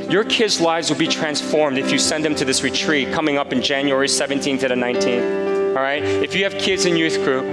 Your 0.10 0.24
kids' 0.24 0.62
lives 0.62 0.90
will 0.90 0.98
be 0.98 1.08
transformed 1.08 1.78
if 1.78 1.92
you 1.92 2.00
send 2.00 2.24
them 2.24 2.34
to 2.36 2.46
this 2.46 2.64
retreat 2.64 3.12
coming 3.12 3.38
up 3.38 3.52
in 3.52 3.62
January 3.62 4.08
17th 4.08 4.62
to 4.62 4.70
the 4.70 4.76
19th. 4.76 5.76
All 5.76 5.84
right? 5.84 6.02
If 6.02 6.34
you 6.34 6.46
have 6.46 6.54
kids 6.54 6.86
in 6.86 6.96
youth 6.96 7.22
group, 7.26 7.46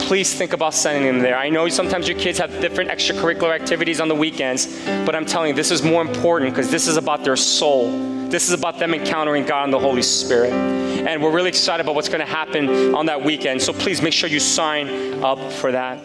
please 0.00 0.32
think 0.32 0.54
about 0.54 0.72
sending 0.72 1.04
them 1.04 1.18
there. 1.18 1.36
I 1.36 1.50
know 1.50 1.68
sometimes 1.68 2.08
your 2.08 2.18
kids 2.18 2.38
have 2.38 2.58
different 2.62 2.90
extracurricular 2.90 3.54
activities 3.54 4.00
on 4.00 4.08
the 4.08 4.14
weekends, 4.14 4.82
but 5.04 5.14
I'm 5.14 5.26
telling 5.26 5.50
you, 5.50 5.54
this 5.54 5.70
is 5.70 5.82
more 5.82 6.00
important 6.00 6.52
because 6.52 6.70
this 6.70 6.88
is 6.88 6.96
about 6.96 7.22
their 7.22 7.36
soul. 7.36 7.90
This 8.30 8.48
is 8.48 8.54
about 8.54 8.78
them 8.78 8.94
encountering 8.94 9.44
God 9.44 9.64
and 9.64 9.72
the 9.72 9.78
Holy 9.78 10.02
Spirit. 10.02 10.52
And 10.52 11.22
we're 11.22 11.32
really 11.32 11.50
excited 11.50 11.84
about 11.84 11.96
what's 11.96 12.08
going 12.08 12.20
to 12.20 12.32
happen 12.32 12.94
on 12.94 13.06
that 13.06 13.22
weekend. 13.22 13.60
So 13.60 13.74
please 13.74 14.00
make 14.00 14.14
sure 14.14 14.30
you 14.30 14.40
sign 14.40 15.22
up 15.22 15.52
for 15.52 15.70
that. 15.70 16.02